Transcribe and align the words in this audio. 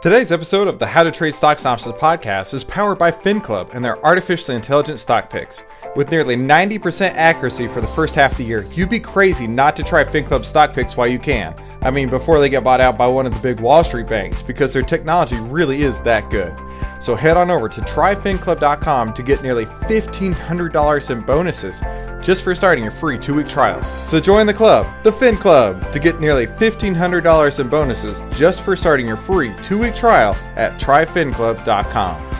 Today's 0.00 0.32
episode 0.32 0.66
of 0.66 0.78
the 0.78 0.86
How 0.86 1.02
to 1.02 1.10
Trade 1.10 1.34
Stocks 1.34 1.66
and 1.66 1.72
Options 1.72 1.94
podcast 1.96 2.54
is 2.54 2.64
powered 2.64 2.96
by 2.96 3.10
FinClub 3.10 3.74
and 3.74 3.84
their 3.84 4.02
artificially 4.02 4.56
intelligent 4.56 4.98
stock 4.98 5.28
picks. 5.28 5.62
With 5.94 6.10
nearly 6.10 6.36
90% 6.36 7.16
accuracy 7.16 7.68
for 7.68 7.82
the 7.82 7.86
first 7.86 8.14
half 8.14 8.32
of 8.32 8.38
the 8.38 8.44
year, 8.44 8.66
you'd 8.72 8.88
be 8.88 8.98
crazy 8.98 9.46
not 9.46 9.76
to 9.76 9.82
try 9.82 10.02
FinClub 10.02 10.46
stock 10.46 10.72
picks 10.72 10.96
while 10.96 11.06
you 11.06 11.18
can. 11.18 11.54
I 11.82 11.90
mean, 11.90 12.08
before 12.10 12.40
they 12.40 12.50
get 12.50 12.62
bought 12.62 12.80
out 12.80 12.98
by 12.98 13.06
one 13.06 13.26
of 13.26 13.34
the 13.34 13.40
big 13.40 13.60
Wall 13.60 13.82
Street 13.82 14.06
banks, 14.06 14.42
because 14.42 14.72
their 14.72 14.82
technology 14.82 15.36
really 15.40 15.82
is 15.82 16.00
that 16.02 16.30
good. 16.30 16.58
So 17.00 17.16
head 17.16 17.36
on 17.36 17.50
over 17.50 17.68
to 17.68 17.80
tryfinclub.com 17.80 19.14
to 19.14 19.22
get 19.22 19.42
nearly 19.42 19.64
$1,500 19.64 21.10
in 21.10 21.20
bonuses 21.22 21.80
just 22.22 22.42
for 22.42 22.54
starting 22.54 22.84
your 22.84 22.92
free 22.92 23.18
two 23.18 23.34
week 23.34 23.48
trial. 23.48 23.82
So 23.82 24.20
join 24.20 24.46
the 24.46 24.54
club, 24.54 24.86
the 25.02 25.12
Fin 25.12 25.36
Club, 25.36 25.90
to 25.92 25.98
get 25.98 26.20
nearly 26.20 26.46
$1,500 26.46 27.60
in 27.60 27.68
bonuses 27.68 28.22
just 28.36 28.60
for 28.62 28.76
starting 28.76 29.06
your 29.06 29.16
free 29.16 29.54
two 29.62 29.78
week 29.78 29.94
trial 29.94 30.34
at 30.56 30.78
tryfinclub.com. 30.78 32.30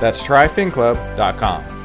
That's 0.00 0.22
tryfinclub.com. 0.22 1.81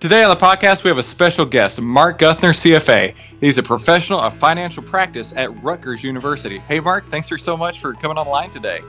Today 0.00 0.22
on 0.22 0.30
the 0.30 0.36
podcast, 0.36 0.84
we 0.84 0.88
have 0.90 0.98
a 0.98 1.02
special 1.02 1.44
guest, 1.44 1.80
Mark 1.80 2.20
Guthner, 2.20 2.54
CFA. 2.54 3.16
He's 3.40 3.58
a 3.58 3.64
professional 3.64 4.20
of 4.20 4.32
financial 4.32 4.80
practice 4.80 5.32
at 5.34 5.60
Rutgers 5.60 6.04
University. 6.04 6.60
Hey, 6.60 6.78
Mark, 6.78 7.10
thanks 7.10 7.28
for 7.28 7.36
so 7.36 7.56
much 7.56 7.80
for 7.80 7.94
coming 7.94 8.16
online 8.16 8.50
today. 8.50 8.80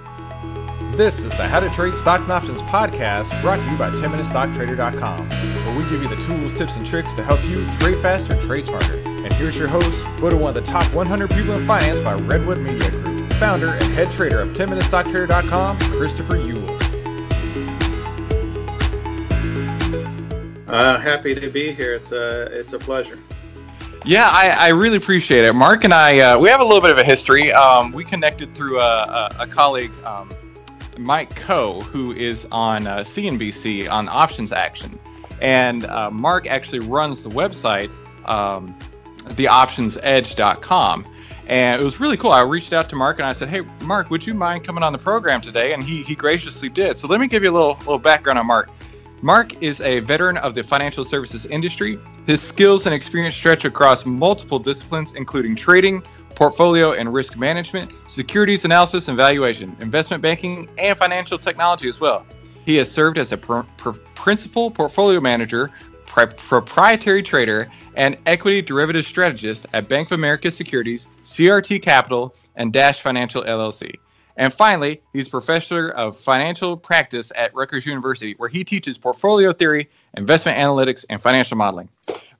This 0.95 1.25
is 1.25 1.35
the 1.35 1.47
How 1.47 1.61
to 1.61 1.69
Trade 1.71 1.95
Stocks 1.95 2.25
and 2.25 2.31
Options 2.31 2.61
podcast 2.61 3.41
brought 3.41 3.59
to 3.59 3.71
you 3.71 3.75
by 3.75 3.89
10MinuteStockTrader.com, 3.89 5.29
where 5.29 5.75
we 5.75 5.89
give 5.89 6.03
you 6.03 6.09
the 6.09 6.21
tools, 6.21 6.53
tips, 6.53 6.75
and 6.75 6.85
tricks 6.85 7.15
to 7.15 7.23
help 7.23 7.43
you 7.45 7.67
trade 7.79 7.99
faster, 8.03 8.39
trade 8.41 8.65
smarter. 8.65 8.93
And 8.99 9.33
here's 9.33 9.57
your 9.57 9.67
host, 9.67 10.05
voted 10.19 10.39
one 10.39 10.55
of 10.55 10.63
the 10.63 10.71
top 10.71 10.93
100 10.93 11.31
people 11.31 11.53
in 11.53 11.65
finance 11.65 12.01
by 12.01 12.13
Redwood 12.13 12.59
Media 12.59 12.91
Group, 12.91 13.33
founder 13.33 13.69
and 13.69 13.83
head 13.85 14.11
trader 14.11 14.41
of 14.41 14.49
10MinuteStockTrader.com, 14.49 15.79
Christopher 15.79 16.35
Uhl. 16.35 16.78
Uh, 20.69 20.99
happy 20.99 21.33
to 21.33 21.49
be 21.49 21.73
here. 21.73 21.93
It's 21.93 22.11
a 22.11 22.43
it's 22.51 22.73
a 22.73 22.79
pleasure. 22.79 23.17
Yeah, 24.05 24.29
I, 24.29 24.49
I 24.49 24.67
really 24.69 24.97
appreciate 24.97 25.43
it. 25.43 25.53
Mark 25.53 25.83
and 25.83 25.93
I, 25.93 26.19
uh, 26.19 26.39
we 26.39 26.47
have 26.49 26.61
a 26.61 26.63
little 26.63 26.81
bit 26.81 26.91
of 26.91 26.97
a 26.97 27.03
history. 27.03 27.51
Um, 27.51 27.91
we 27.91 28.05
connected 28.05 28.55
through 28.55 28.79
a, 28.79 28.83
a, 28.83 29.35
a 29.39 29.47
colleague, 29.47 29.91
um, 30.05 30.29
Mike 30.97 31.33
Khouw, 31.35 31.83
who 31.83 32.13
is 32.13 32.47
on 32.51 32.87
uh, 32.87 32.99
CNBC 32.99 33.91
on 33.91 34.07
Options 34.07 34.53
Action. 34.53 34.97
And 35.41 35.85
uh, 35.85 36.11
Mark 36.11 36.47
actually 36.47 36.79
runs 36.79 37.23
the 37.23 37.29
website, 37.29 37.93
um, 38.25 38.77
theoptionsedge.com. 39.17 41.05
And 41.47 41.81
it 41.81 41.83
was 41.83 41.99
really 41.99 42.15
cool. 42.15 42.31
I 42.31 42.41
reached 42.41 42.73
out 42.73 42.89
to 42.89 42.95
Mark 42.95 43.17
and 43.17 43.25
I 43.25 43.33
said, 43.33 43.49
Hey, 43.49 43.61
Mark, 43.83 44.11
would 44.11 44.25
you 44.25 44.35
mind 44.35 44.63
coming 44.63 44.83
on 44.83 44.93
the 44.93 44.99
program 44.99 45.41
today? 45.41 45.73
And 45.73 45.81
he, 45.81 46.03
he 46.03 46.15
graciously 46.15 46.69
did. 46.69 46.95
So 46.95 47.07
let 47.07 47.19
me 47.19 47.27
give 47.27 47.43
you 47.43 47.49
a 47.49 47.51
little, 47.51 47.75
little 47.79 47.97
background 47.97 48.37
on 48.37 48.45
Mark. 48.45 48.69
Mark 49.21 49.61
is 49.61 49.81
a 49.81 49.99
veteran 49.99 50.37
of 50.37 50.55
the 50.55 50.63
financial 50.63 51.03
services 51.03 51.45
industry. 51.45 51.99
His 52.25 52.41
skills 52.41 52.85
and 52.85 52.95
experience 52.95 53.35
stretch 53.35 53.65
across 53.65 54.05
multiple 54.05 54.59
disciplines, 54.59 55.13
including 55.13 55.55
trading, 55.55 56.01
portfolio 56.35 56.93
and 56.93 57.13
risk 57.13 57.37
management, 57.37 57.93
securities 58.07 58.63
analysis 58.63 59.09
and 59.09 59.17
valuation, 59.17 59.75
investment 59.81 60.21
banking, 60.23 60.69
and 60.77 60.97
financial 60.97 61.37
technology 61.37 61.89
as 61.89 61.99
well. 61.99 62.25
He 62.65 62.77
has 62.77 62.89
served 62.89 63.17
as 63.17 63.33
a 63.33 63.37
pr- 63.37 63.61
pr- 63.75 63.99
principal 64.15 64.71
portfolio 64.71 65.19
manager, 65.19 65.71
pri- 66.05 66.27
proprietary 66.27 67.21
trader, 67.21 67.69
and 67.95 68.17
equity 68.25 68.61
derivative 68.61 69.05
strategist 69.05 69.65
at 69.73 69.89
Bank 69.89 70.07
of 70.07 70.13
America 70.13 70.49
Securities, 70.49 71.07
CRT 71.23 71.81
Capital, 71.81 72.33
and 72.55 72.71
Dash 72.71 73.01
Financial 73.01 73.43
LLC. 73.43 73.95
And 74.39 74.53
finally, 74.53 75.01
he's 75.11 75.27
professor 75.27 75.89
of 75.89 76.17
financial 76.17 76.77
practice 76.77 77.29
at 77.35 77.53
Rutgers 77.53 77.85
University, 77.85 78.35
where 78.37 78.47
he 78.47 78.63
teaches 78.63 78.97
portfolio 78.97 79.51
theory, 79.51 79.89
investment 80.15 80.57
analytics, 80.57 81.03
and 81.09 81.21
financial 81.21 81.57
modeling. 81.57 81.89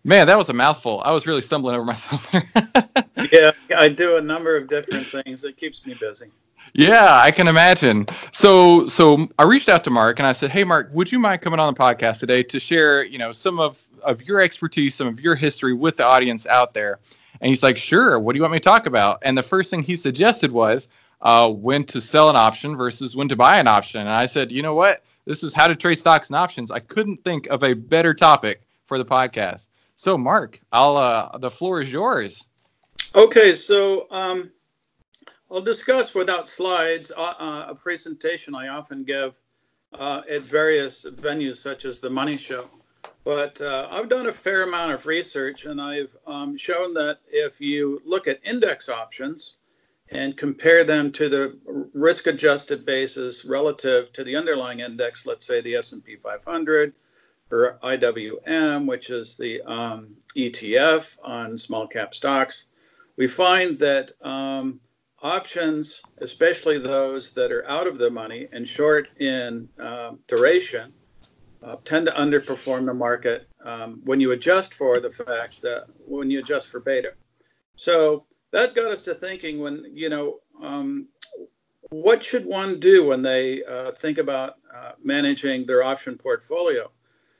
Man, 0.06 0.28
that 0.28 0.38
was 0.38 0.48
a 0.48 0.54
mouthful. 0.54 1.02
I 1.04 1.12
was 1.12 1.28
really 1.28 1.42
stumbling 1.42 1.76
over 1.76 1.84
myself 1.84 2.32
there. 2.32 2.46
yeah, 3.34 3.52
I 3.76 3.90
do 3.90 4.16
a 4.16 4.22
number 4.22 4.56
of 4.56 4.70
different 4.70 5.08
things. 5.08 5.44
It 5.44 5.58
keeps 5.58 5.86
me 5.86 5.94
busy. 5.94 6.28
Yeah, 6.74 7.20
I 7.22 7.32
can 7.32 7.50
imagine. 7.50 8.08
So, 8.32 8.88
so 8.88 9.28
I 9.38 9.44
reached 9.44 9.68
out 9.68 9.84
to 9.84 9.90
Mark 9.90 10.20
and 10.20 10.28
I 10.28 10.32
said, 10.32 10.52
"Hey, 10.52 10.64
Mark, 10.64 10.90
would 10.94 11.12
you 11.12 11.20
mind 11.20 11.42
coming 11.42 11.60
on 11.60 11.74
the 11.74 11.78
podcast 11.78 12.22
today 12.22 12.44
to 12.44 12.62
share, 12.62 13.04
you 13.04 13.18
know, 13.18 13.34
some 13.34 13.60
of 13.60 13.84
of 14.02 14.24
your 14.24 14.40
expertise, 14.40 14.96
some 14.96 15.08
of 15.08 15.20
your 15.20 15.36
history 15.36 15.74
with 15.74 15.98
the 15.98 16.06
audience 16.06 16.48
out 16.48 16.74
there?" 16.74 17.00
And 17.42 17.50
he's 17.50 17.62
like, 17.62 17.76
"Sure. 17.76 18.18
What 18.20 18.34
do 18.34 18.38
you 18.38 18.44
want 18.44 18.54
me 18.54 18.60
to 18.60 18.64
talk 18.64 18.86
about?" 18.86 19.20
And 19.24 19.38
the 19.38 19.44
first 19.44 19.70
thing 19.70 19.84
he 19.84 19.98
suggested 19.98 20.52
was, 20.54 20.88
uh, 21.22 21.50
when 21.50 21.86
to 21.86 22.02
sell 22.02 22.30
an 22.30 22.36
option 22.36 22.78
versus 22.78 23.16
when 23.16 23.30
to 23.30 23.36
buy 23.36 23.60
an 23.60 23.68
option. 23.68 24.02
And 24.02 24.10
I 24.10 24.26
said, 24.26 24.52
you 24.52 24.62
know 24.62 24.74
what? 24.74 25.04
This 25.26 25.44
is 25.44 25.54
how 25.54 25.68
to 25.68 25.76
trade 25.76 25.96
stocks 25.96 26.30
and 26.30 26.36
options. 26.36 26.72
I 26.72 26.80
couldn't 26.80 27.24
think 27.24 27.48
of 27.48 27.64
a 27.64 27.74
better 27.74 28.14
topic 28.14 28.62
for 28.86 28.98
the 28.98 29.06
podcast. 29.06 29.68
So, 29.96 30.18
Mark, 30.18 30.60
I'll 30.72 30.98
uh, 30.98 31.38
the 31.38 31.52
floor 31.52 31.82
is 31.82 31.92
yours. 31.92 32.48
Okay, 33.14 33.56
so 33.56 34.08
um, 34.12 34.50
I'll 35.52 35.62
discuss 35.62 36.16
without 36.16 36.48
slides 36.48 37.12
uh, 37.16 37.34
uh 37.40 37.66
a 37.70 37.76
presentation 37.76 38.56
I 38.56 38.70
often 38.70 39.04
give 39.04 39.36
uh, 39.94 40.22
at 40.30 40.42
various 40.42 41.06
venues 41.06 41.58
such 41.58 41.86
as 41.86 42.00
the 42.00 42.10
Money 42.10 42.38
Show. 42.38 42.70
But 43.24 43.62
uh, 43.62 43.88
I've 43.92 44.10
done 44.10 44.28
a 44.28 44.34
fair 44.34 44.64
amount 44.64 44.94
of 44.94 45.06
research, 45.06 45.66
and 45.66 45.82
I've 45.82 46.16
um, 46.26 46.58
shown 46.58 46.94
that 46.96 47.20
if 47.30 47.62
you 47.62 48.02
look 48.04 48.28
at 48.28 48.40
index 48.44 48.90
options, 48.90 49.58
and 50.12 50.36
compare 50.36 50.84
them 50.84 51.12
to 51.12 51.30
the 51.30 51.58
risk 51.94 52.28
adjusted 52.28 52.86
basis 52.86 53.46
relative 53.46 54.12
to 54.14 54.24
the 54.24 54.36
underlying 54.36 54.80
index, 54.80 55.26
let's 55.26 55.46
say 55.46 55.62
the 55.62 55.76
S&P 55.76 56.16
500 56.16 56.94
or 57.52 57.80
IWM, 57.84 58.88
which 58.88 59.10
is 59.10 59.38
the 59.38 59.62
um, 59.62 60.16
ETF 60.36 61.18
on 61.24 61.58
small 61.58 61.88
cap 61.88 62.14
stocks, 62.14 62.66
we 63.18 63.28
find 63.28 63.78
that 63.80 64.12
um, 64.22 64.80
options, 65.22 66.02
especially 66.20 66.78
those 66.78 67.32
that 67.34 67.52
are 67.52 67.68
out 67.68 67.88
of 67.88 67.98
the 67.98 68.10
money 68.10 68.48
and 68.52 68.68
short 68.68 69.10
in 69.20 69.68
uh, 69.82 70.12
duration, 70.28 70.94
uh, 71.62 71.76
tend 71.84 72.08
to 72.08 72.14
underperform 72.14 72.86
the 72.86 72.94
market 72.94 73.48
um, 73.66 74.02
when 74.06 74.20
you 74.20 74.32
adjust 74.32 74.74
for 74.74 75.00
the 75.00 75.10
fact 75.10 75.62
that 75.62 75.86
when 76.06 76.32
you 76.32 76.40
adjust 76.40 76.70
for 76.70 76.80
beta. 76.80 77.14
So 77.76 78.26
that 78.52 78.76
got 78.76 78.92
us 78.92 79.02
to 79.04 79.14
thinking 79.14 79.60
when 79.60 79.86
you 79.94 80.10
know 80.10 80.40
um, 80.62 81.08
what 81.90 82.24
should 82.24 82.46
one 82.46 82.80
do 82.80 83.06
when 83.06 83.22
they 83.22 83.64
uh, 83.64 83.92
think 83.92 84.18
about 84.18 84.56
uh, 84.76 84.92
managing 85.04 85.66
their 85.66 85.84
option 85.84 86.18
portfolio? 86.18 86.92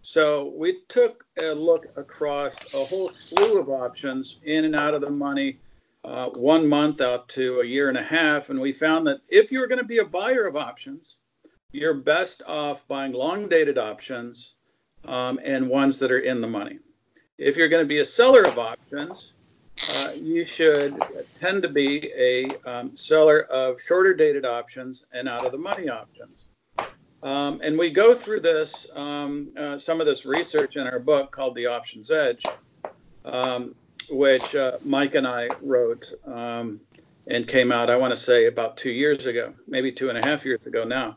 So 0.02 0.54
we 0.56 0.78
took 0.88 1.26
a 1.42 1.54
look 1.54 1.88
across 1.98 2.58
a 2.74 2.86
whole 2.86 3.10
slew 3.10 3.60
of 3.60 3.70
options 3.70 4.40
in 4.44 4.66
and 4.66 4.76
out 4.76 4.94
of 4.94 5.02
the 5.02 5.10
money 5.10 5.60
uh, 6.04 6.30
one 6.36 6.68
month 6.68 7.02
out 7.02 7.28
to 7.30 7.60
a 7.60 7.66
year 7.66 7.90
and 7.90 7.98
a 7.98 8.04
half 8.04 8.50
and 8.50 8.60
we 8.60 8.72
found 8.72 9.06
that 9.08 9.20
if 9.28 9.52
you're 9.52 9.68
going 9.68 9.80
to 9.82 9.86
be 9.86 9.98
a 9.98 10.06
buyer 10.06 10.48
of 10.48 10.56
options 10.56 11.18
you're 11.72 11.94
best 11.94 12.42
off 12.48 12.88
buying 12.88 13.12
long 13.12 13.50
dated 13.50 13.78
options 13.78 14.56
um, 15.06 15.40
and 15.44 15.68
ones 15.68 16.00
that 16.00 16.12
are 16.12 16.20
in 16.20 16.42
the 16.42 16.48
money. 16.48 16.80
If 17.38 17.58
you're 17.58 17.70
going 17.70 17.84
to 17.84 17.88
be 17.88 18.00
a 18.00 18.06
seller 18.06 18.44
of 18.44 18.58
options 18.58 19.34
uh, 19.88 20.12
you 20.16 20.46
should 20.46 21.02
tend 21.34 21.64
to 21.64 21.70
be 21.70 22.12
a 22.18 22.48
um, 22.70 22.96
seller 22.96 23.42
of 23.44 23.82
shorter 23.82 24.14
dated 24.14 24.46
options 24.46 25.06
and 25.14 25.28
out 25.30 25.46
of 25.46 25.52
the 25.52 25.58
money 25.58 25.90
options. 25.90 26.46
Um, 27.22 27.60
and 27.64 27.78
we 27.78 27.90
go 27.90 28.14
through 28.14 28.42
this, 28.42 28.88
um, 28.96 29.50
uh, 29.58 29.78
some 29.78 30.00
of 30.00 30.06
this 30.06 30.26
research 30.26 30.76
in 30.76 30.88
our 30.88 31.00
book 31.00 31.32
called 31.32 31.56
The 31.56 31.66
Options 31.66 32.12
Edge, 32.12 32.46
um, 33.26 33.76
which 34.10 34.56
uh, 34.56 34.78
Mike 34.84 35.16
and 35.16 35.28
I 35.28 35.50
wrote 35.62 36.12
um, 36.26 36.80
and 37.28 37.48
came 37.48 37.72
out, 37.72 37.90
I 37.90 37.98
want 37.98 38.12
to 38.12 38.18
say, 38.18 38.46
about 38.46 38.78
two 38.78 38.92
years 38.92 39.26
ago, 39.26 39.54
maybe 39.68 39.92
two 39.92 40.10
and 40.10 40.18
a 40.18 40.26
half 40.26 40.46
years 40.46 40.66
ago 40.66 40.84
now. 40.84 41.16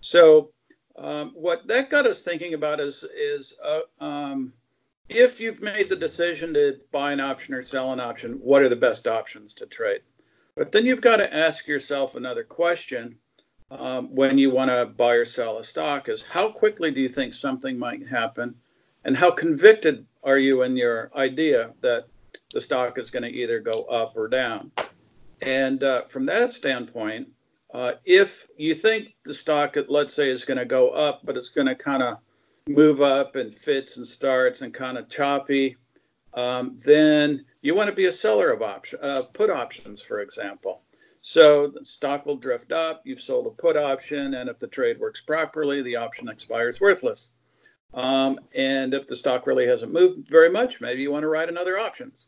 So, 0.00 0.50
um, 0.96 1.32
what 1.34 1.66
that 1.66 1.90
got 1.90 2.06
us 2.06 2.22
thinking 2.22 2.54
about 2.54 2.78
is, 2.78 3.04
is 3.16 3.56
uh, 3.64 3.80
if 5.08 5.40
you've 5.40 5.62
made 5.62 5.90
the 5.90 5.96
decision 5.96 6.54
to 6.54 6.78
buy 6.90 7.12
an 7.12 7.20
option 7.20 7.54
or 7.54 7.62
sell 7.62 7.92
an 7.92 8.00
option, 8.00 8.34
what 8.34 8.62
are 8.62 8.68
the 8.68 8.76
best 8.76 9.06
options 9.06 9.54
to 9.54 9.66
trade? 9.66 10.00
But 10.56 10.72
then 10.72 10.86
you've 10.86 11.00
got 11.00 11.16
to 11.16 11.34
ask 11.34 11.66
yourself 11.66 12.14
another 12.14 12.44
question 12.44 13.18
um, 13.70 14.14
when 14.14 14.38
you 14.38 14.50
want 14.50 14.70
to 14.70 14.86
buy 14.86 15.14
or 15.14 15.24
sell 15.24 15.58
a 15.58 15.64
stock 15.64 16.08
is 16.08 16.22
how 16.22 16.50
quickly 16.50 16.90
do 16.90 17.00
you 17.00 17.08
think 17.08 17.34
something 17.34 17.78
might 17.78 18.06
happen, 18.06 18.54
and 19.04 19.16
how 19.16 19.30
convicted 19.30 20.06
are 20.22 20.38
you 20.38 20.62
in 20.62 20.76
your 20.76 21.10
idea 21.14 21.72
that 21.80 22.06
the 22.52 22.60
stock 22.60 22.98
is 22.98 23.10
going 23.10 23.24
to 23.24 23.28
either 23.28 23.60
go 23.60 23.82
up 23.84 24.16
or 24.16 24.28
down. 24.28 24.70
And 25.42 25.82
uh, 25.82 26.02
from 26.02 26.24
that 26.26 26.52
standpoint, 26.52 27.28
uh, 27.72 27.92
if 28.04 28.46
you 28.56 28.74
think 28.74 29.14
the 29.24 29.34
stock, 29.34 29.76
let's 29.88 30.14
say, 30.14 30.30
is 30.30 30.44
going 30.44 30.58
to 30.58 30.64
go 30.64 30.90
up, 30.90 31.22
but 31.24 31.36
it's 31.36 31.48
going 31.48 31.66
to 31.66 31.74
kind 31.74 32.02
of 32.02 32.18
move 32.66 33.02
up 33.02 33.36
and 33.36 33.54
fits 33.54 33.98
and 33.98 34.06
starts 34.06 34.62
and 34.62 34.72
kind 34.72 34.96
of 34.96 35.08
choppy, 35.08 35.76
um, 36.32 36.76
then 36.84 37.44
you 37.60 37.74
want 37.74 37.90
to 37.90 37.94
be 37.94 38.06
a 38.06 38.12
seller 38.12 38.50
of 38.50 38.62
option, 38.62 38.98
uh, 39.02 39.22
put 39.34 39.50
options, 39.50 40.00
for 40.00 40.20
example. 40.20 40.80
So 41.20 41.68
the 41.68 41.84
stock 41.84 42.26
will 42.26 42.36
drift 42.36 42.72
up. 42.72 43.02
You've 43.04 43.20
sold 43.20 43.46
a 43.46 43.50
put 43.50 43.76
option, 43.76 44.34
and 44.34 44.48
if 44.48 44.58
the 44.58 44.66
trade 44.66 44.98
works 44.98 45.20
properly, 45.20 45.82
the 45.82 45.96
option 45.96 46.28
expires 46.28 46.80
worthless. 46.80 47.32
Um, 47.92 48.40
and 48.54 48.94
if 48.94 49.06
the 49.06 49.16
stock 49.16 49.46
really 49.46 49.66
hasn't 49.66 49.92
moved 49.92 50.28
very 50.28 50.50
much, 50.50 50.80
maybe 50.80 51.02
you 51.02 51.10
want 51.10 51.22
to 51.22 51.28
write 51.28 51.48
another 51.48 51.78
options. 51.78 52.26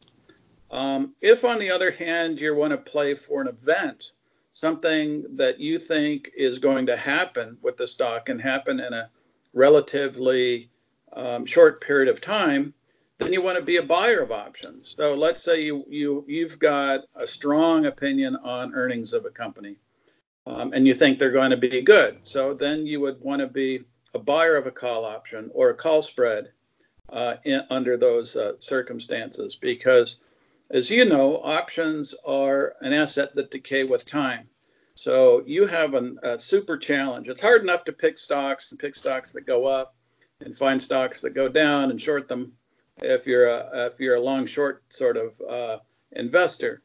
Um, 0.71 1.15
if, 1.21 1.45
on 1.45 1.59
the 1.59 1.71
other 1.71 1.91
hand, 1.91 2.41
you 2.41 2.55
want 2.55 2.73
to 2.73 2.79
play 2.79 3.15
for 3.15 3.41
an 3.41 3.49
event, 3.49 4.13
something 4.53 5.25
that 5.37 5.59
you 5.59 5.79
think 5.79 6.31
is 6.37 6.59
going 6.59 6.87
to 6.87 6.97
happen 6.97 7.59
with 7.63 7.77
the 7.77 7.87
stock 7.87 8.29
and 8.29 8.41
happen 8.41 8.81
in 8.81 8.93
a 8.93 9.11
relatively 9.57 10.71
um, 11.15 11.47
short 11.47 11.81
period 11.81 12.09
of 12.09 12.21
time, 12.21 12.75
then 13.19 13.33
you 13.33 13.41
want 13.41 13.57
to 13.57 13.65
be 13.65 13.79
a 13.79 13.83
buyer 13.83 14.21
of 14.21 14.31
options. 14.31 14.95
So 14.97 15.15
let's 15.15 15.43
say 15.43 15.63
you, 15.63 15.85
you 15.89 16.25
you've 16.29 16.59
got 16.59 17.01
a 17.15 17.27
strong 17.27 17.87
opinion 17.87 18.37
on 18.37 18.75
earnings 18.75 19.15
of 19.15 19.25
a 19.25 19.31
company, 19.31 19.77
um, 20.47 20.75
and 20.75 20.87
you 20.87 20.93
think 20.93 21.19
they're 21.19 21.31
going 21.31 21.51
to 21.51 21.57
be 21.57 21.81
good. 21.81 22.19
So 22.21 22.53
then 22.53 22.87
you 22.87 23.01
would 23.01 23.21
want 23.21 23.41
to 23.41 23.47
be 23.47 23.81
a 24.15 24.19
buyer 24.19 24.57
of 24.57 24.67
a 24.67 24.71
call 24.71 25.07
option 25.07 25.51
or 25.55 25.71
a 25.71 25.75
call 25.75 26.03
spread 26.03 26.53
uh, 27.09 27.37
in, 27.45 27.63
under 27.71 27.97
those 27.97 28.37
uh, 28.37 28.53
circumstances 28.59 29.57
because 29.57 30.19
as 30.71 30.91
you 30.91 31.05
know, 31.05 31.41
options 31.43 32.15
are 32.27 32.75
an 32.81 32.93
asset 32.93 33.35
that 33.37 33.51
decay 33.51 33.85
with 33.85 34.05
time. 34.05 34.49
So 34.97 35.43
you 35.47 35.67
have 35.67 35.93
an, 35.93 36.19
a 36.23 36.39
super 36.39 36.79
challenge. 36.79 37.29
It's 37.29 37.41
hard 37.41 37.63
enough 37.63 37.85
to 37.85 37.93
pick 37.93 38.17
stocks 38.17 38.71
and 38.71 38.81
pick 38.81 38.95
stocks 38.95 39.31
that 39.33 39.47
go 39.47 39.67
up 39.67 39.95
and 40.41 40.57
find 40.57 40.83
stocks 40.83 41.21
that 41.21 41.31
go 41.35 41.49
down 41.49 41.91
and 41.91 42.01
short 42.01 42.29
them 42.29 42.53
if 43.03 43.27
you're 43.27 43.47
a, 43.47 43.89
if 43.93 44.01
you're 44.01 44.15
a 44.15 44.21
long 44.21 44.47
short 44.47 44.83
sort 44.89 45.19
of 45.19 45.41
uh, 45.43 45.79
investor. 46.13 46.83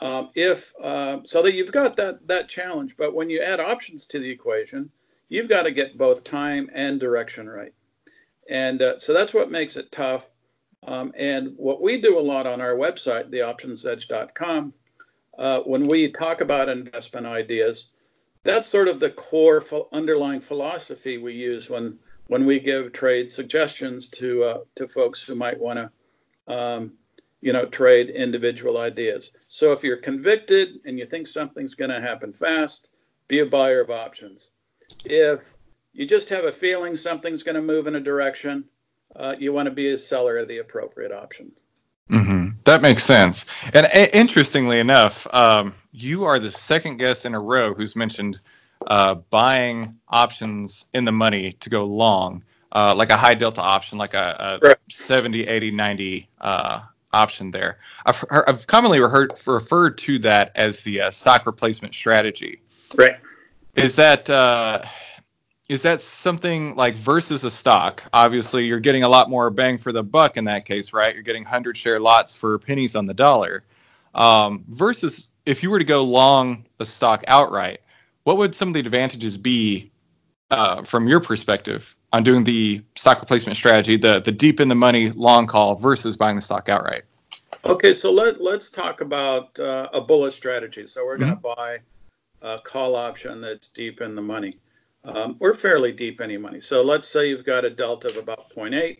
Um, 0.00 0.30
if 0.34 0.72
uh, 0.82 1.18
so 1.24 1.42
that 1.42 1.52
you've 1.52 1.72
got 1.72 1.94
that 1.98 2.26
that 2.26 2.48
challenge, 2.48 2.96
but 2.96 3.14
when 3.14 3.28
you 3.28 3.42
add 3.42 3.60
options 3.60 4.06
to 4.08 4.18
the 4.18 4.30
equation, 4.30 4.90
you've 5.28 5.50
got 5.50 5.64
to 5.64 5.70
get 5.70 5.98
both 5.98 6.24
time 6.24 6.70
and 6.72 6.98
direction 6.98 7.48
right. 7.48 7.74
And 8.48 8.80
uh, 8.80 8.98
so 8.98 9.12
that's 9.12 9.34
what 9.34 9.50
makes 9.50 9.76
it 9.76 9.92
tough. 9.92 10.30
Um, 10.84 11.12
and 11.16 11.52
what 11.56 11.82
we 11.82 12.00
do 12.00 12.18
a 12.18 12.20
lot 12.20 12.46
on 12.46 12.62
our 12.62 12.74
website, 12.74 13.30
theoptionsedge.com, 13.30 14.72
uh, 15.38 15.60
when 15.60 15.84
we 15.88 16.10
talk 16.10 16.40
about 16.40 16.68
investment 16.68 17.26
ideas, 17.26 17.88
that's 18.44 18.68
sort 18.68 18.88
of 18.88 19.00
the 19.00 19.10
core 19.10 19.60
ph- 19.60 19.84
underlying 19.92 20.40
philosophy 20.40 21.18
we 21.18 21.32
use 21.32 21.70
when 21.70 21.98
when 22.28 22.46
we 22.46 22.58
give 22.58 22.92
trade 22.92 23.30
suggestions 23.30 24.08
to 24.10 24.44
uh, 24.44 24.58
to 24.74 24.88
folks 24.88 25.22
who 25.22 25.34
might 25.34 25.58
want 25.58 25.78
to, 25.78 26.54
um, 26.54 26.92
you 27.40 27.52
know, 27.52 27.66
trade 27.66 28.10
individual 28.10 28.78
ideas. 28.78 29.32
So 29.48 29.72
if 29.72 29.82
you're 29.82 29.96
convicted 29.96 30.80
and 30.84 30.98
you 30.98 31.04
think 31.04 31.26
something's 31.26 31.74
going 31.74 31.90
to 31.90 32.00
happen 32.00 32.32
fast, 32.32 32.90
be 33.28 33.40
a 33.40 33.46
buyer 33.46 33.80
of 33.80 33.90
options. 33.90 34.50
If 35.04 35.54
you 35.92 36.06
just 36.06 36.28
have 36.28 36.44
a 36.44 36.52
feeling 36.52 36.96
something's 36.96 37.42
going 37.42 37.56
to 37.56 37.62
move 37.62 37.86
in 37.86 37.96
a 37.96 38.00
direction, 38.00 38.64
uh, 39.16 39.34
you 39.38 39.52
want 39.52 39.66
to 39.66 39.74
be 39.74 39.90
a 39.90 39.98
seller 39.98 40.38
of 40.38 40.48
the 40.48 40.58
appropriate 40.58 41.12
options. 41.12 41.64
Mm-hmm. 42.10 42.41
That 42.64 42.82
makes 42.82 43.04
sense. 43.04 43.46
And 43.74 43.86
a- 43.86 44.16
interestingly 44.16 44.78
enough, 44.78 45.26
um, 45.32 45.74
you 45.92 46.24
are 46.24 46.38
the 46.38 46.50
second 46.50 46.96
guest 46.96 47.24
in 47.24 47.34
a 47.34 47.40
row 47.40 47.74
who's 47.74 47.96
mentioned 47.96 48.40
uh, 48.86 49.14
buying 49.14 49.96
options 50.08 50.86
in 50.94 51.04
the 51.04 51.12
money 51.12 51.52
to 51.52 51.70
go 51.70 51.84
long, 51.84 52.44
uh, 52.72 52.94
like 52.94 53.10
a 53.10 53.16
high 53.16 53.34
delta 53.34 53.60
option, 53.60 53.98
like 53.98 54.14
a, 54.14 54.58
a 54.62 54.66
right. 54.66 54.76
70, 54.90 55.46
80, 55.46 55.70
90 55.70 56.28
uh, 56.40 56.80
option 57.12 57.50
there. 57.50 57.78
I've, 58.06 58.24
I've 58.30 58.66
commonly 58.66 59.00
referred 59.00 59.98
to 59.98 60.18
that 60.20 60.52
as 60.54 60.82
the 60.82 61.02
uh, 61.02 61.10
stock 61.10 61.46
replacement 61.46 61.94
strategy. 61.94 62.60
Right. 62.96 63.16
Is 63.74 63.96
that 63.96 64.28
uh, 64.28 64.84
is 65.72 65.82
that 65.82 66.02
something 66.02 66.76
like 66.76 66.94
versus 66.94 67.44
a 67.44 67.50
stock? 67.50 68.02
Obviously, 68.12 68.66
you're 68.66 68.78
getting 68.78 69.04
a 69.04 69.08
lot 69.08 69.30
more 69.30 69.48
bang 69.48 69.78
for 69.78 69.90
the 69.90 70.02
buck 70.02 70.36
in 70.36 70.44
that 70.44 70.66
case, 70.66 70.92
right? 70.92 71.14
You're 71.14 71.24
getting 71.24 71.44
100 71.44 71.76
share 71.76 71.98
lots 71.98 72.34
for 72.34 72.58
pennies 72.58 72.94
on 72.94 73.06
the 73.06 73.14
dollar. 73.14 73.64
Um, 74.14 74.64
versus 74.68 75.30
if 75.46 75.62
you 75.62 75.70
were 75.70 75.78
to 75.78 75.84
go 75.84 76.04
long 76.04 76.66
a 76.78 76.84
stock 76.84 77.24
outright, 77.26 77.80
what 78.24 78.36
would 78.36 78.54
some 78.54 78.68
of 78.68 78.74
the 78.74 78.80
advantages 78.80 79.38
be 79.38 79.90
uh, 80.50 80.82
from 80.82 81.08
your 81.08 81.20
perspective 81.20 81.96
on 82.12 82.22
doing 82.22 82.44
the 82.44 82.82
stock 82.94 83.20
replacement 83.20 83.56
strategy, 83.56 83.96
the 83.96 84.20
the 84.20 84.30
deep 84.30 84.60
in 84.60 84.68
the 84.68 84.74
money 84.74 85.10
long 85.12 85.46
call 85.46 85.76
versus 85.76 86.18
buying 86.18 86.36
the 86.36 86.42
stock 86.42 86.68
outright? 86.68 87.04
Okay, 87.64 87.94
so 87.94 88.12
let 88.12 88.42
let's 88.42 88.70
talk 88.70 89.00
about 89.00 89.58
uh, 89.58 89.88
a 89.94 90.00
bullet 90.02 90.32
strategy. 90.32 90.86
So 90.86 91.06
we're 91.06 91.16
going 91.16 91.30
to 91.30 91.36
mm-hmm. 91.36 91.60
buy 91.60 91.78
a 92.42 92.58
call 92.58 92.94
option 92.94 93.40
that's 93.40 93.68
deep 93.68 94.02
in 94.02 94.14
the 94.14 94.22
money 94.22 94.58
um, 95.04 95.36
we're 95.38 95.54
fairly 95.54 95.92
deep 95.92 96.20
any 96.20 96.36
money. 96.36 96.60
So 96.60 96.82
let's 96.82 97.08
say 97.08 97.28
you've 97.28 97.44
got 97.44 97.64
a 97.64 97.70
delta 97.70 98.08
of 98.08 98.16
about 98.16 98.54
0.8. 98.54 98.98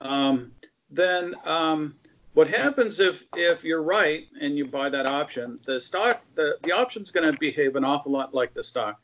Um, 0.00 0.52
then 0.90 1.34
um, 1.44 1.96
what 2.34 2.48
happens 2.48 3.00
if 3.00 3.24
if 3.36 3.64
you're 3.64 3.82
right 3.82 4.26
and 4.40 4.56
you 4.56 4.66
buy 4.66 4.88
that 4.88 5.06
option, 5.06 5.58
the 5.64 5.80
stock 5.80 6.22
the 6.34 6.58
the 6.62 6.72
option's 6.72 7.10
going 7.10 7.30
to 7.30 7.38
behave 7.38 7.76
an 7.76 7.84
awful 7.84 8.12
lot 8.12 8.34
like 8.34 8.54
the 8.54 8.62
stock. 8.62 9.00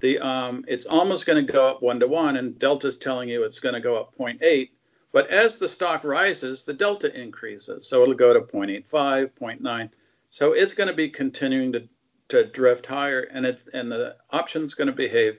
The 0.00 0.18
um, 0.18 0.64
it's 0.68 0.86
almost 0.86 1.26
going 1.26 1.44
to 1.44 1.52
go 1.52 1.68
up 1.68 1.82
one 1.82 2.00
to 2.00 2.06
one, 2.06 2.36
and 2.36 2.58
delta's 2.58 2.96
telling 2.96 3.28
you 3.28 3.44
it's 3.44 3.60
going 3.60 3.74
to 3.74 3.80
go 3.80 3.98
up 3.98 4.16
0.8. 4.16 4.70
But 5.12 5.28
as 5.28 5.58
the 5.58 5.68
stock 5.68 6.04
rises, 6.04 6.62
the 6.62 6.72
delta 6.72 7.12
increases, 7.20 7.88
so 7.88 8.02
it'll 8.02 8.14
go 8.14 8.32
to 8.32 8.40
0.85, 8.40 9.32
0.9. 9.32 9.90
So 10.30 10.52
it's 10.52 10.72
going 10.72 10.88
to 10.88 10.94
be 10.94 11.08
continuing 11.08 11.72
to 11.72 11.88
to 12.28 12.44
drift 12.44 12.86
higher, 12.86 13.20
and 13.20 13.44
it's 13.44 13.64
and 13.74 13.90
the 13.90 14.16
option's 14.30 14.74
going 14.74 14.86
to 14.86 14.92
behave 14.92 15.38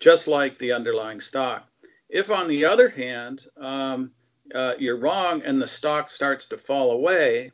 just 0.00 0.26
like 0.26 0.58
the 0.58 0.72
underlying 0.72 1.20
stock. 1.20 1.68
If, 2.08 2.30
on 2.30 2.48
the 2.48 2.64
other 2.64 2.88
hand, 2.88 3.46
um, 3.60 4.10
uh, 4.54 4.74
you're 4.78 4.96
wrong 4.96 5.42
and 5.44 5.62
the 5.62 5.68
stock 5.68 6.10
starts 6.10 6.46
to 6.46 6.58
fall 6.58 6.90
away, 6.90 7.52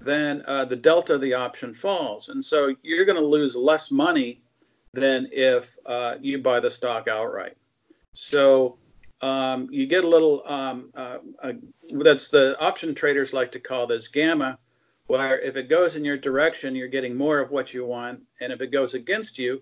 then 0.00 0.42
uh, 0.46 0.64
the 0.64 0.76
delta 0.76 1.14
of 1.14 1.20
the 1.20 1.34
option 1.34 1.74
falls. 1.74 2.28
And 2.28 2.42
so 2.42 2.74
you're 2.82 3.04
going 3.04 3.18
to 3.18 3.26
lose 3.26 3.56
less 3.56 3.90
money 3.90 4.40
than 4.94 5.28
if 5.32 5.76
uh, 5.84 6.14
you 6.20 6.38
buy 6.38 6.60
the 6.60 6.70
stock 6.70 7.08
outright. 7.08 7.56
So 8.14 8.78
um, 9.20 9.68
you 9.70 9.86
get 9.86 10.04
a 10.04 10.08
little, 10.08 10.42
um, 10.46 10.90
uh, 10.94 11.18
that's 11.90 12.28
the 12.28 12.56
option 12.60 12.94
traders 12.94 13.32
like 13.32 13.52
to 13.52 13.60
call 13.60 13.86
this 13.86 14.08
gamma, 14.08 14.58
where 15.08 15.40
if 15.40 15.56
it 15.56 15.68
goes 15.68 15.96
in 15.96 16.04
your 16.04 16.16
direction, 16.16 16.74
you're 16.74 16.88
getting 16.88 17.16
more 17.16 17.40
of 17.40 17.50
what 17.50 17.74
you 17.74 17.84
want. 17.84 18.22
And 18.40 18.52
if 18.52 18.62
it 18.62 18.68
goes 18.68 18.94
against 18.94 19.38
you, 19.38 19.60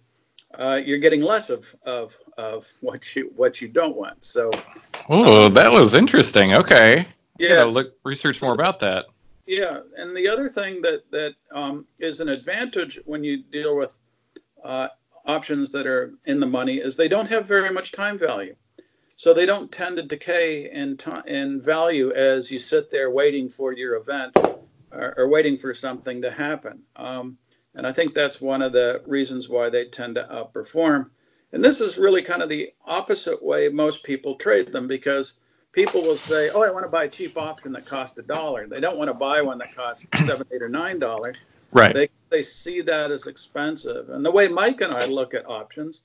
uh, 0.54 0.80
you're 0.84 0.98
getting 0.98 1.22
less 1.22 1.50
of, 1.50 1.74
of 1.84 2.16
of 2.38 2.70
what 2.80 3.14
you 3.14 3.32
what 3.36 3.60
you 3.60 3.68
don't 3.68 3.96
want. 3.96 4.24
So. 4.24 4.50
Oh, 5.08 5.48
that 5.50 5.72
was 5.72 5.94
interesting. 5.94 6.54
Okay. 6.54 7.06
Yeah. 7.38 7.64
Look, 7.64 7.94
research 8.04 8.42
more 8.42 8.54
about 8.54 8.80
that. 8.80 9.06
Yeah, 9.46 9.80
and 9.96 10.16
the 10.16 10.28
other 10.28 10.48
thing 10.48 10.82
that 10.82 11.08
that 11.12 11.34
um, 11.52 11.86
is 12.00 12.20
an 12.20 12.28
advantage 12.28 12.98
when 13.04 13.22
you 13.22 13.42
deal 13.42 13.76
with 13.76 13.96
uh, 14.64 14.88
options 15.24 15.70
that 15.72 15.86
are 15.86 16.14
in 16.24 16.40
the 16.40 16.46
money 16.46 16.78
is 16.78 16.96
they 16.96 17.08
don't 17.08 17.28
have 17.28 17.46
very 17.46 17.70
much 17.70 17.92
time 17.92 18.18
value, 18.18 18.56
so 19.14 19.32
they 19.32 19.46
don't 19.46 19.70
tend 19.70 19.98
to 19.98 20.02
decay 20.02 20.70
in 20.70 20.96
time 20.96 21.26
in 21.28 21.62
value 21.62 22.12
as 22.12 22.50
you 22.50 22.58
sit 22.58 22.90
there 22.90 23.08
waiting 23.10 23.48
for 23.48 23.72
your 23.72 23.94
event 23.96 24.36
or, 24.90 25.14
or 25.16 25.28
waiting 25.28 25.56
for 25.56 25.72
something 25.74 26.22
to 26.22 26.30
happen. 26.30 26.82
Um, 26.96 27.38
and 27.76 27.86
I 27.86 27.92
think 27.92 28.14
that's 28.14 28.40
one 28.40 28.62
of 28.62 28.72
the 28.72 29.02
reasons 29.06 29.48
why 29.48 29.68
they 29.68 29.84
tend 29.84 30.14
to 30.16 30.24
outperform. 30.24 31.10
And 31.52 31.64
this 31.64 31.80
is 31.80 31.98
really 31.98 32.22
kind 32.22 32.42
of 32.42 32.48
the 32.48 32.72
opposite 32.86 33.42
way 33.42 33.68
most 33.68 34.02
people 34.02 34.34
trade 34.34 34.72
them 34.72 34.88
because 34.88 35.34
people 35.72 36.02
will 36.02 36.16
say, 36.16 36.50
"Oh, 36.50 36.62
I 36.62 36.70
want 36.70 36.84
to 36.86 36.90
buy 36.90 37.04
a 37.04 37.08
cheap 37.08 37.36
option 37.36 37.72
that 37.72 37.84
costs 37.84 38.18
a 38.18 38.22
dollar." 38.22 38.66
They 38.66 38.80
don't 38.80 38.96
want 38.96 39.08
to 39.08 39.14
buy 39.14 39.42
one 39.42 39.58
that 39.58 39.76
costs 39.76 40.06
seven, 40.26 40.46
eight, 40.50 40.62
or 40.62 40.68
nine 40.68 40.98
dollars. 40.98 41.44
Right. 41.70 41.94
They 41.94 42.08
they 42.30 42.42
see 42.42 42.80
that 42.82 43.10
as 43.10 43.26
expensive. 43.26 44.08
And 44.08 44.24
the 44.24 44.30
way 44.30 44.48
Mike 44.48 44.80
and 44.80 44.92
I 44.92 45.04
look 45.04 45.34
at 45.34 45.48
options 45.48 46.02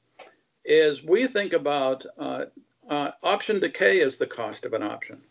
is 0.65 1.03
we 1.03 1.25
think 1.25 1.53
about 1.53 2.05
uh, 2.19 2.45
uh, 2.87 3.11
option 3.23 3.59
decay 3.59 4.01
as 4.01 4.17
the 4.17 4.27
cost 4.27 4.65
of 4.65 4.73
an 4.73 4.83
option, 4.83 5.21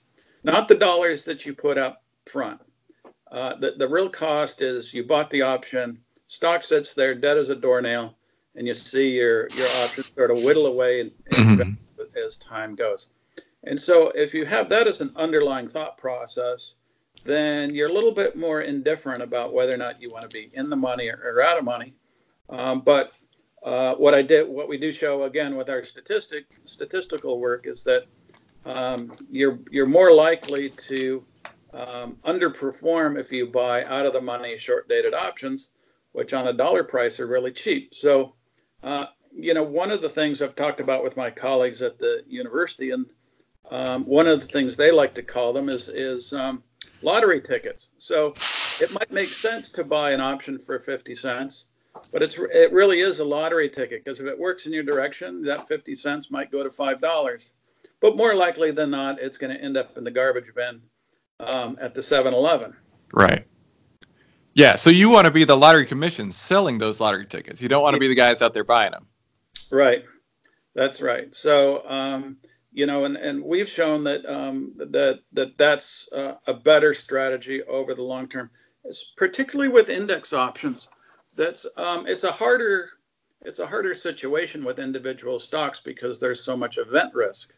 not 0.42 0.68
the 0.68 0.74
dollars 0.74 1.24
that 1.26 1.46
you 1.46 1.54
put 1.54 1.78
up 1.78 2.02
front. 2.26 2.60
Uh, 3.30 3.54
the, 3.56 3.72
the 3.72 3.88
real 3.88 4.08
cost 4.08 4.60
is 4.60 4.92
you 4.92 5.04
bought 5.04 5.30
the 5.30 5.42
option, 5.42 6.00
stock 6.30 6.62
sits 6.62 6.94
there 6.94 7.12
dead 7.12 7.36
as 7.38 7.48
a 7.48 7.56
doornail, 7.56 8.14
and 8.54 8.64
you 8.64 8.72
see 8.72 9.10
your 9.10 9.48
your 9.50 9.66
options 9.82 10.12
sort 10.14 10.30
of 10.30 10.42
whittle 10.44 10.66
away 10.66 11.00
and, 11.00 11.10
mm-hmm. 11.32 12.02
as 12.24 12.36
time 12.36 12.76
goes. 12.76 13.14
And 13.64 13.78
so 13.78 14.10
if 14.10 14.32
you 14.32 14.46
have 14.46 14.68
that 14.68 14.86
as 14.86 15.00
an 15.00 15.12
underlying 15.16 15.68
thought 15.68 15.98
process, 15.98 16.74
then 17.24 17.74
you're 17.74 17.88
a 17.88 17.92
little 17.92 18.12
bit 18.12 18.36
more 18.36 18.62
indifferent 18.62 19.22
about 19.22 19.52
whether 19.52 19.74
or 19.74 19.76
not 19.76 20.00
you 20.00 20.10
want 20.10 20.22
to 20.22 20.28
be 20.28 20.50
in 20.54 20.70
the 20.70 20.76
money 20.76 21.08
or, 21.08 21.20
or 21.22 21.42
out 21.42 21.58
of 21.58 21.64
money. 21.64 21.94
Um, 22.48 22.80
but 22.80 23.12
uh, 23.64 23.94
what 23.94 24.14
I 24.14 24.22
did, 24.22 24.48
what 24.48 24.68
we 24.68 24.78
do 24.78 24.92
show 24.92 25.24
again 25.24 25.56
with 25.56 25.68
our 25.68 25.84
statistic 25.84 26.46
statistical 26.64 27.40
work 27.40 27.66
is 27.66 27.82
that 27.84 28.04
um, 28.64 29.16
you're 29.30 29.58
you're 29.68 29.86
more 29.86 30.12
likely 30.12 30.70
to 30.70 31.24
um, 31.74 32.16
underperform 32.24 33.18
if 33.18 33.32
you 33.32 33.48
buy 33.48 33.84
out 33.84 34.06
of 34.06 34.12
the 34.12 34.20
money 34.20 34.56
short 34.58 34.88
dated 34.88 35.12
options, 35.12 35.70
which 36.12 36.32
on 36.32 36.46
a 36.46 36.52
dollar 36.52 36.84
price 36.84 37.20
are 37.20 37.26
really 37.26 37.52
cheap. 37.52 37.94
So, 37.94 38.34
uh, 38.82 39.06
you 39.32 39.54
know, 39.54 39.62
one 39.62 39.90
of 39.90 40.02
the 40.02 40.08
things 40.08 40.42
I've 40.42 40.56
talked 40.56 40.80
about 40.80 41.04
with 41.04 41.16
my 41.16 41.30
colleagues 41.30 41.82
at 41.82 41.98
the 41.98 42.22
university, 42.26 42.90
and 42.90 43.06
um, 43.70 44.04
one 44.04 44.26
of 44.26 44.40
the 44.40 44.46
things 44.46 44.76
they 44.76 44.90
like 44.90 45.14
to 45.14 45.22
call 45.22 45.52
them 45.52 45.68
is 45.68 45.88
is 45.88 46.32
um, 46.32 46.62
lottery 47.02 47.40
tickets. 47.40 47.90
So 47.98 48.34
it 48.80 48.92
might 48.92 49.12
make 49.12 49.28
sense 49.28 49.70
to 49.72 49.84
buy 49.84 50.12
an 50.12 50.20
option 50.20 50.58
for 50.58 50.78
50 50.78 51.14
cents, 51.14 51.66
but 52.12 52.22
it's 52.22 52.38
it 52.38 52.72
really 52.72 53.00
is 53.00 53.20
a 53.20 53.24
lottery 53.24 53.68
ticket 53.68 54.04
because 54.04 54.20
if 54.20 54.26
it 54.26 54.38
works 54.38 54.66
in 54.66 54.72
your 54.72 54.82
direction, 54.82 55.42
that 55.42 55.68
50 55.68 55.94
cents 55.94 56.30
might 56.30 56.50
go 56.50 56.62
to 56.62 56.70
five 56.70 57.00
dollars. 57.00 57.54
But 58.00 58.16
more 58.16 58.34
likely 58.34 58.70
than 58.70 58.90
not, 58.90 59.20
it's 59.20 59.38
going 59.38 59.54
to 59.54 59.62
end 59.62 59.76
up 59.76 59.98
in 59.98 60.04
the 60.04 60.10
garbage 60.10 60.54
bin 60.54 60.80
um, 61.38 61.78
at 61.80 61.94
the 61.94 62.00
7-Eleven. 62.00 62.74
Right. 63.12 63.46
Yeah. 64.54 64.76
So 64.76 64.90
you 64.90 65.10
want 65.10 65.26
to 65.26 65.30
be 65.30 65.44
the 65.44 65.56
lottery 65.56 65.86
commission 65.86 66.32
selling 66.32 66.78
those 66.78 67.00
lottery 67.00 67.26
tickets. 67.26 67.62
You 67.62 67.68
don't 67.68 67.82
want 67.82 67.94
to 67.94 68.00
be 68.00 68.08
the 68.08 68.14
guys 68.14 68.42
out 68.42 68.54
there 68.54 68.64
buying 68.64 68.92
them. 68.92 69.06
Right. 69.70 70.04
That's 70.74 71.00
right. 71.00 71.34
So 71.34 71.82
um, 71.88 72.36
you 72.72 72.86
know, 72.86 73.04
and, 73.04 73.16
and 73.16 73.42
we've 73.42 73.68
shown 73.68 74.04
that 74.04 74.24
um, 74.26 74.72
that 74.76 75.20
that 75.32 75.58
that's 75.58 76.08
uh, 76.12 76.34
a 76.46 76.54
better 76.54 76.94
strategy 76.94 77.62
over 77.64 77.94
the 77.94 78.02
long 78.02 78.28
term, 78.28 78.50
it's 78.84 79.12
particularly 79.16 79.70
with 79.70 79.88
index 79.88 80.32
options. 80.32 80.88
That's 81.34 81.66
um, 81.76 82.06
it's 82.06 82.24
a 82.24 82.32
harder 82.32 82.90
it's 83.42 83.58
a 83.58 83.66
harder 83.66 83.94
situation 83.94 84.64
with 84.64 84.78
individual 84.78 85.40
stocks 85.40 85.80
because 85.80 86.20
there's 86.20 86.42
so 86.44 86.56
much 86.56 86.78
event 86.78 87.14
risk 87.14 87.52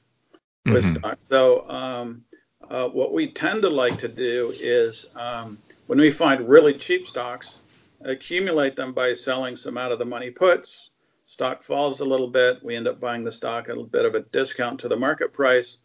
with 0.65 0.85
mm-hmm. 0.85 0.97
stocks. 0.97 1.21
So 1.29 1.69
um, 1.69 2.25
uh, 2.71 2.89
what 2.89 3.13
we 3.13 3.33
tend 3.33 3.63
to 3.63 3.69
like 3.69 3.99
to 3.99 4.09
do 4.09 4.55
is 4.59 5.07
um, 5.15 5.59
when 5.93 6.01
we 6.01 6.11
find 6.11 6.49
really 6.49 6.73
cheap 6.73 7.07
stocks, 7.07 7.59
accumulate 8.01 8.77
them 8.77 8.95
by 8.95 9.13
selling 9.13 9.59
some 9.59 9.77
out 9.77 9.93
of 9.93 9.99
the 9.99 10.07
money 10.07 10.31
puts 10.31 10.91
stock 11.27 11.63
falls 11.63 12.01
a 12.01 12.05
little 12.05 12.29
bit, 12.29 12.65
we 12.65 12.75
end 12.75 12.89
up 12.89 12.99
buying 12.99 13.25
the 13.25 13.31
stock 13.31 13.69
at 13.69 13.77
a 13.77 13.85
bit 13.85 14.07
of 14.07 14.15
a 14.15 14.21
discount 14.21 14.81
to 14.81 14.89
the 14.89 14.97
market 14.97 15.35
price, 15.35 15.77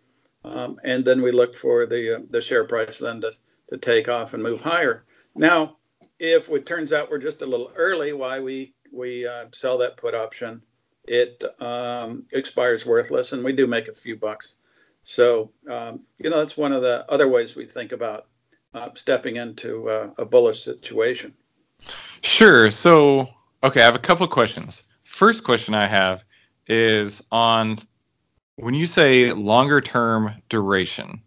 um, 0.46 0.80
and 0.86 1.04
then 1.04 1.22
we 1.22 1.34
look 1.34 1.54
for 1.54 1.86
the 1.86 2.16
uh, 2.16 2.20
the 2.30 2.40
share 2.40 2.64
price 2.64 3.00
then 3.00 3.20
to, 3.20 3.34
to 3.70 3.78
take 3.78 4.08
off 4.08 4.34
and 4.34 4.42
move 4.42 4.62
higher. 4.62 5.04
Now, 5.36 5.76
if 6.20 6.50
it 6.50 6.66
turns 6.66 6.94
out 6.94 7.12
we're 7.12 7.18
just 7.18 7.42
a 7.42 7.46
little 7.46 7.74
early, 7.76 8.14
why 8.14 8.40
we 8.40 8.76
we 8.94 9.28
uh, 9.28 9.48
sell 9.52 9.78
that 9.80 9.98
put 9.98 10.16
option, 10.16 10.62
it 11.06 11.44
um, 11.62 12.24
expires 12.32 12.86
worthless, 12.86 13.34
and 13.34 13.44
we 13.44 13.52
do 13.52 13.68
make 13.68 13.90
a 13.90 13.94
few 13.94 14.16
bucks. 14.16 14.56
So 15.04 15.52
um, 15.70 16.00
you 16.18 16.30
know 16.30 16.38
that's 16.38 16.56
one 16.56 16.72
of 16.72 16.82
the 16.82 17.06
other 17.10 17.28
ways 17.28 17.58
we 17.58 17.66
think 17.66 17.92
about 17.92 18.28
uh, 18.74 18.90
stepping 18.96 19.38
into 19.38 19.90
uh, 19.90 20.10
a 20.18 20.26
bullish 20.26 20.64
situation. 20.64 21.34
Sure. 22.22 22.72
So 22.72 23.30
okay, 23.64 23.82
I 23.82 23.86
have 23.86 23.96
a 23.96 24.00
couple 24.00 24.24
of 24.24 24.32
questions 24.32 24.84
first 25.18 25.44
question 25.44 25.74
I 25.74 25.88
have 25.88 26.24
is 26.68 27.24
on 27.32 27.78
when 28.56 28.76
you 28.76 28.86
say 28.86 29.34
longer 29.34 29.82
term 29.82 30.36
duration. 30.48 31.22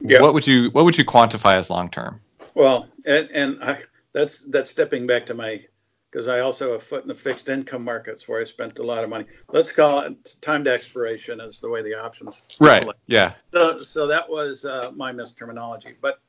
Yeah. 0.00 0.22
What 0.22 0.34
would 0.34 0.46
you 0.46 0.70
what 0.70 0.84
would 0.84 0.98
you 0.98 1.04
quantify 1.04 1.54
as 1.54 1.70
long 1.70 1.90
term? 1.90 2.20
Well, 2.54 2.88
and, 3.04 3.28
and 3.32 3.62
I, 3.62 3.78
that's 4.12 4.44
that's 4.46 4.70
stepping 4.70 5.06
back 5.06 5.26
to 5.26 5.34
my 5.34 5.64
because 6.10 6.26
I 6.26 6.40
also 6.40 6.72
have 6.72 6.80
a 6.80 6.84
foot 6.84 7.02
in 7.02 7.08
the 7.08 7.14
fixed 7.14 7.48
income 7.48 7.84
markets 7.84 8.26
where 8.26 8.40
I 8.40 8.44
spent 8.44 8.78
a 8.78 8.82
lot 8.82 9.04
of 9.04 9.10
money. 9.10 9.26
Let's 9.52 9.72
call 9.72 10.00
it 10.00 10.36
time 10.40 10.64
to 10.64 10.72
expiration 10.72 11.40
is 11.40 11.60
the 11.60 11.68
way 11.68 11.82
the 11.82 11.94
options. 11.94 12.46
Right. 12.58 12.88
Yeah. 13.06 13.34
So, 13.52 13.80
so 13.80 14.06
that 14.06 14.28
was 14.28 14.64
uh, 14.64 14.90
my 14.96 15.12
misterminology. 15.12 15.94
But 16.00 16.20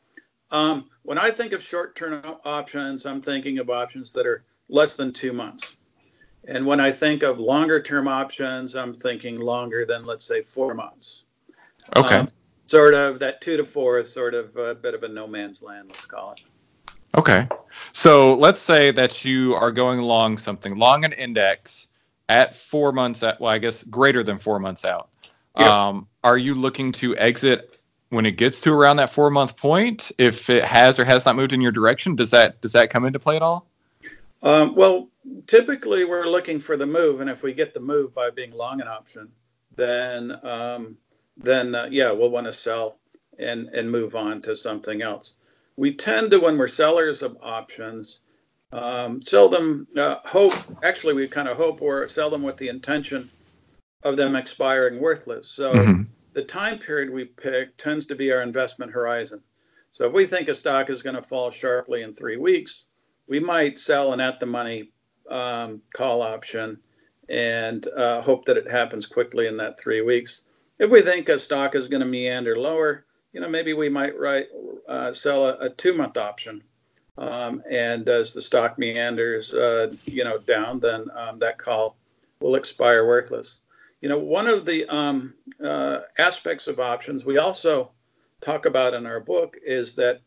um, 0.52 0.90
when 1.04 1.18
I 1.18 1.32
think 1.32 1.54
of 1.54 1.64
short-term 1.64 2.24
options, 2.44 3.06
I'm 3.06 3.22
thinking 3.22 3.60
of 3.60 3.70
options 3.70 4.12
that 4.14 4.26
are 4.26 4.44
less 4.68 4.96
than 4.96 5.14
two 5.14 5.34
months. 5.34 5.76
And 6.48 6.66
when 6.66 6.80
I 6.80 6.92
think 6.92 7.24
of 7.24 7.40
longer 7.40 7.82
term 7.82 8.08
options, 8.08 8.76
I'm 8.76 8.94
thinking 8.94 9.40
longer 9.40 9.86
than, 9.86 10.06
let's 10.06 10.26
say, 10.26 10.42
four 10.42 10.74
months. 10.74 11.26
Okay. 11.96 12.16
Um, 12.16 12.30
sort 12.66 12.94
of 12.94 13.20
that 13.20 13.42
two 13.42 13.58
to 13.58 13.66
four 13.66 14.00
is 14.00 14.12
sort 14.12 14.34
of 14.34 14.56
a 14.56 14.76
bit 14.76 14.94
of 14.94 15.04
a 15.04 15.08
no 15.08 15.28
man's 15.28 15.62
land, 15.62 15.90
let's 15.90 16.06
call 16.06 16.34
it. 16.34 16.42
Okay. 17.18 17.48
So 17.92 18.34
let's 18.36 18.62
say 18.62 18.92
that 18.92 19.26
you 19.26 19.54
are 19.56 19.72
going 19.72 20.00
long 20.00 20.38
something, 20.38 20.78
long 20.78 21.04
an 21.06 21.14
index 21.14 21.88
at 22.30 22.56
four 22.56 22.92
months, 22.92 23.24
at, 23.24 23.40
well, 23.40 23.52
I 23.52 23.58
guess 23.58 23.84
greater 23.84 24.24
than 24.24 24.38
four 24.38 24.60
months 24.60 24.86
out. 24.86 25.10
Yeah. 25.58 25.88
Um, 25.88 26.08
are 26.24 26.38
you 26.38 26.54
looking 26.54 26.92
to 26.94 27.18
exit 27.18 27.79
when 28.10 28.26
it 28.26 28.34
gets 28.34 28.62
to 28.62 28.74
around 28.74 28.98
that 28.98 29.12
four 29.12 29.30
month 29.30 29.58
point? 29.58 30.12
If 30.18 30.50
it 30.50 30.64
has 30.64 31.00
or 31.00 31.06
has 31.06 31.26
not 31.26 31.36
moved 31.36 31.54
in 31.54 31.62
your 31.62 31.72
direction, 31.72 32.16
does 32.16 32.32
that 32.32 32.62
does 32.62 32.74
that 32.74 32.90
come 32.90 33.06
into 33.06 33.20
play 33.20 33.36
at 33.36 33.42
all? 33.42 33.68
Um, 34.42 34.76
well, 34.76 35.10
typically 35.48 36.06
we're 36.06 36.28
looking 36.28 36.60
for 36.60 36.78
the 36.78 36.86
move, 36.86 37.22
and 37.22 37.30
if 37.30 37.44
we 37.44 37.54
get 37.54 37.74
the 37.74 37.80
move 37.80 38.14
by 38.14 38.30
being 38.30 38.52
long 38.52 38.82
an 38.82 38.88
option, 38.88 39.30
then 39.76 40.38
um, 40.46 40.98
then 41.38 41.76
uh, 41.76 41.88
yeah, 41.90 42.12
we'll 42.12 42.32
want 42.32 42.48
to 42.48 42.54
sell 42.54 42.98
and 43.38 43.70
and 43.70 43.90
move 43.90 44.16
on 44.16 44.42
to 44.44 44.56
something 44.56 45.02
else. 45.02 45.34
We 45.76 45.94
tend 45.94 46.32
to, 46.32 46.40
when 46.40 46.58
we're 46.58 46.68
sellers 46.68 47.22
of 47.22 47.38
options, 47.42 48.20
um, 48.74 49.22
sell 49.22 49.50
them. 49.50 49.88
Uh, 49.96 50.18
hope 50.26 50.54
actually, 50.84 51.14
we 51.14 51.28
kind 51.28 51.48
of 51.48 51.58
hope 51.58 51.82
or 51.82 52.08
sell 52.08 52.30
them 52.30 52.44
with 52.44 52.58
the 52.58 52.70
intention 52.70 53.30
of 54.04 54.18
them 54.18 54.36
expiring 54.36 55.00
worthless. 55.00 55.50
So 55.50 55.74
mm-hmm. 55.74 56.04
The 56.34 56.44
time 56.44 56.80
period 56.80 57.10
we 57.10 57.26
pick 57.26 57.78
tends 57.78 58.06
to 58.08 58.16
be 58.16 58.32
our 58.32 58.42
investment 58.42 58.92
horizon. 58.92 59.42
So 59.94 60.06
if 60.06 60.14
we 60.14 60.26
think 60.26 60.48
a 60.48 60.56
stock 60.56 60.90
is 60.90 61.02
going 61.02 61.16
to 61.16 61.22
fall 61.22 61.52
sharply 61.52 62.04
in 62.04 62.14
three 62.14 62.38
weeks, 62.38 62.86
we 63.28 63.40
might 63.40 63.80
sell 63.80 64.14
an 64.14 64.20
at 64.20 64.40
the 64.40 64.46
money 64.46 64.92
um, 65.30 65.82
call 65.94 66.22
option 66.22 66.80
and 67.28 67.88
uh, 67.88 68.22
hope 68.22 68.46
that 68.46 68.58
it 68.58 68.70
happens 68.70 69.06
quickly 69.06 69.48
in 69.48 69.58
that 69.58 69.80
three 69.80 70.02
weeks. 70.02 70.42
If 70.80 70.90
we 70.90 71.02
think 71.02 71.30
a 71.30 71.38
stock 71.38 71.76
is 71.76 71.88
going 71.88 72.02
to 72.02 72.08
meander 72.08 72.58
lower, 72.58 73.06
you 73.34 73.42
know, 73.42 73.50
maybe 73.50 73.74
we 73.74 73.90
might 73.90 74.18
write, 74.18 74.48
uh, 74.88 75.14
sell 75.14 75.46
a, 75.48 75.58
a 75.58 75.70
two 75.70 75.94
month 75.94 76.18
option. 76.18 76.64
Um, 77.18 77.62
and 77.70 78.08
as 78.08 78.32
the 78.32 78.42
stock 78.42 78.80
meanders, 78.80 79.54
uh, 79.54 79.94
you 80.06 80.24
know, 80.24 80.38
down, 80.38 80.80
then 80.80 81.10
um, 81.14 81.40
that 81.40 81.58
call 81.58 81.98
will 82.40 82.56
expire 82.56 83.06
worthless. 83.06 83.58
You 84.02 84.10
know, 84.10 84.20
one 84.20 84.48
of 84.48 84.66
the 84.66 84.86
um, 84.86 85.34
uh, 85.64 86.02
aspects 86.18 86.68
of 86.68 86.80
options 86.80 87.26
we 87.26 87.38
also 87.38 87.92
talk 88.42 88.66
about 88.66 88.94
in 88.94 89.06
our 89.06 89.20
book 89.20 89.58
is 89.66 89.96
that 89.96 90.22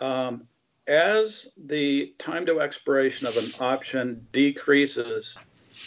um, 0.00 0.48
as 0.86 1.48
the 1.56 2.14
time 2.18 2.46
to 2.46 2.60
expiration 2.60 3.26
of 3.26 3.36
an 3.36 3.50
option 3.60 4.26
decreases, 4.32 5.36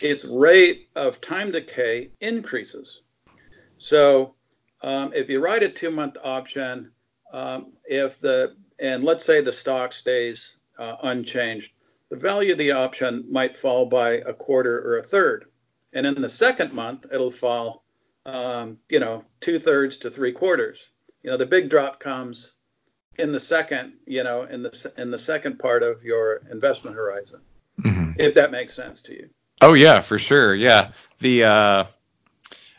its 0.01 0.25
rate 0.25 0.89
of 0.95 1.19
time 1.19 1.51
decay 1.51 2.11
increases. 2.21 3.01
So 3.77 4.33
um, 4.81 5.11
if 5.13 5.29
you 5.29 5.39
write 5.39 5.63
a 5.63 5.69
two 5.69 5.91
month 5.91 6.17
option, 6.23 6.91
um, 7.33 7.73
if 7.85 8.19
the 8.19 8.55
and 8.79 9.03
let's 9.03 9.25
say 9.25 9.41
the 9.41 9.51
stock 9.51 9.93
stays 9.93 10.57
uh, 10.77 10.95
unchanged, 11.03 11.71
the 12.09 12.17
value 12.17 12.51
of 12.51 12.57
the 12.57 12.71
option 12.71 13.25
might 13.29 13.55
fall 13.55 13.85
by 13.85 14.13
a 14.13 14.33
quarter 14.33 14.79
or 14.79 14.99
a 14.99 15.03
third. 15.03 15.45
And 15.95 16.05
in 16.05 16.21
the 16.21 16.29
second 16.29 16.73
month, 16.73 17.07
it'll 17.11 17.31
fall, 17.31 17.85
um, 18.25 18.77
you 18.89 18.99
know, 18.99 19.23
two 19.39 19.57
thirds 19.57 19.97
to 19.99 20.09
three 20.09 20.33
quarters. 20.33 20.89
You 21.23 21.31
know, 21.31 21.37
the 21.37 21.45
big 21.45 21.69
drop 21.69 21.99
comes 21.99 22.53
in 23.17 23.31
the 23.31 23.39
second, 23.39 23.93
you 24.05 24.23
know, 24.23 24.43
in 24.43 24.61
the 24.61 24.93
in 24.97 25.09
the 25.09 25.17
second 25.17 25.57
part 25.57 25.83
of 25.83 26.03
your 26.03 26.41
investment 26.51 26.97
horizon, 26.97 27.39
mm-hmm. 27.81 28.11
if 28.19 28.35
that 28.35 28.51
makes 28.51 28.73
sense 28.73 29.01
to 29.03 29.13
you. 29.13 29.29
Oh 29.61 29.73
yeah, 29.73 30.01
for 30.01 30.19
sure. 30.19 30.53
Yeah, 30.53 30.91
the 31.19 31.45
uh, 31.45 31.83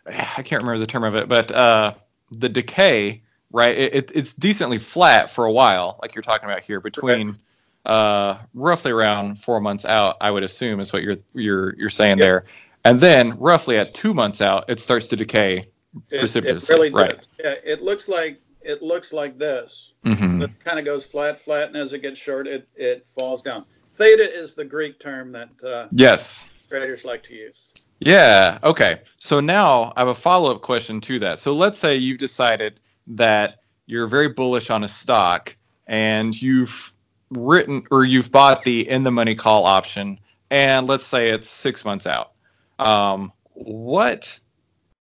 I 0.06 0.42
can't 0.42 0.62
remember 0.62 0.78
the 0.78 0.86
term 0.86 1.04
of 1.04 1.14
it, 1.14 1.26
but 1.26 1.50
uh, 1.50 1.94
the 2.30 2.50
decay, 2.50 3.22
right? 3.50 3.76
It, 3.76 3.94
it, 3.94 4.12
it's 4.14 4.34
decently 4.34 4.78
flat 4.78 5.30
for 5.30 5.46
a 5.46 5.52
while, 5.52 5.98
like 6.02 6.14
you're 6.14 6.22
talking 6.22 6.48
about 6.48 6.60
here, 6.60 6.80
between 6.80 7.30
okay. 7.30 7.38
uh, 7.86 8.38
roughly 8.52 8.92
around 8.92 9.36
four 9.36 9.60
months 9.60 9.86
out. 9.86 10.18
I 10.20 10.30
would 10.30 10.44
assume 10.44 10.80
is 10.80 10.92
what 10.92 11.02
you're 11.02 11.16
you're 11.34 11.74
you're 11.76 11.90
saying 11.90 12.18
there, 12.18 12.44
and 12.86 13.00
then 13.00 13.38
roughly 13.38 13.78
at 13.78 13.94
two 13.94 14.14
months 14.14 14.40
out, 14.40 14.68
it 14.68 14.80
starts 14.80 15.08
to 15.08 15.16
decay 15.16 15.68
precipitously. 16.08 16.74
It, 16.74 16.78
it 16.78 16.80
really 16.80 16.90
right. 16.90 17.16
Does. 17.18 17.28
Yeah, 17.42 17.54
it 17.64 17.82
looks 17.82 18.08
like 18.08 18.40
it 18.62 18.82
looks 18.82 19.12
like 19.12 19.38
this. 19.38 19.94
Mm-hmm. 20.04 20.42
It 20.42 20.64
kind 20.64 20.78
of 20.78 20.84
goes 20.84 21.04
flat, 21.04 21.38
flat, 21.38 21.68
and 21.68 21.76
as 21.76 21.92
it 21.92 22.02
gets 22.02 22.18
short, 22.18 22.46
it, 22.46 22.68
it 22.74 23.08
falls 23.08 23.42
down. 23.42 23.64
Theta 23.96 24.30
is 24.32 24.54
the 24.54 24.64
Greek 24.64 24.98
term 24.98 25.32
that 25.32 25.50
uh, 25.64 25.88
yes 25.92 26.48
traders 26.68 27.04
like 27.04 27.22
to 27.24 27.34
use. 27.34 27.72
Yeah. 28.00 28.58
Okay. 28.62 29.00
So 29.16 29.40
now 29.40 29.92
I 29.96 30.00
have 30.00 30.08
a 30.08 30.14
follow 30.14 30.54
up 30.54 30.62
question 30.62 31.00
to 31.02 31.18
that. 31.20 31.38
So 31.38 31.54
let's 31.54 31.78
say 31.78 31.96
you've 31.96 32.18
decided 32.18 32.80
that 33.06 33.60
you're 33.86 34.08
very 34.08 34.28
bullish 34.28 34.68
on 34.68 34.84
a 34.84 34.88
stock 34.88 35.56
and 35.86 36.40
you've 36.40 36.92
written 37.30 37.84
or 37.90 38.04
you've 38.04 38.30
bought 38.30 38.64
the 38.64 38.88
in 38.88 39.04
the 39.04 39.10
money 39.10 39.34
call 39.34 39.64
option, 39.64 40.18
and 40.50 40.86
let's 40.86 41.06
say 41.06 41.30
it's 41.30 41.48
six 41.48 41.84
months 41.84 42.06
out. 42.06 42.32
Um, 42.78 43.32
what 43.54 44.38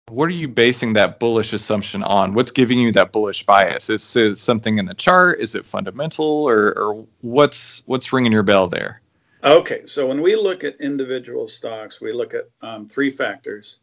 what 0.10 0.26
are 0.26 0.34
you 0.34 0.48
basing 0.50 0.94
that 0.94 1.20
bullish 1.20 1.54
assumption 1.54 2.04
on? 2.04 2.34
What's 2.34 2.52
giving 2.52 2.78
you 2.80 2.92
that 2.94 3.14
bullish 3.14 3.46
bias? 3.46 3.90
Is 3.90 4.16
it 4.16 4.38
something 4.38 4.78
in 4.78 4.86
the 4.86 4.94
chart? 4.94 5.40
Is 5.40 5.56
it 5.56 5.66
fundamental, 5.66 6.26
or, 6.26 6.78
or 6.78 7.08
what's 7.22 7.84
what's 7.86 8.12
ringing 8.12 8.32
your 8.32 8.44
bell 8.44 8.68
there? 8.68 9.02
Okay, 9.44 9.86
so 9.86 10.08
when 10.08 10.22
we 10.22 10.36
look 10.36 10.64
at 10.64 10.80
individual 10.82 11.48
stocks, 11.48 12.02
we 12.02 12.12
look 12.12 12.34
at 12.34 12.50
um, 12.62 12.88
three 12.88 13.10
factors. 13.10 13.78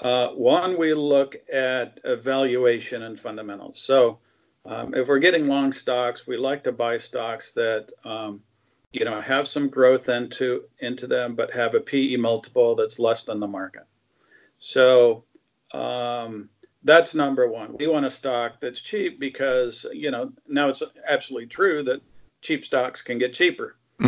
Uh, 0.00 0.28
one, 0.28 0.78
we 0.78 0.94
look 0.94 1.36
at 1.52 2.00
valuation 2.22 3.02
and 3.02 3.18
fundamentals. 3.18 3.80
So 3.80 4.18
um, 4.64 4.94
if 4.94 5.06
we're 5.06 5.18
getting 5.18 5.48
long 5.48 5.72
stocks, 5.72 6.26
we 6.26 6.36
like 6.36 6.64
to 6.64 6.72
buy 6.72 6.98
stocks 6.98 7.52
that 7.52 7.90
um, 8.04 8.40
you 8.92 9.04
know 9.04 9.20
have 9.20 9.48
some 9.48 9.68
growth 9.68 10.08
into 10.08 10.64
into 10.78 11.06
them, 11.06 11.34
but 11.34 11.54
have 11.54 11.74
a 11.74 11.80
PE 11.80 12.16
multiple 12.16 12.74
that's 12.74 12.98
less 12.98 13.24
than 13.24 13.40
the 13.40 13.48
market. 13.48 13.84
So 14.58 15.24
um, 15.72 16.48
that's 16.82 17.14
number 17.14 17.48
one. 17.48 17.76
We 17.78 17.86
want 17.86 18.06
a 18.06 18.10
stock 18.10 18.60
that's 18.60 18.80
cheap 18.80 19.20
because 19.20 19.86
you 19.92 20.10
know 20.10 20.32
now 20.46 20.68
it's 20.68 20.82
absolutely 21.06 21.48
true 21.48 21.82
that 21.84 22.02
cheap 22.40 22.64
stocks 22.64 23.02
can 23.02 23.18
get 23.18 23.34
cheaper. 23.34 23.76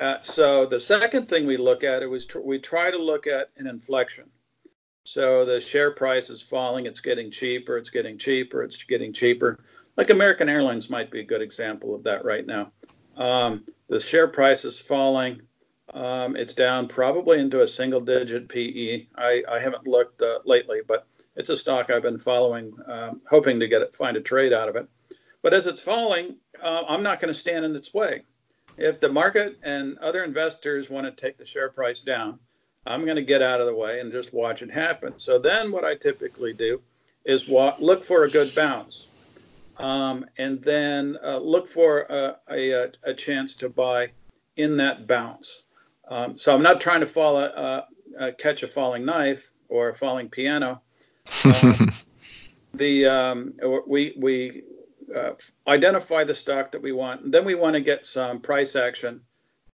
uh, 0.00 0.22
so 0.22 0.66
the 0.66 0.80
second 0.80 1.28
thing 1.28 1.46
we 1.46 1.56
look 1.56 1.84
at 1.84 2.02
it 2.02 2.06
was 2.06 2.26
tr- 2.26 2.40
we 2.40 2.58
try 2.58 2.90
to 2.90 2.98
look 2.98 3.26
at 3.26 3.50
an 3.56 3.66
inflection. 3.66 4.30
So 5.04 5.44
the 5.44 5.60
share 5.60 5.90
price 5.90 6.30
is 6.30 6.42
falling, 6.42 6.86
it's 6.86 7.00
getting 7.00 7.30
cheaper, 7.30 7.76
it's 7.76 7.90
getting 7.90 8.18
cheaper, 8.18 8.62
it's 8.62 8.82
getting 8.84 9.12
cheaper. 9.12 9.58
Like 9.96 10.10
American 10.10 10.48
Airlines 10.48 10.88
might 10.88 11.10
be 11.10 11.20
a 11.20 11.24
good 11.24 11.42
example 11.42 11.94
of 11.94 12.04
that 12.04 12.24
right 12.24 12.46
now. 12.46 12.72
Um, 13.16 13.64
the 13.88 14.00
share 14.00 14.28
price 14.28 14.64
is 14.64 14.80
falling. 14.80 15.42
Um, 15.92 16.36
it's 16.36 16.54
down 16.54 16.88
probably 16.88 17.40
into 17.40 17.62
a 17.62 17.68
single 17.68 18.00
digit 18.00 18.48
PE. 18.48 19.06
I, 19.16 19.42
I 19.48 19.58
haven't 19.58 19.86
looked 19.86 20.22
uh, 20.22 20.38
lately, 20.44 20.80
but 20.86 21.06
it's 21.36 21.50
a 21.50 21.56
stock 21.56 21.90
I've 21.90 22.02
been 22.02 22.18
following, 22.18 22.72
um, 22.86 23.20
hoping 23.28 23.60
to 23.60 23.68
get 23.68 23.82
it, 23.82 23.94
find 23.94 24.16
a 24.16 24.20
trade 24.20 24.52
out 24.52 24.68
of 24.68 24.76
it. 24.76 24.88
But 25.42 25.54
as 25.54 25.66
it's 25.66 25.80
falling, 25.80 26.36
uh, 26.62 26.84
I'm 26.88 27.02
not 27.02 27.20
going 27.20 27.32
to 27.32 27.38
stand 27.38 27.64
in 27.64 27.74
its 27.74 27.92
way 27.92 28.22
if 28.80 28.98
the 28.98 29.08
market 29.12 29.58
and 29.62 29.98
other 29.98 30.24
investors 30.24 30.88
want 30.88 31.04
to 31.04 31.12
take 31.12 31.36
the 31.36 31.44
share 31.44 31.68
price 31.68 32.00
down, 32.00 32.38
I'm 32.86 33.04
going 33.04 33.16
to 33.16 33.22
get 33.22 33.42
out 33.42 33.60
of 33.60 33.66
the 33.66 33.74
way 33.74 34.00
and 34.00 34.10
just 34.10 34.32
watch 34.32 34.62
it 34.62 34.70
happen. 34.70 35.18
So 35.18 35.38
then 35.38 35.70
what 35.70 35.84
I 35.84 35.94
typically 35.94 36.54
do 36.54 36.80
is 37.26 37.46
wa- 37.46 37.76
look 37.78 38.02
for 38.02 38.24
a 38.24 38.30
good 38.30 38.54
bounce. 38.54 39.08
Um, 39.80 40.26
and 40.38 40.62
then 40.62 41.16
uh, 41.24 41.38
look 41.38 41.68
for 41.68 42.00
a, 42.00 42.36
a, 42.50 42.90
a, 43.02 43.14
chance 43.14 43.54
to 43.56 43.68
buy 43.68 44.10
in 44.56 44.76
that 44.76 45.06
bounce. 45.06 45.64
Um, 46.08 46.38
so 46.38 46.54
I'm 46.54 46.62
not 46.62 46.80
trying 46.80 47.00
to 47.00 47.06
follow, 47.06 47.42
uh, 47.42 47.84
uh, 48.18 48.30
catch 48.38 48.62
a 48.62 48.68
falling 48.68 49.04
knife 49.04 49.52
or 49.68 49.88
a 49.88 49.94
falling 49.94 50.28
piano. 50.28 50.82
Um, 51.44 51.92
the 52.74 53.06
um, 53.06 53.54
we 53.86 54.14
we 54.16 54.62
uh, 55.14 55.32
identify 55.66 56.24
the 56.24 56.34
stock 56.34 56.72
that 56.72 56.82
we 56.82 56.92
want. 56.92 57.22
And 57.22 57.34
then 57.34 57.44
we 57.44 57.54
want 57.54 57.74
to 57.74 57.80
get 57.80 58.06
some 58.06 58.40
price 58.40 58.76
action 58.76 59.22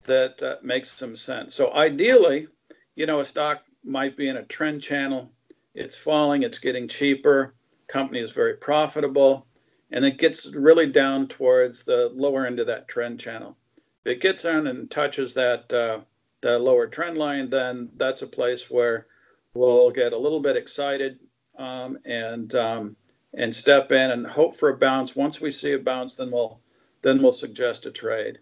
that 0.04 0.42
uh, 0.42 0.56
makes 0.62 0.90
some 0.90 1.16
sense. 1.16 1.54
So 1.54 1.72
ideally, 1.74 2.48
you 2.94 3.06
know, 3.06 3.20
a 3.20 3.24
stock 3.24 3.64
might 3.82 4.16
be 4.16 4.28
in 4.28 4.36
a 4.36 4.44
trend 4.44 4.82
channel. 4.82 5.30
It's 5.74 5.96
falling, 5.96 6.42
it's 6.42 6.58
getting 6.58 6.88
cheaper. 6.88 7.54
Company 7.86 8.20
is 8.20 8.32
very 8.32 8.56
profitable, 8.56 9.46
and 9.94 10.04
it 10.04 10.18
gets 10.18 10.46
really 10.46 10.88
down 10.88 11.28
towards 11.28 11.84
the 11.84 12.10
lower 12.16 12.46
end 12.46 12.58
of 12.58 12.66
that 12.66 12.88
trend 12.88 13.20
channel. 13.20 13.56
If 14.04 14.16
it 14.16 14.20
gets 14.20 14.44
on 14.44 14.66
and 14.66 14.90
touches 14.90 15.34
that 15.34 15.72
uh, 15.72 16.00
the 16.40 16.58
lower 16.58 16.88
trend 16.88 17.16
line, 17.16 17.48
then 17.48 17.90
that's 17.96 18.22
a 18.22 18.26
place 18.26 18.68
where 18.68 19.06
we'll 19.54 19.92
get 19.92 20.12
a 20.12 20.18
little 20.18 20.40
bit 20.40 20.56
excited 20.56 21.20
um, 21.56 21.96
and 22.04 22.52
um, 22.56 22.96
and 23.34 23.54
step 23.54 23.92
in 23.92 24.10
and 24.10 24.26
hope 24.26 24.56
for 24.56 24.70
a 24.70 24.76
bounce. 24.76 25.14
Once 25.14 25.40
we 25.40 25.52
see 25.52 25.72
a 25.72 25.78
bounce, 25.78 26.16
then 26.16 26.32
we'll 26.32 26.58
then 27.02 27.22
we'll 27.22 27.32
suggest 27.32 27.86
a 27.86 27.92
trade, 27.92 28.40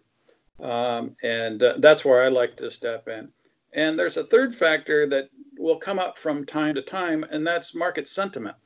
um, 0.58 1.16
and 1.22 1.62
uh, 1.62 1.74
that's 1.78 2.04
where 2.04 2.22
I 2.22 2.28
like 2.28 2.56
to 2.56 2.70
step 2.70 3.08
in. 3.08 3.28
And 3.74 3.98
there's 3.98 4.16
a 4.16 4.24
third 4.24 4.56
factor 4.56 5.06
that 5.08 5.28
will 5.58 5.76
come 5.76 5.98
up 5.98 6.16
from 6.16 6.46
time 6.46 6.76
to 6.76 6.82
time, 6.82 7.24
and 7.24 7.46
that's 7.46 7.74
market 7.74 8.08
sentiment. 8.08 8.56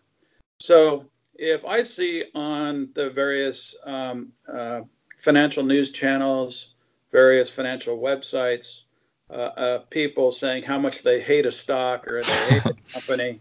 So 0.61 1.07
if 1.39 1.65
I 1.65 1.83
see 1.83 2.25
on 2.35 2.91
the 2.95 3.11
various 3.11 3.77
um, 3.85 4.33
uh, 4.53 4.83
financial 5.19 5.65
news 5.65 5.91
channels, 5.91 6.75
various 7.13 7.51
financial 7.51 7.99
websites, 7.99 8.83
uh, 9.29 9.33
uh 9.33 9.79
people 9.91 10.31
saying 10.31 10.63
how 10.63 10.79
much 10.79 11.03
they 11.03 11.21
hate 11.21 11.47
a 11.47 11.53
stock 11.53 12.07
or 12.07 12.23
they 12.23 12.33
hate 12.33 12.67
a 12.67 12.75
company, 12.93 13.41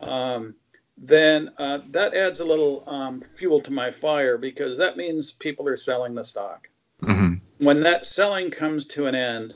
um, 0.00 0.54
then 0.96 1.50
uh, 1.58 1.78
that 1.90 2.14
adds 2.14 2.40
a 2.40 2.44
little 2.44 2.84
um, 2.86 3.20
fuel 3.20 3.60
to 3.62 3.72
my 3.72 3.90
fire 3.90 4.36
because 4.36 4.78
that 4.78 4.96
means 4.96 5.32
people 5.32 5.66
are 5.68 5.76
selling 5.76 6.14
the 6.14 6.24
stock. 6.24 6.68
Mm-hmm. 7.02 7.64
When 7.64 7.80
that 7.82 8.06
selling 8.06 8.50
comes 8.50 8.86
to 8.86 9.06
an 9.06 9.14
end, 9.14 9.54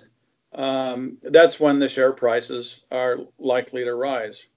um, 0.54 1.18
that's 1.22 1.58
when 1.58 1.78
the 1.78 1.88
share 1.88 2.12
prices 2.12 2.84
are 2.90 3.18
likely 3.38 3.84
to 3.84 3.94
rise. 3.94 4.48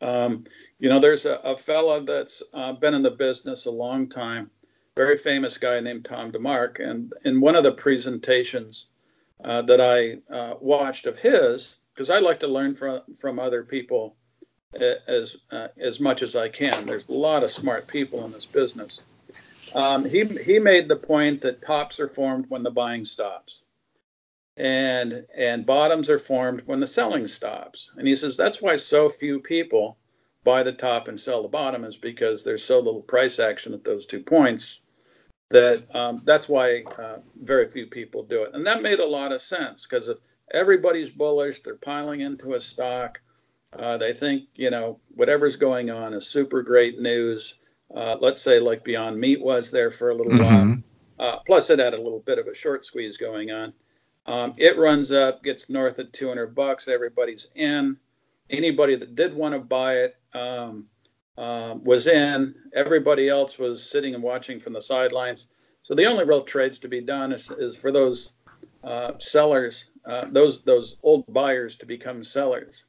Um, 0.00 0.44
you 0.78 0.88
know, 0.88 0.98
there's 0.98 1.24
a, 1.24 1.36
a 1.36 1.56
fella 1.56 2.02
that's 2.02 2.42
uh, 2.52 2.72
been 2.72 2.94
in 2.94 3.02
the 3.02 3.10
business 3.10 3.66
a 3.66 3.70
long 3.70 4.08
time, 4.08 4.50
very 4.94 5.16
famous 5.16 5.56
guy 5.58 5.80
named 5.80 6.04
Tom 6.04 6.32
DeMark, 6.32 6.80
and 6.80 7.12
in 7.24 7.40
one 7.40 7.56
of 7.56 7.64
the 7.64 7.72
presentations 7.72 8.88
uh, 9.44 9.62
that 9.62 9.80
I 9.80 10.18
uh, 10.34 10.54
watched 10.60 11.06
of 11.06 11.18
his, 11.18 11.76
because 11.94 12.10
I 12.10 12.18
like 12.18 12.40
to 12.40 12.48
learn 12.48 12.74
from 12.74 13.02
from 13.18 13.38
other 13.38 13.62
people 13.62 14.16
as 15.08 15.36
uh, 15.50 15.68
as 15.78 16.00
much 16.00 16.22
as 16.22 16.36
I 16.36 16.48
can. 16.48 16.86
There's 16.86 17.08
a 17.08 17.12
lot 17.12 17.42
of 17.42 17.50
smart 17.50 17.86
people 17.86 18.24
in 18.24 18.32
this 18.32 18.46
business. 18.46 19.00
Um, 19.74 20.04
he 20.04 20.24
he 20.24 20.58
made 20.58 20.88
the 20.88 20.96
point 20.96 21.40
that 21.42 21.62
tops 21.62 22.00
are 22.00 22.08
formed 22.08 22.46
when 22.48 22.62
the 22.62 22.70
buying 22.70 23.04
stops, 23.04 23.62
and 24.56 25.26
and 25.36 25.66
bottoms 25.66 26.08
are 26.10 26.18
formed 26.18 26.62
when 26.66 26.80
the 26.80 26.86
selling 26.86 27.28
stops. 27.28 27.90
And 27.96 28.06
he 28.06 28.16
says 28.16 28.36
that's 28.36 28.62
why 28.62 28.76
so 28.76 29.08
few 29.08 29.40
people 29.40 29.98
buy 30.44 30.62
the 30.62 30.72
top 30.72 31.08
and 31.08 31.18
sell 31.18 31.42
the 31.42 31.48
bottom 31.48 31.84
is 31.84 31.96
because 31.96 32.44
there's 32.44 32.64
so 32.64 32.78
little 32.78 33.02
price 33.02 33.38
action 33.38 33.74
at 33.74 33.84
those 33.84 34.06
two 34.06 34.20
points 34.20 34.82
that 35.50 35.84
um, 35.94 36.22
that's 36.24 36.48
why 36.48 36.82
uh, 36.98 37.18
very 37.40 37.66
few 37.66 37.86
people 37.86 38.22
do 38.22 38.42
it. 38.44 38.50
And 38.54 38.66
that 38.66 38.82
made 38.82 39.00
a 39.00 39.06
lot 39.06 39.32
of 39.32 39.42
sense 39.42 39.86
because 39.86 40.08
if 40.08 40.18
everybody's 40.52 41.10
bullish, 41.10 41.60
they're 41.60 41.76
piling 41.76 42.20
into 42.20 42.54
a 42.54 42.60
stock 42.60 43.20
uh, 43.78 43.96
they 43.96 44.12
think, 44.12 44.44
you 44.54 44.70
know, 44.70 45.00
whatever's 45.14 45.56
going 45.56 45.90
on 45.90 46.14
is 46.14 46.26
super 46.26 46.62
great 46.62 47.00
news. 47.00 47.58
Uh, 47.94 48.16
let's 48.20 48.42
say 48.42 48.58
like 48.58 48.84
Beyond 48.84 49.18
Meat 49.18 49.40
was 49.40 49.70
there 49.70 49.90
for 49.90 50.10
a 50.10 50.14
little 50.14 50.32
mm-hmm. 50.32 50.70
while. 50.70 50.78
Uh, 51.18 51.38
plus, 51.46 51.70
it 51.70 51.78
had 51.78 51.94
a 51.94 52.02
little 52.02 52.20
bit 52.20 52.38
of 52.38 52.46
a 52.46 52.54
short 52.54 52.84
squeeze 52.84 53.16
going 53.16 53.50
on. 53.50 53.72
Um, 54.26 54.52
it 54.58 54.76
runs 54.76 55.12
up, 55.12 55.42
gets 55.42 55.70
north 55.70 55.98
of 55.98 56.12
200 56.12 56.54
bucks. 56.54 56.88
Everybody's 56.88 57.50
in. 57.54 57.96
Anybody 58.50 58.96
that 58.96 59.14
did 59.14 59.34
want 59.34 59.54
to 59.54 59.60
buy 59.60 59.98
it 59.98 60.16
um, 60.34 60.86
uh, 61.38 61.74
was 61.82 62.06
in. 62.06 62.54
Everybody 62.72 63.28
else 63.28 63.58
was 63.58 63.88
sitting 63.88 64.14
and 64.14 64.22
watching 64.22 64.60
from 64.60 64.72
the 64.72 64.82
sidelines. 64.82 65.48
So 65.82 65.94
the 65.94 66.06
only 66.06 66.24
real 66.24 66.42
trades 66.42 66.80
to 66.80 66.88
be 66.88 67.00
done 67.00 67.32
is, 67.32 67.50
is 67.50 67.76
for 67.76 67.92
those 67.92 68.34
uh, 68.82 69.12
sellers, 69.18 69.90
uh, 70.04 70.26
those 70.30 70.62
those 70.62 70.96
old 71.02 71.24
buyers 71.28 71.76
to 71.76 71.86
become 71.86 72.22
sellers. 72.22 72.86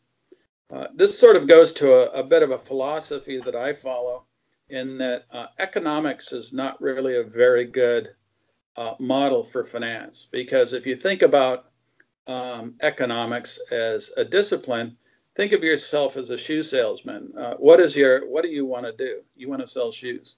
Uh, 0.71 0.87
this 0.93 1.17
sort 1.17 1.35
of 1.35 1.47
goes 1.47 1.73
to 1.73 1.91
a, 1.93 2.21
a, 2.21 2.23
bit 2.23 2.43
of 2.43 2.51
a 2.51 2.57
philosophy 2.57 3.39
that 3.39 3.55
I 3.55 3.73
follow 3.73 4.25
in 4.69 4.97
that 4.97 5.25
uh, 5.31 5.47
economics 5.59 6.33
is 6.33 6.51
not 6.51 6.81
really 6.81 7.15
a 7.15 7.23
very 7.23 7.65
good 7.65 8.09
uh, 8.77 8.93
model 8.99 9.43
for 9.43 9.63
finance 9.63 10.27
because 10.31 10.73
if 10.73 10.85
you 10.85 10.95
think 10.95 11.23
about 11.23 11.71
um, 12.27 12.75
economics 12.81 13.59
as 13.71 14.11
a 14.17 14.23
discipline, 14.23 14.95
think 15.35 15.51
of 15.51 15.63
yourself 15.63 16.17
as 16.17 16.29
a 16.29 16.37
shoe 16.37 16.61
salesman. 16.61 17.33
Uh, 17.37 17.53
what 17.55 17.79
is 17.79 17.95
your 17.95 18.29
what 18.29 18.43
do 18.43 18.49
you 18.49 18.65
want 18.65 18.85
to 18.85 18.93
do? 18.93 19.21
You 19.35 19.49
want 19.49 19.61
to 19.61 19.67
sell 19.67 19.91
shoes. 19.91 20.37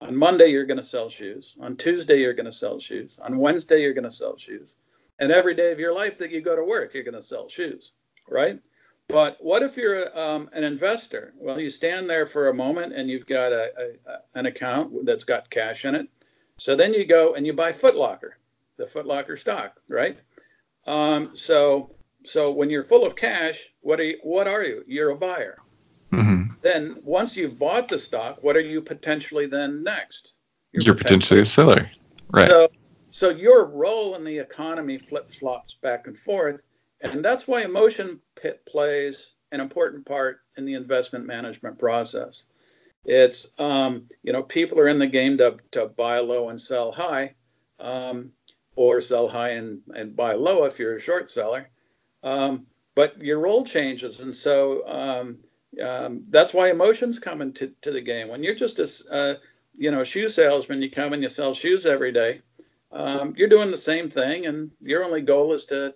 On 0.00 0.16
Monday 0.16 0.48
you're 0.48 0.66
going 0.66 0.78
to 0.78 0.82
sell 0.82 1.08
shoes. 1.08 1.56
On 1.60 1.76
Tuesday 1.76 2.20
you're 2.20 2.34
going 2.34 2.46
to 2.46 2.52
sell 2.52 2.78
shoes. 2.78 3.18
On 3.18 3.38
Wednesday 3.38 3.80
you're 3.82 3.94
going 3.94 4.04
to 4.04 4.10
sell 4.10 4.36
shoes. 4.36 4.76
And 5.18 5.30
every 5.30 5.54
day 5.54 5.72
of 5.72 5.78
your 5.78 5.94
life 5.94 6.18
that 6.18 6.30
you 6.30 6.40
go 6.40 6.56
to 6.56 6.64
work 6.64 6.94
you're 6.94 7.04
going 7.04 7.14
to 7.14 7.22
sell 7.22 7.48
shoes, 7.48 7.92
right? 8.28 8.60
But 9.08 9.36
what 9.40 9.62
if 9.62 9.76
you're 9.76 10.18
um, 10.18 10.48
an 10.52 10.64
investor? 10.64 11.34
Well, 11.36 11.60
you 11.60 11.70
stand 11.70 12.08
there 12.08 12.26
for 12.26 12.48
a 12.48 12.54
moment 12.54 12.94
and 12.94 13.10
you've 13.10 13.26
got 13.26 13.52
a, 13.52 13.70
a, 14.06 14.38
an 14.38 14.46
account 14.46 15.04
that's 15.04 15.24
got 15.24 15.50
cash 15.50 15.84
in 15.84 15.94
it. 15.94 16.08
So 16.62 16.76
then 16.76 16.94
you 16.94 17.04
go 17.04 17.34
and 17.34 17.44
you 17.44 17.54
buy 17.54 17.72
Footlocker, 17.72 18.34
the 18.76 18.84
Footlocker 18.84 19.36
stock, 19.36 19.80
right? 19.90 20.16
Um, 20.86 21.32
so 21.34 21.90
so 22.22 22.52
when 22.52 22.70
you're 22.70 22.84
full 22.84 23.04
of 23.04 23.16
cash, 23.16 23.68
what 23.80 23.98
are 23.98 24.04
you, 24.04 24.18
what 24.22 24.46
are 24.46 24.62
you? 24.62 24.84
You're 24.86 25.10
a 25.10 25.16
buyer. 25.16 25.58
Mm-hmm. 26.12 26.52
Then 26.60 26.98
once 27.02 27.36
you've 27.36 27.58
bought 27.58 27.88
the 27.88 27.98
stock, 27.98 28.44
what 28.44 28.56
are 28.56 28.60
you 28.60 28.80
potentially 28.80 29.46
then 29.46 29.82
next? 29.82 30.34
You're, 30.70 30.84
You're 30.84 30.94
potentially 30.94 31.40
a 31.40 31.44
seller, 31.44 31.90
right? 32.30 32.46
So, 32.46 32.68
so 33.10 33.30
your 33.30 33.66
role 33.66 34.14
in 34.14 34.22
the 34.22 34.38
economy 34.38 34.98
flip 34.98 35.32
flops 35.32 35.74
back 35.74 36.06
and 36.06 36.16
forth, 36.16 36.62
and 37.00 37.24
that's 37.24 37.48
why 37.48 37.62
emotion 37.62 38.20
plays 38.66 39.32
an 39.50 39.58
important 39.58 40.06
part 40.06 40.42
in 40.56 40.64
the 40.64 40.74
investment 40.74 41.26
management 41.26 41.80
process. 41.80 42.44
It's 43.04 43.50
um, 43.58 44.08
you 44.22 44.32
know 44.32 44.42
people 44.42 44.78
are 44.78 44.88
in 44.88 45.00
the 45.00 45.06
game 45.06 45.38
to, 45.38 45.56
to 45.72 45.86
buy 45.86 46.20
low 46.20 46.50
and 46.50 46.60
sell 46.60 46.92
high, 46.92 47.34
um, 47.80 48.32
or 48.76 49.00
sell 49.00 49.26
high 49.26 49.50
and, 49.50 49.80
and 49.94 50.14
buy 50.14 50.34
low 50.34 50.64
if 50.64 50.78
you're 50.78 50.96
a 50.96 51.00
short 51.00 51.28
seller. 51.28 51.68
Um, 52.22 52.66
but 52.94 53.20
your 53.20 53.40
role 53.40 53.64
changes, 53.64 54.20
and 54.20 54.34
so 54.34 54.86
um, 54.86 55.38
um, 55.82 56.24
that's 56.28 56.54
why 56.54 56.70
emotions 56.70 57.18
come 57.18 57.42
into 57.42 57.72
to 57.82 57.90
the 57.90 58.00
game. 58.00 58.28
When 58.28 58.44
you're 58.44 58.54
just 58.54 58.78
a 58.78 59.12
uh, 59.12 59.34
you 59.74 59.90
know 59.90 60.04
shoe 60.04 60.28
salesman, 60.28 60.82
you 60.82 60.90
come 60.90 61.12
and 61.12 61.22
you 61.22 61.28
sell 61.28 61.54
shoes 61.54 61.86
every 61.86 62.12
day. 62.12 62.42
Um, 62.92 63.34
you're 63.36 63.48
doing 63.48 63.72
the 63.72 63.76
same 63.76 64.10
thing, 64.10 64.46
and 64.46 64.70
your 64.80 65.02
only 65.02 65.22
goal 65.22 65.54
is 65.54 65.66
to 65.66 65.94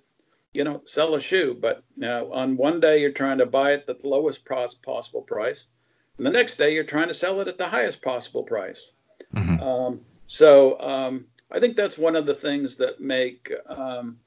you 0.52 0.64
know 0.64 0.80
sell 0.84 1.14
a 1.14 1.20
shoe. 1.20 1.56
But 1.60 1.84
uh, 2.02 2.24
on 2.32 2.56
one 2.56 2.80
day 2.80 3.00
you're 3.00 3.12
trying 3.12 3.38
to 3.38 3.46
buy 3.46 3.74
it 3.74 3.84
at 3.88 4.00
the 4.00 4.08
lowest 4.08 4.44
possible 4.44 5.22
price 5.22 5.68
and 6.18 6.26
the 6.26 6.30
next 6.30 6.56
day, 6.56 6.74
you're 6.74 6.84
trying 6.84 7.08
to 7.08 7.14
sell 7.14 7.40
it 7.40 7.48
at 7.48 7.58
the 7.58 7.68
highest 7.68 8.02
possible 8.02 8.42
price. 8.42 8.92
Mm-hmm. 9.34 9.62
Um, 9.62 10.00
so 10.26 10.80
um, 10.80 11.26
I 11.50 11.60
think 11.60 11.76
that's 11.76 11.98
one 11.98 12.16
of 12.16 12.26
the 12.26 12.34
things 12.34 12.76
that 12.76 13.00
make 13.00 13.52
um, 13.68 14.18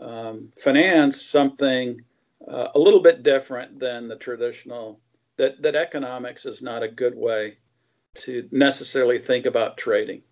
um 0.00 0.52
finance 0.60 1.22
something 1.22 2.00
uh, 2.46 2.68
a 2.74 2.78
little 2.78 3.00
bit 3.00 3.22
different 3.22 3.78
than 3.78 4.08
the 4.08 4.16
traditional. 4.16 5.00
That 5.36 5.62
that 5.62 5.74
economics 5.74 6.46
is 6.46 6.62
not 6.62 6.82
a 6.82 6.88
good 6.88 7.14
way 7.14 7.58
to 8.14 8.48
necessarily 8.52 9.18
think 9.18 9.46
about 9.46 9.76
trading. 9.76 10.22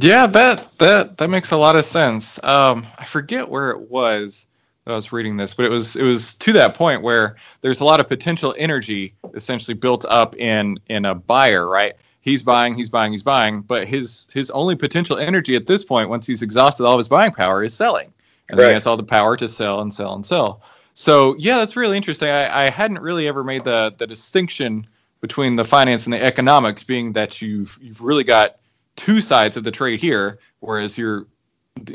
Yeah, 0.00 0.26
that 0.26 0.78
that 0.78 1.18
that 1.18 1.28
makes 1.28 1.50
a 1.50 1.56
lot 1.56 1.76
of 1.76 1.84
sense. 1.84 2.42
Um, 2.42 2.86
I 2.98 3.04
forget 3.04 3.48
where 3.48 3.70
it 3.70 3.90
was. 3.90 4.46
I 4.88 4.94
was 4.94 5.12
reading 5.12 5.36
this, 5.36 5.54
but 5.54 5.66
it 5.66 5.70
was 5.70 5.96
it 5.96 6.02
was 6.02 6.34
to 6.36 6.52
that 6.54 6.74
point 6.74 7.02
where 7.02 7.36
there's 7.60 7.80
a 7.80 7.84
lot 7.84 8.00
of 8.00 8.08
potential 8.08 8.54
energy 8.56 9.14
essentially 9.34 9.74
built 9.74 10.04
up 10.08 10.36
in 10.36 10.78
in 10.88 11.04
a 11.04 11.14
buyer, 11.14 11.68
right? 11.68 11.94
He's 12.20 12.42
buying, 12.42 12.74
he's 12.74 12.88
buying, 12.88 13.12
he's 13.12 13.22
buying, 13.22 13.60
but 13.60 13.86
his 13.86 14.28
his 14.32 14.50
only 14.50 14.76
potential 14.76 15.18
energy 15.18 15.56
at 15.56 15.66
this 15.66 15.84
point, 15.84 16.08
once 16.08 16.26
he's 16.26 16.42
exhausted 16.42 16.84
all 16.84 16.94
of 16.94 16.98
his 16.98 17.08
buying 17.08 17.32
power, 17.32 17.62
is 17.62 17.74
selling, 17.74 18.12
and 18.48 18.58
then 18.58 18.68
he 18.68 18.72
has 18.74 18.86
all 18.86 18.96
the 18.96 19.04
power 19.04 19.36
to 19.36 19.48
sell 19.48 19.80
and 19.80 19.92
sell 19.92 20.14
and 20.14 20.24
sell. 20.24 20.62
So 20.94 21.36
yeah, 21.38 21.58
that's 21.58 21.76
really 21.76 21.96
interesting. 21.96 22.28
I, 22.28 22.66
I 22.66 22.70
hadn't 22.70 23.00
really 23.00 23.28
ever 23.28 23.44
made 23.44 23.64
the 23.64 23.94
the 23.96 24.06
distinction 24.06 24.86
between 25.20 25.56
the 25.56 25.64
finance 25.64 26.06
and 26.06 26.12
the 26.12 26.22
economics, 26.22 26.82
being 26.82 27.12
that 27.12 27.42
you've 27.42 27.78
you've 27.82 28.02
really 28.02 28.24
got 28.24 28.56
two 28.96 29.20
sides 29.20 29.56
of 29.56 29.64
the 29.64 29.70
trade 29.70 30.00
here, 30.00 30.38
whereas 30.60 30.96
you're 30.96 31.26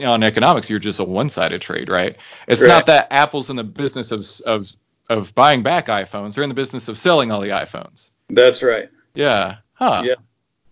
on 0.03 0.23
economics, 0.23 0.69
you're 0.69 0.79
just 0.79 0.99
a 0.99 1.03
one-sided 1.03 1.61
trade, 1.61 1.89
right? 1.89 2.15
It's 2.47 2.61
right. 2.61 2.67
not 2.67 2.85
that 2.87 3.07
Apple's 3.11 3.49
in 3.49 3.55
the 3.55 3.63
business 3.63 4.11
of 4.11 4.25
of 4.45 4.71
of 5.09 5.35
buying 5.35 5.63
back 5.63 5.87
iPhones; 5.87 6.35
they're 6.35 6.43
in 6.43 6.49
the 6.49 6.55
business 6.55 6.87
of 6.87 6.97
selling 6.97 7.31
all 7.31 7.41
the 7.41 7.49
iPhones. 7.49 8.11
That's 8.29 8.63
right. 8.63 8.89
Yeah. 9.13 9.57
Huh. 9.73 10.03
Yeah. 10.05 10.15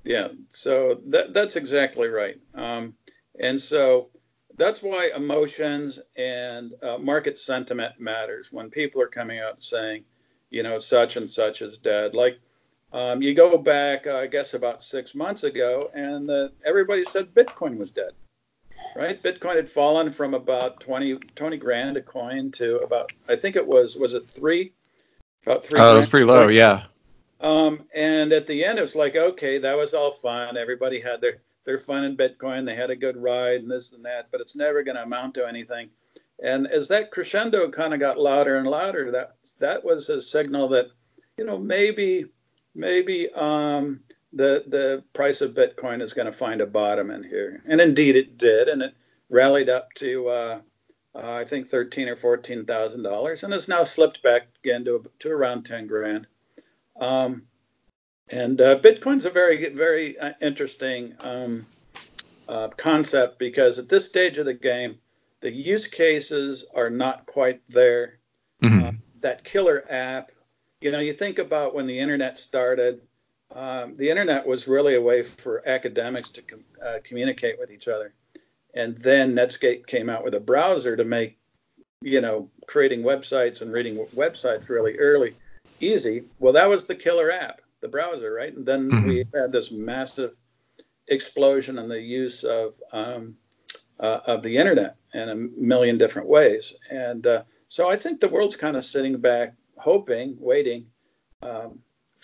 Yeah. 0.03 0.27
So 0.49 1.01
that 1.07 1.33
that's 1.33 1.55
exactly 1.55 2.07
right. 2.07 2.39
Um, 2.55 2.95
and 3.39 3.59
so 3.59 4.09
that's 4.57 4.81
why 4.81 5.11
emotions 5.15 5.99
and 6.15 6.73
uh, 6.81 6.97
market 6.97 7.39
sentiment 7.39 7.99
matters 7.99 8.51
when 8.51 8.69
people 8.69 9.01
are 9.01 9.07
coming 9.07 9.39
out 9.39 9.63
saying, 9.63 10.03
you 10.49 10.63
know, 10.63 10.79
such 10.79 11.17
and 11.17 11.29
such 11.29 11.61
is 11.61 11.77
dead. 11.77 12.13
Like 12.13 12.39
um, 12.93 13.21
you 13.21 13.33
go 13.33 13.57
back, 13.57 14.05
uh, 14.07 14.17
I 14.17 14.27
guess, 14.27 14.53
about 14.53 14.83
six 14.83 15.15
months 15.15 15.43
ago, 15.43 15.89
and 15.93 16.27
the, 16.27 16.51
everybody 16.65 17.05
said 17.05 17.33
Bitcoin 17.33 17.77
was 17.77 17.91
dead 17.91 18.11
right? 18.95 19.21
Bitcoin 19.21 19.55
had 19.55 19.69
fallen 19.69 20.11
from 20.11 20.33
about 20.33 20.79
20, 20.79 21.15
20 21.35 21.57
grand 21.57 21.97
a 21.97 22.01
coin 22.01 22.51
to 22.53 22.77
about, 22.77 23.11
I 23.27 23.35
think 23.35 23.55
it 23.55 23.65
was, 23.65 23.95
was 23.95 24.13
it 24.13 24.29
three? 24.29 24.73
About 25.45 25.65
three. 25.65 25.79
Oh, 25.79 25.93
it 25.93 25.97
was 25.97 26.07
pretty 26.07 26.25
low, 26.25 26.47
yeah. 26.47 26.83
Um, 27.39 27.85
and 27.95 28.31
at 28.33 28.45
the 28.45 28.63
end, 28.65 28.77
it 28.77 28.83
was 28.83 28.95
like, 28.95 29.15
okay, 29.15 29.57
that 29.57 29.77
was 29.77 29.93
all 29.93 30.11
fun. 30.11 30.57
Everybody 30.57 30.99
had 30.99 31.21
their, 31.21 31.37
their 31.65 31.77
fun 31.77 32.03
in 32.03 32.17
Bitcoin. 32.17 32.65
They 32.65 32.75
had 32.75 32.91
a 32.91 32.95
good 32.95 33.17
ride 33.17 33.61
and 33.61 33.71
this 33.71 33.93
and 33.93 34.05
that, 34.05 34.27
but 34.31 34.41
it's 34.41 34.55
never 34.55 34.83
going 34.83 34.97
to 34.97 35.03
amount 35.03 35.35
to 35.35 35.47
anything. 35.47 35.89
And 36.43 36.67
as 36.67 36.87
that 36.87 37.11
crescendo 37.11 37.69
kind 37.69 37.93
of 37.93 37.99
got 37.99 38.19
louder 38.19 38.57
and 38.57 38.67
louder, 38.67 39.11
that 39.11 39.35
that 39.59 39.83
was 39.83 40.09
a 40.09 40.21
signal 40.21 40.69
that, 40.69 40.87
you 41.37 41.45
know, 41.45 41.57
maybe 41.57 42.25
maybe 42.73 43.29
um, 43.33 44.01
the 44.33 44.63
the 44.67 45.03
price 45.13 45.41
of 45.41 45.53
Bitcoin 45.53 46.01
is 46.01 46.13
going 46.13 46.25
to 46.25 46.33
find 46.33 46.61
a 46.61 46.65
bottom 46.65 47.11
in 47.11 47.23
here, 47.23 47.61
and 47.65 47.81
indeed 47.81 48.15
it 48.15 48.37
did, 48.37 48.69
and 48.69 48.81
it 48.81 48.93
rallied 49.29 49.69
up 49.69 49.93
to 49.95 50.27
uh, 50.29 50.61
uh, 51.13 51.33
I 51.33 51.45
think 51.45 51.67
thirteen 51.67 52.07
or 52.07 52.15
fourteen 52.15 52.65
thousand 52.65 53.03
dollars, 53.03 53.43
and 53.43 53.51
has 53.53 53.67
now 53.67 53.83
slipped 53.83 54.23
back 54.23 54.47
again 54.63 54.85
to 54.85 55.03
to 55.19 55.31
around 55.31 55.63
ten 55.63 55.87
grand. 55.87 56.27
Um, 56.99 57.43
and 58.29 58.61
uh, 58.61 58.79
Bitcoin's 58.79 59.25
a 59.25 59.29
very 59.29 59.69
very 59.69 60.17
uh, 60.17 60.31
interesting 60.41 61.15
um, 61.19 61.65
uh, 62.47 62.69
concept 62.69 63.39
because 63.39 63.79
at 63.79 63.89
this 63.89 64.05
stage 64.05 64.37
of 64.37 64.45
the 64.45 64.53
game, 64.53 64.99
the 65.41 65.51
use 65.51 65.87
cases 65.87 66.65
are 66.73 66.89
not 66.89 67.25
quite 67.25 67.61
there. 67.67 68.19
Mm-hmm. 68.63 68.87
Uh, 68.87 68.91
that 69.19 69.43
killer 69.43 69.83
app, 69.89 70.31
you 70.79 70.91
know, 70.91 70.99
you 70.99 71.13
think 71.13 71.39
about 71.39 71.75
when 71.75 71.87
the 71.87 71.99
internet 71.99 72.39
started 72.39 73.01
um, 73.53 73.95
the 73.95 74.09
internet 74.09 74.45
was 74.45 74.67
really 74.67 74.95
a 74.95 75.01
way 75.01 75.23
for 75.23 75.67
academics 75.67 76.29
to 76.31 76.41
com- 76.41 76.63
uh, 76.83 76.99
communicate 77.03 77.59
with 77.59 77.71
each 77.71 77.87
other. 77.87 78.13
And 78.73 78.97
then 78.97 79.33
Netscape 79.33 79.85
came 79.87 80.09
out 80.09 80.23
with 80.23 80.35
a 80.35 80.39
browser 80.39 80.95
to 80.95 81.03
make, 81.03 81.37
you 82.01 82.21
know, 82.21 82.49
creating 82.67 83.03
websites 83.03 83.61
and 83.61 83.71
reading 83.71 84.05
websites 84.15 84.69
really 84.69 84.97
early 84.97 85.35
easy. 85.79 86.23
Well, 86.39 86.53
that 86.53 86.69
was 86.69 86.85
the 86.85 86.95
killer 86.95 87.31
app, 87.31 87.61
the 87.81 87.87
browser, 87.87 88.31
right? 88.31 88.55
And 88.55 88.65
then 88.65 88.89
mm-hmm. 88.89 89.07
we 89.07 89.25
had 89.33 89.51
this 89.51 89.71
massive 89.71 90.35
explosion 91.07 91.77
in 91.77 91.89
the 91.89 91.99
use 91.99 92.43
of 92.43 92.73
um, 92.93 93.35
uh, 93.99 94.19
of 94.25 94.41
the 94.41 94.57
internet 94.57 94.95
in 95.13 95.29
a 95.29 95.35
million 95.35 95.97
different 95.97 96.27
ways. 96.27 96.73
And 96.89 97.27
uh, 97.27 97.43
so 97.67 97.89
I 97.89 97.97
think 97.97 98.19
the 98.19 98.29
world's 98.29 98.55
kind 98.55 98.75
of 98.75 98.83
sitting 98.83 99.17
back, 99.17 99.53
hoping, 99.77 100.37
waiting. 100.39 100.87
Um, 101.43 101.79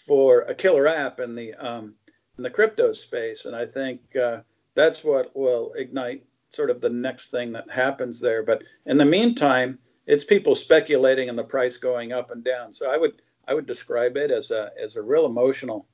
for 0.08 0.42
a 0.42 0.56
killer 0.56 0.88
app 0.88 1.20
in 1.20 1.36
the 1.36 1.54
um, 1.54 1.94
in 2.38 2.44
the 2.44 2.50
crypto 2.50 2.94
space, 2.94 3.46
and 3.46 3.56
I 3.56 3.66
think 3.66 4.02
uh, 4.16 4.40
that's 4.74 5.04
what 5.04 5.36
will 5.36 5.74
ignite 5.76 6.24
sort 6.50 6.70
of 6.70 6.80
the 6.80 6.90
next 6.90 7.30
thing 7.30 7.52
that 7.52 7.70
happens 7.70 8.22
there. 8.22 8.42
But 8.42 8.64
in 8.86 8.98
the 8.98 9.06
meantime, 9.06 9.80
it's 10.06 10.24
people 10.24 10.56
speculating 10.56 11.30
and 11.30 11.38
the 11.38 11.44
price 11.44 11.78
going 11.78 12.14
up 12.14 12.32
and 12.32 12.44
down. 12.44 12.72
So 12.72 12.90
I 12.90 12.98
would 12.98 13.22
I 13.48 13.54
would 13.54 13.68
describe 13.68 14.16
it 14.18 14.32
as 14.32 14.52
a 14.52 14.72
as 14.82 14.96
a 14.96 15.02
real 15.02 15.26
emotional. 15.26 15.88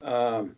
Um, 0.00 0.56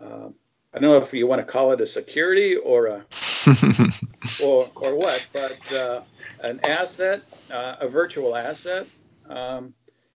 uh, 0.00 0.28
I 0.72 0.80
don't 0.80 0.90
know 0.90 0.96
if 0.96 1.12
you 1.12 1.26
want 1.26 1.46
to 1.46 1.52
call 1.52 1.72
it 1.72 1.80
a 1.80 1.86
security 1.86 2.56
or 2.56 2.86
a 2.86 3.04
or 4.42 4.70
or 4.74 4.94
what, 4.94 5.26
but 5.32 5.72
uh, 5.72 6.00
an 6.40 6.60
asset, 6.64 7.22
uh, 7.50 7.76
a 7.80 7.88
virtual 7.88 8.34
asset. 8.34 8.86
Um, 9.28 9.74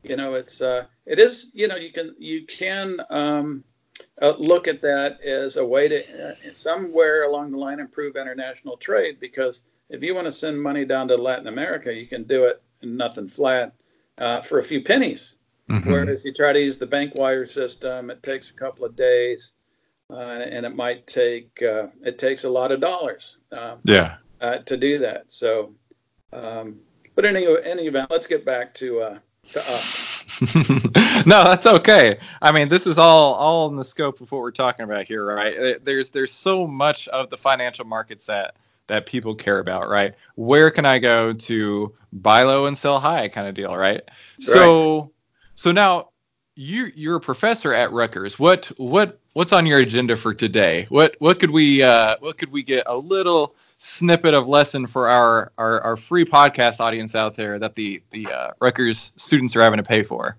you 0.10 0.16
know, 0.16 0.36
it's 0.36 0.62
uh, 0.62 0.86
it 1.06 1.20
is 1.20 1.52
you 1.54 1.68
know 1.68 1.76
you 1.76 1.92
can 1.92 2.16
you 2.18 2.46
can 2.46 3.00
um, 3.10 3.64
uh, 4.22 4.34
look 4.38 4.68
at 4.68 4.82
that 4.82 5.22
as 5.22 5.58
a 5.58 5.66
way 5.66 5.88
to 5.88 6.30
uh, 6.30 6.36
somewhere 6.54 7.24
along 7.24 7.52
the 7.52 7.58
line 7.58 7.80
improve 7.80 8.16
international 8.16 8.78
trade 8.78 9.20
because 9.20 9.62
if 9.90 10.04
you 10.04 10.16
want 10.16 10.26
to 10.26 10.32
send 10.32 10.62
money 10.62 10.86
down 10.86 11.08
to 11.10 11.18
Latin 11.18 11.48
America, 11.48 11.94
you 11.94 12.08
can 12.08 12.24
do 12.24 12.46
it 12.46 12.62
in 12.82 12.98
nothing 12.98 13.28
flat 13.28 13.74
uh, 14.18 14.42
for 14.42 14.58
a 14.58 14.64
few 14.64 14.82
pennies. 14.82 15.38
Mm-hmm. 15.70 15.92
Whereas 15.92 16.24
you 16.24 16.34
try 16.34 16.54
to 16.54 16.60
use 16.60 16.78
the 16.78 16.86
bank 16.86 17.16
wire 17.16 17.46
system, 17.46 18.10
it 18.10 18.22
takes 18.22 18.52
a 18.52 18.54
couple 18.54 18.86
of 18.86 18.96
days, 18.96 19.54
uh, 20.12 20.16
and 20.16 20.66
it 20.66 20.76
might 20.76 21.08
take 21.08 21.62
uh, 21.62 21.88
it 22.04 22.20
takes 22.20 22.44
a 22.44 22.50
lot 22.50 22.72
of 22.72 22.80
dollars. 22.80 23.38
Um, 23.58 23.80
yeah. 23.84 24.18
to 24.66 24.78
do 24.78 25.00
that. 25.00 25.26
So, 25.30 25.74
um, 26.32 26.78
but 27.16 27.26
in 27.26 27.36
any, 27.36 27.48
any 27.64 27.88
event, 27.88 28.12
let's 28.12 28.28
get 28.28 28.46
back 28.46 28.76
to 28.76 29.20
no, 31.26 31.44
that's 31.44 31.66
okay. 31.66 32.18
I 32.42 32.52
mean, 32.52 32.68
this 32.68 32.88
is 32.88 32.98
all 32.98 33.34
all 33.36 33.68
in 33.70 33.76
the 33.76 33.86
scope 33.86 34.22
of 34.22 34.32
what 34.32 34.42
we're 34.42 34.52
talking 34.52 34.84
about 34.84 35.06
here, 35.06 35.26
right? 35.26 35.58
Uh, 35.58 35.74
there's 35.84 36.10
there's 36.10 36.34
so 36.34 36.68
much 36.68 37.08
of 37.10 37.30
the 37.30 37.38
financial 37.38 37.86
markets 37.86 38.26
that 38.26 38.56
that 38.88 39.06
people 39.06 39.36
care 39.36 39.60
about, 39.60 39.90
right? 39.90 40.14
Where 40.36 40.72
can 40.72 40.86
I 40.86 41.00
go 41.00 41.34
to 41.34 41.94
buy 42.12 42.44
low 42.44 42.66
and 42.66 42.78
sell 42.78 43.00
high 43.00 43.28
kind 43.30 43.48
of 43.48 43.56
deal, 43.56 43.76
right? 43.76 44.02
right. 44.02 44.04
So 44.40 45.12
so 45.56 45.72
now 45.72 46.10
you 46.56 46.92
you're 46.96 47.18
a 47.18 47.22
professor 47.22 47.74
at 47.74 47.92
Rutgers. 47.92 48.38
What 48.40 48.66
what 48.78 49.20
what's 49.34 49.54
on 49.54 49.66
your 49.66 49.80
agenda 49.80 50.16
for 50.16 50.34
today? 50.34 50.86
What 50.90 51.16
what 51.20 51.40
could 51.40 51.52
we 51.52 51.82
uh, 51.82 52.18
what 52.20 52.38
could 52.38 52.52
we 52.52 52.64
get 52.64 52.84
a 52.88 52.96
little 52.96 53.56
snippet 53.78 54.34
of 54.34 54.48
lesson 54.48 54.88
for 54.88 55.10
our, 55.10 55.52
our, 55.58 55.82
our 55.82 55.98
free 55.98 56.26
podcast 56.26 56.80
audience 56.80 57.16
out 57.16 57.36
there 57.36 57.60
that 57.60 57.76
the 57.76 58.02
the 58.12 58.28
uh, 58.28 58.52
Rutgers 58.60 59.12
students 59.18 59.56
are 59.56 59.62
having 59.62 59.78
to 59.78 59.84
pay 59.84 60.04
for. 60.04 60.38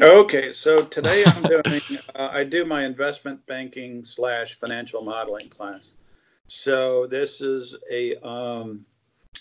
Okay, 0.00 0.52
so 0.52 0.84
today 0.84 1.24
I'm 1.26 1.42
doing 1.42 1.80
uh, 2.14 2.30
I 2.32 2.44
do 2.44 2.64
my 2.64 2.84
investment 2.84 3.44
banking 3.46 4.04
slash 4.04 4.54
financial 4.54 5.02
modeling 5.02 5.48
class. 5.48 5.94
So 6.46 7.06
this 7.06 7.40
is 7.40 7.76
a 7.90 8.16
um, 8.26 8.86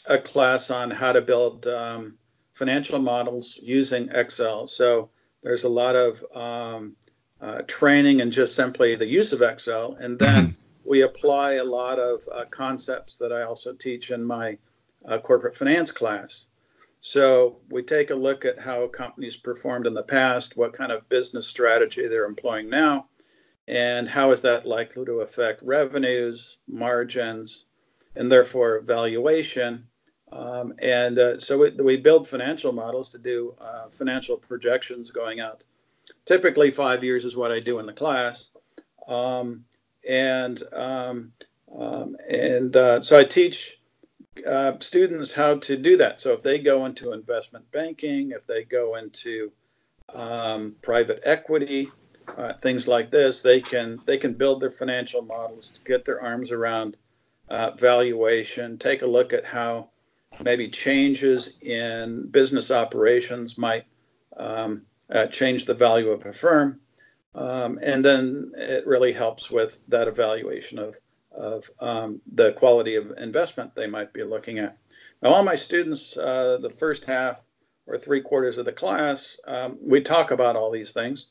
a 0.05 0.17
class 0.17 0.71
on 0.71 0.91
how 0.91 1.13
to 1.13 1.21
build 1.21 1.67
um, 1.67 2.17
financial 2.53 2.99
models 2.99 3.59
using 3.61 4.09
Excel. 4.09 4.67
So 4.67 5.09
there's 5.43 5.63
a 5.63 5.69
lot 5.69 5.95
of 5.95 6.25
um, 6.35 6.95
uh, 7.39 7.61
training 7.67 8.21
and 8.21 8.31
just 8.31 8.55
simply 8.55 8.95
the 8.95 9.05
use 9.05 9.31
of 9.33 9.41
Excel, 9.41 9.95
and 9.99 10.17
then 10.17 10.47
mm-hmm. 10.47 10.61
We 10.87 11.01
apply 11.01 11.53
a 11.53 11.63
lot 11.63 11.99
of 11.99 12.27
uh, 12.33 12.45
concepts 12.45 13.17
that 13.17 13.33
I 13.33 13.43
also 13.43 13.73
teach 13.73 14.09
in 14.11 14.23
my 14.23 14.57
uh, 15.05 15.17
corporate 15.19 15.55
finance 15.55 15.91
class. 15.91 16.45
So 17.01 17.57
we 17.69 17.83
take 17.83 18.09
a 18.09 18.15
look 18.15 18.45
at 18.45 18.59
how 18.59 18.87
companies 18.87 19.35
performed 19.35 19.85
in 19.85 19.93
the 19.93 20.03
past, 20.03 20.55
what 20.55 20.73
kind 20.73 20.91
of 20.91 21.07
business 21.09 21.45
strategy 21.45 22.07
they're 22.07 22.25
employing 22.25 22.69
now, 22.69 23.09
and 23.67 24.07
how 24.07 24.31
is 24.31 24.41
that 24.43 24.65
likely 24.65 25.05
to 25.05 25.21
affect 25.21 25.61
revenues, 25.61 26.57
margins, 26.67 27.65
and 28.15 28.31
therefore 28.31 28.79
valuation. 28.79 29.87
Um, 30.31 30.73
and 30.79 31.19
uh, 31.19 31.39
so 31.39 31.57
we, 31.57 31.71
we, 31.71 31.97
build 31.97 32.27
financial 32.27 32.71
models 32.71 33.09
to 33.11 33.17
do 33.17 33.55
uh, 33.61 33.89
financial 33.89 34.37
projections 34.37 35.11
going 35.11 35.39
out. 35.39 35.63
Typically, 36.25 36.71
five 36.71 37.03
years 37.03 37.23
is 37.23 37.37
what 37.37 37.51
I 37.51 37.59
do 37.59 37.79
in 37.79 37.85
the 37.85 37.93
class. 37.93 38.51
Um, 39.07 39.63
and 40.07 40.61
um, 40.73 41.31
um 41.77 42.15
and 42.29 42.75
uh, 42.75 43.01
so 43.01 43.17
I 43.17 43.23
teach 43.23 43.79
uh, 44.45 44.73
students 44.79 45.33
how 45.33 45.55
to 45.55 45.77
do 45.77 45.97
that. 45.97 46.21
So 46.21 46.33
if 46.33 46.43
they 46.43 46.59
go 46.59 46.85
into 46.85 47.13
investment 47.13 47.69
banking, 47.71 48.31
if 48.31 48.45
they 48.45 48.63
go 48.63 48.95
into 48.95 49.51
um, 50.13 50.75
private 50.81 51.21
equity, 51.23 51.89
uh, 52.37 52.53
things 52.53 52.87
like 52.87 53.09
this, 53.11 53.41
they 53.41 53.61
can 53.61 53.99
they 54.05 54.17
can 54.17 54.33
build 54.33 54.61
their 54.61 54.69
financial 54.69 55.21
models 55.21 55.71
to 55.71 55.81
get 55.81 56.05
their 56.05 56.21
arms 56.21 56.51
around 56.51 56.97
uh, 57.49 57.71
valuation, 57.71 58.77
take 58.77 59.01
a 59.01 59.07
look 59.07 59.33
at 59.33 59.45
how 59.45 59.89
maybe 60.43 60.69
changes 60.69 61.53
in 61.61 62.27
business 62.27 62.69
operations 62.71 63.57
might 63.57 63.85
um, 64.35 64.83
uh, 65.09 65.25
change 65.27 65.65
the 65.65 65.73
value 65.73 66.09
of 66.09 66.25
a 66.25 66.33
firm, 66.33 66.79
um, 67.35 67.79
and 67.81 68.03
then 68.03 68.51
it 68.55 68.85
really 68.87 69.13
helps 69.13 69.51
with 69.51 69.79
that 69.87 70.07
evaluation 70.07 70.79
of 70.79 70.97
of 71.31 71.69
um, 71.79 72.19
the 72.33 72.53
quality 72.53 72.95
of 72.95 73.11
investment 73.17 73.75
they 73.75 73.85
might 73.85 74.11
be 74.11 74.23
looking 74.23 74.57
at. 74.57 74.75
Now, 75.21 75.29
all 75.33 75.43
my 75.43 75.55
students, 75.55 76.17
uh, 76.17 76.57
the 76.59 76.71
first 76.71 77.05
half 77.05 77.39
or 77.85 77.97
three 77.97 78.21
quarters 78.21 78.57
of 78.57 78.65
the 78.65 78.71
class, 78.71 79.39
um, 79.45 79.77
we 79.79 80.01
talk 80.01 80.31
about 80.31 80.55
all 80.55 80.71
these 80.71 80.93
things. 80.93 81.27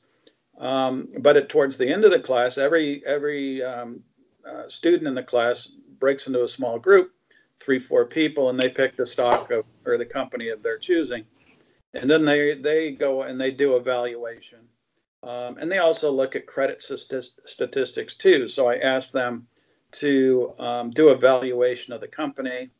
Um, 0.58 1.08
but 1.18 1.48
towards 1.48 1.76
the 1.76 1.92
end 1.92 2.04
of 2.04 2.10
the 2.10 2.20
class, 2.20 2.56
every 2.56 3.04
every 3.04 3.62
um, 3.62 4.02
uh, 4.48 4.68
student 4.68 5.06
in 5.06 5.14
the 5.14 5.22
class 5.22 5.66
breaks 5.98 6.26
into 6.26 6.44
a 6.44 6.48
small 6.48 6.78
group, 6.78 7.12
three 7.60 7.78
four 7.78 8.06
people, 8.06 8.48
and 8.48 8.58
they 8.58 8.70
pick 8.70 8.96
the 8.96 9.04
stock 9.04 9.50
of 9.50 9.64
or 9.84 9.98
the 9.98 10.06
company 10.06 10.48
of 10.48 10.62
their 10.62 10.78
choosing, 10.78 11.26
and 11.92 12.08
then 12.08 12.24
they 12.24 12.54
they 12.54 12.92
go 12.92 13.22
and 13.22 13.38
they 13.38 13.50
do 13.50 13.76
evaluation, 13.76 14.60
um, 15.26 15.58
and 15.58 15.70
they 15.70 15.78
also 15.78 16.12
look 16.12 16.36
at 16.36 16.46
credit 16.46 16.80
statistics 16.80 18.14
too. 18.14 18.46
So 18.46 18.68
I 18.68 18.76
ask 18.76 19.10
them 19.10 19.48
to 19.92 20.54
um, 20.58 20.90
do 20.90 21.08
a 21.08 21.16
valuation 21.16 21.92
of 21.92 22.00
the 22.00 22.08
company, 22.08 22.70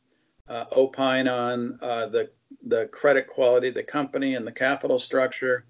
uh, 0.49 0.67
opine 0.73 1.27
on 1.27 1.79
uh, 1.83 2.07
the 2.07 2.31
the 2.69 2.87
credit 2.87 3.27
quality 3.27 3.69
of 3.69 3.75
the 3.75 3.83
company 3.83 4.37
and 4.37 4.47
the 4.47 4.53
capital 4.53 4.99
structure. 5.01 5.67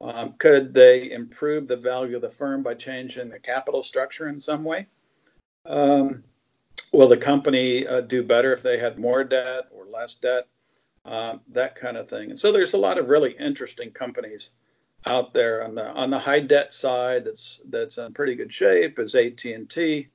Um, 0.00 0.34
could 0.38 0.72
they 0.72 1.10
improve 1.10 1.68
the 1.68 1.76
value 1.76 2.16
of 2.16 2.22
the 2.22 2.30
firm 2.30 2.62
by 2.62 2.74
changing 2.74 3.28
the 3.28 3.38
capital 3.38 3.82
structure 3.82 4.28
in 4.28 4.40
some 4.40 4.64
way? 4.64 4.86
Um, 5.66 6.24
will 6.92 7.08
the 7.08 7.16
company 7.18 7.86
uh, 7.86 8.00
do 8.00 8.22
better 8.22 8.52
if 8.52 8.62
they 8.62 8.78
had 8.78 8.98
more 8.98 9.24
debt 9.24 9.68
or 9.70 9.86
less 9.86 10.14
debt? 10.16 10.48
Um, 11.04 11.42
that 11.48 11.74
kind 11.74 11.98
of 11.98 12.08
thing. 12.08 12.30
And 12.30 12.40
so 12.40 12.50
there's 12.50 12.72
a 12.72 12.78
lot 12.78 12.98
of 12.98 13.10
really 13.10 13.32
interesting 13.32 13.90
companies 13.90 14.52
out 15.06 15.34
there 15.34 15.62
on 15.62 15.74
the 15.74 15.86
on 15.90 16.10
the 16.10 16.18
high 16.18 16.40
debt 16.40 16.72
side 16.72 17.24
that's 17.24 17.60
that's 17.68 17.98
in 17.98 18.12
pretty 18.14 18.34
good 18.34 18.52
shape 18.52 18.98
is 18.98 19.14
AT&T 19.14 20.08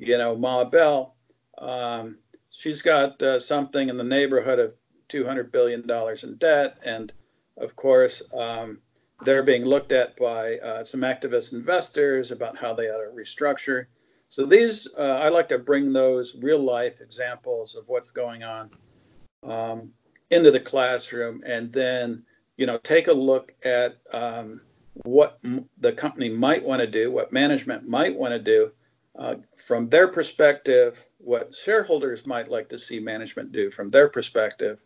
you 0.00 0.16
know, 0.16 0.34
Ma 0.34 0.64
Bell, 0.64 1.14
um, 1.58 2.16
she's 2.50 2.82
got 2.82 3.22
uh, 3.22 3.38
something 3.38 3.88
in 3.88 3.96
the 3.96 4.04
neighborhood 4.04 4.58
of 4.58 4.74
$200 5.10 5.52
billion 5.52 5.88
in 6.22 6.36
debt. 6.36 6.78
And 6.82 7.12
of 7.58 7.76
course, 7.76 8.22
um, 8.32 8.78
they're 9.24 9.42
being 9.42 9.64
looked 9.64 9.92
at 9.92 10.16
by 10.16 10.56
uh, 10.58 10.84
some 10.84 11.00
activist 11.00 11.52
investors 11.52 12.30
about 12.30 12.56
how 12.56 12.72
they 12.72 12.88
ought 12.88 13.04
to 13.04 13.14
restructure. 13.14 13.86
So 14.30 14.46
these, 14.46 14.88
uh, 14.96 15.18
I 15.22 15.28
like 15.28 15.48
to 15.50 15.58
bring 15.58 15.92
those 15.92 16.34
real 16.36 16.64
life 16.64 17.00
examples 17.02 17.74
of 17.74 17.86
what's 17.88 18.10
going 18.10 18.42
on 18.42 18.70
um, 19.42 19.92
into 20.30 20.50
the 20.50 20.60
classroom 20.60 21.42
and 21.44 21.70
then, 21.72 22.24
you 22.60 22.66
know, 22.66 22.76
take 22.76 23.08
a 23.08 23.12
look 23.12 23.54
at 23.64 23.96
um, 24.12 24.60
what 25.04 25.38
m- 25.42 25.66
the 25.78 25.92
company 25.92 26.28
might 26.28 26.62
want 26.62 26.80
to 26.82 26.86
do, 26.86 27.10
what 27.10 27.32
management 27.32 27.88
might 27.88 28.14
want 28.14 28.32
to 28.32 28.38
do, 28.38 28.70
uh, 29.18 29.36
from 29.56 29.88
their 29.88 30.08
perspective, 30.08 31.02
what 31.16 31.54
shareholders 31.54 32.26
might 32.26 32.50
like 32.50 32.68
to 32.68 32.76
see 32.76 33.00
management 33.00 33.50
do 33.50 33.70
from 33.70 33.88
their 33.88 34.10
perspective, 34.10 34.78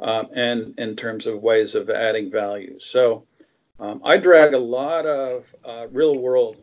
um, 0.00 0.28
and 0.34 0.74
in 0.78 0.96
terms 0.96 1.26
of 1.26 1.42
ways 1.42 1.74
of 1.74 1.90
adding 1.90 2.30
value. 2.30 2.78
So 2.78 3.26
um, 3.78 4.00
I 4.04 4.16
drag 4.16 4.54
a 4.54 4.58
lot 4.58 5.04
of 5.04 5.54
uh, 5.66 5.88
real 5.90 6.16
world 6.16 6.62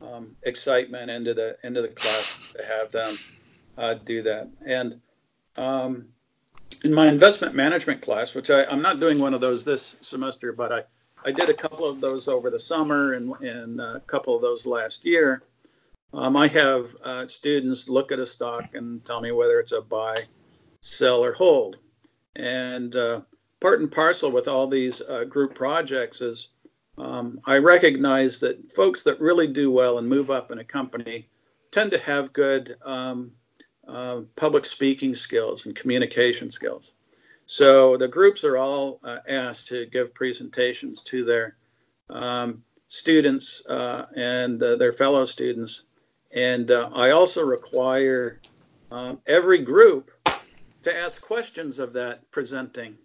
um, 0.00 0.34
excitement 0.42 1.12
into 1.12 1.32
the 1.32 1.56
into 1.62 1.80
the 1.80 1.88
class 1.88 2.54
to 2.56 2.64
have 2.64 2.90
them 2.90 3.16
uh, 3.78 3.94
do 3.94 4.24
that. 4.24 4.50
And 4.66 5.00
um, 5.56 6.08
in 6.84 6.92
my 6.92 7.08
investment 7.08 7.54
management 7.54 8.00
class, 8.00 8.34
which 8.34 8.50
I, 8.50 8.62
am 8.64 8.82
not 8.82 9.00
doing 9.00 9.18
one 9.18 9.34
of 9.34 9.40
those 9.40 9.64
this 9.64 9.96
semester, 10.00 10.52
but 10.52 10.72
I, 10.72 10.82
I 11.24 11.32
did 11.32 11.48
a 11.48 11.54
couple 11.54 11.86
of 11.86 12.00
those 12.00 12.28
over 12.28 12.50
the 12.50 12.58
summer 12.58 13.12
and, 13.12 13.34
and 13.40 13.80
a 13.80 14.00
couple 14.06 14.34
of 14.34 14.42
those 14.42 14.66
last 14.66 15.04
year. 15.04 15.42
Um, 16.12 16.36
I 16.36 16.48
have 16.48 16.96
uh, 17.04 17.28
students 17.28 17.88
look 17.88 18.10
at 18.12 18.18
a 18.18 18.26
stock 18.26 18.74
and 18.74 19.04
tell 19.04 19.20
me 19.20 19.30
whether 19.30 19.60
it's 19.60 19.72
a 19.72 19.80
buy, 19.80 20.24
sell, 20.80 21.22
or 21.22 21.32
hold. 21.32 21.76
And 22.34 22.94
uh, 22.96 23.20
part 23.60 23.80
and 23.80 23.90
parcel 23.90 24.30
with 24.30 24.48
all 24.48 24.66
these 24.66 25.00
uh, 25.02 25.24
group 25.24 25.54
projects 25.54 26.20
is 26.20 26.48
um, 26.98 27.40
I 27.44 27.58
recognize 27.58 28.40
that 28.40 28.72
folks 28.72 29.02
that 29.04 29.20
really 29.20 29.46
do 29.46 29.70
well 29.70 29.98
and 29.98 30.08
move 30.08 30.30
up 30.30 30.50
in 30.50 30.58
a 30.58 30.64
company 30.64 31.28
tend 31.70 31.92
to 31.92 31.98
have 31.98 32.32
good 32.32 32.76
um, 32.84 33.32
uh, 33.90 34.20
public 34.36 34.64
speaking 34.64 35.14
skills 35.16 35.66
and 35.66 35.74
communication 35.74 36.50
skills. 36.50 36.92
So 37.46 37.96
the 37.96 38.08
groups 38.08 38.44
are 38.44 38.56
all 38.56 39.00
uh, 39.02 39.18
asked 39.28 39.68
to 39.68 39.86
give 39.86 40.14
presentations 40.14 41.02
to 41.04 41.24
their 41.24 41.56
um, 42.08 42.62
students 42.88 43.66
uh, 43.66 44.06
and 44.16 44.60
their 44.60 44.92
fellow 44.92 45.24
students 45.24 45.82
and 46.30 46.70
uh, 46.70 46.90
I 46.92 47.10
also 47.10 47.42
require 47.42 48.40
um, 48.90 49.18
every 49.26 49.58
group 49.58 50.10
to 50.82 50.96
ask 50.96 51.20
questions 51.20 51.78
of 51.78 51.94
that 51.94 52.30
presenting 52.30 52.96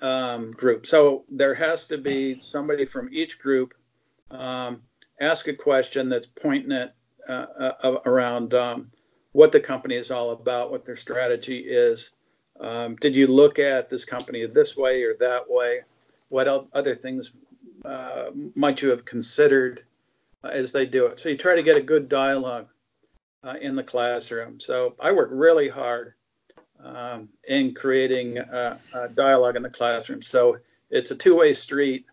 um, 0.00 0.50
group. 0.50 0.86
So 0.86 1.24
there 1.30 1.54
has 1.54 1.86
to 1.86 1.98
be 1.98 2.40
somebody 2.40 2.84
from 2.84 3.08
each 3.12 3.38
group 3.38 3.74
um, 4.30 4.82
ask 5.20 5.46
a 5.46 5.54
question 5.54 6.08
that's 6.08 6.26
pointing 6.26 6.72
uh, 6.72 6.88
uh, 7.28 7.96
around 8.04 8.54
um, 8.54 8.90
what 9.36 9.52
the 9.52 9.60
company 9.60 9.96
is 9.96 10.10
all 10.10 10.30
about, 10.30 10.70
what 10.70 10.84
their 10.84 10.96
strategy 10.96 11.58
is. 11.58 12.10
Um, 12.58 12.96
did 12.96 13.14
you 13.14 13.26
look 13.26 13.58
at 13.58 13.90
this 13.90 14.04
company 14.04 14.46
this 14.46 14.76
way 14.76 15.02
or 15.02 15.14
that 15.20 15.44
way? 15.48 15.80
What 16.28 16.48
other 16.72 16.94
things 16.94 17.32
uh, 17.84 18.30
might 18.54 18.80
you 18.82 18.88
have 18.90 19.04
considered? 19.04 19.84
as 20.52 20.72
they 20.72 20.86
do 20.86 21.06
it. 21.06 21.18
So 21.18 21.28
you 21.28 21.36
try 21.36 21.56
to 21.56 21.62
get 21.62 21.76
a 21.76 21.82
good 21.82 22.08
dialogue 22.08 22.68
uh, 23.44 23.54
in 23.60 23.76
the 23.76 23.82
classroom. 23.82 24.60
So 24.60 24.94
I 25.00 25.12
work 25.12 25.30
really 25.32 25.68
hard 25.68 26.14
um, 26.82 27.28
in 27.48 27.74
creating 27.74 28.38
a, 28.38 28.78
a, 28.92 29.08
dialogue 29.08 29.56
in 29.56 29.62
the 29.62 29.70
classroom. 29.70 30.22
So 30.22 30.58
it's 30.90 31.10
a 31.10 31.16
two-way 31.16 31.54
street, 31.54 32.06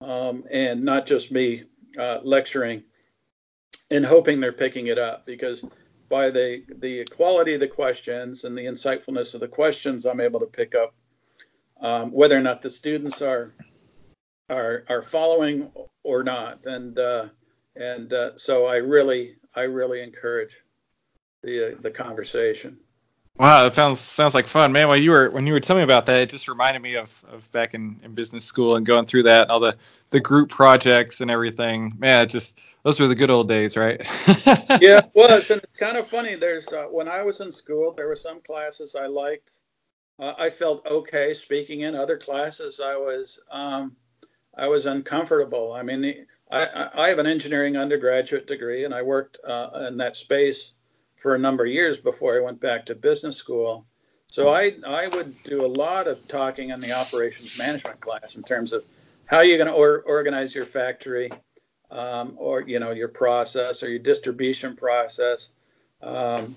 um, 0.00 0.44
and 0.50 0.82
not 0.82 1.06
just 1.06 1.30
me 1.30 1.64
uh, 1.98 2.18
lecturing 2.22 2.82
and 3.90 4.04
hoping 4.04 4.40
they're 4.40 4.52
picking 4.52 4.86
it 4.86 4.98
up 4.98 5.26
because 5.26 5.64
by 6.12 6.28
the 6.28 6.62
the 6.78 7.06
quality 7.06 7.54
of 7.54 7.60
the 7.60 7.66
questions 7.66 8.44
and 8.44 8.54
the 8.56 8.66
insightfulness 8.66 9.32
of 9.32 9.40
the 9.40 9.48
questions, 9.48 10.04
I'm 10.04 10.20
able 10.20 10.40
to 10.40 10.46
pick 10.46 10.74
up 10.74 10.94
um, 11.80 12.12
whether 12.12 12.36
or 12.36 12.42
not 12.42 12.60
the 12.60 12.68
students 12.70 13.22
are 13.22 13.54
are 14.50 14.84
are 14.90 15.00
following 15.00 15.72
or 16.02 16.22
not. 16.22 16.66
And 16.66 16.98
uh, 16.98 17.28
and 17.76 18.12
uh, 18.12 18.36
so 18.36 18.66
I 18.66 18.76
really, 18.76 19.36
I 19.54 19.62
really 19.62 20.02
encourage 20.02 20.54
the 21.42 21.72
uh, 21.72 21.76
the 21.80 21.90
conversation. 21.90 22.76
Wow, 23.38 23.64
that 23.64 23.74
sounds 23.74 23.98
sounds 23.98 24.34
like 24.34 24.46
fun, 24.46 24.72
man. 24.72 24.88
When 24.88 25.02
you 25.02 25.10
were 25.10 25.30
when 25.30 25.46
you 25.46 25.54
were 25.54 25.60
telling 25.60 25.80
me 25.80 25.84
about 25.84 26.04
that, 26.06 26.20
it 26.20 26.30
just 26.30 26.48
reminded 26.48 26.82
me 26.82 26.96
of, 26.96 27.24
of 27.28 27.50
back 27.50 27.72
in, 27.72 27.98
in 28.04 28.14
business 28.14 28.44
school 28.44 28.76
and 28.76 28.84
going 28.84 29.06
through 29.06 29.22
that, 29.24 29.48
all 29.48 29.58
the, 29.58 29.76
the 30.10 30.20
group 30.20 30.50
projects 30.50 31.22
and 31.22 31.30
everything. 31.30 31.94
Man, 31.96 32.28
just 32.28 32.60
those 32.82 33.00
were 33.00 33.08
the 33.08 33.14
good 33.14 33.30
old 33.30 33.48
days, 33.48 33.76
right? 33.76 34.00
yeah, 34.80 34.98
it 34.98 35.10
was, 35.14 35.50
and 35.50 35.62
it's 35.62 35.78
kind 35.78 35.96
of 35.96 36.06
funny. 36.06 36.36
There's 36.36 36.68
uh, 36.68 36.84
when 36.84 37.08
I 37.08 37.22
was 37.22 37.40
in 37.40 37.50
school, 37.50 37.94
there 37.96 38.06
were 38.06 38.14
some 38.14 38.42
classes 38.42 38.94
I 38.94 39.06
liked. 39.06 39.50
Uh, 40.18 40.34
I 40.38 40.50
felt 40.50 40.86
okay 40.86 41.32
speaking 41.32 41.80
in. 41.80 41.94
Other 41.94 42.18
classes, 42.18 42.80
I 42.80 42.96
was 42.96 43.42
um, 43.50 43.96
I 44.56 44.68
was 44.68 44.84
uncomfortable. 44.84 45.72
I 45.72 45.82
mean, 45.82 46.26
I, 46.50 46.90
I 46.94 47.08
have 47.08 47.18
an 47.18 47.26
engineering 47.26 47.78
undergraduate 47.78 48.46
degree, 48.46 48.84
and 48.84 48.92
I 48.94 49.00
worked 49.00 49.38
uh, 49.42 49.86
in 49.88 49.96
that 49.96 50.16
space 50.16 50.74
for 51.16 51.34
a 51.34 51.38
number 51.38 51.64
of 51.64 51.70
years 51.70 51.98
before 51.98 52.36
I 52.36 52.40
went 52.40 52.60
back 52.60 52.86
to 52.86 52.94
business 52.94 53.36
school. 53.36 53.86
So 54.28 54.48
I, 54.48 54.74
I 54.86 55.08
would 55.08 55.42
do 55.44 55.64
a 55.64 55.68
lot 55.68 56.08
of 56.08 56.26
talking 56.26 56.70
in 56.70 56.80
the 56.80 56.92
operations 56.92 57.58
management 57.58 58.00
class 58.00 58.36
in 58.36 58.42
terms 58.42 58.72
of 58.72 58.84
how 59.26 59.40
you're 59.40 59.58
going 59.58 59.68
to 59.68 59.74
or, 59.74 60.00
organize 60.00 60.54
your 60.54 60.64
factory 60.64 61.30
um, 61.90 62.34
or 62.38 62.62
you 62.62 62.80
know 62.80 62.90
your 62.90 63.08
process 63.08 63.82
or 63.82 63.90
your 63.90 63.98
distribution 63.98 64.74
process 64.74 65.52
um, 66.02 66.56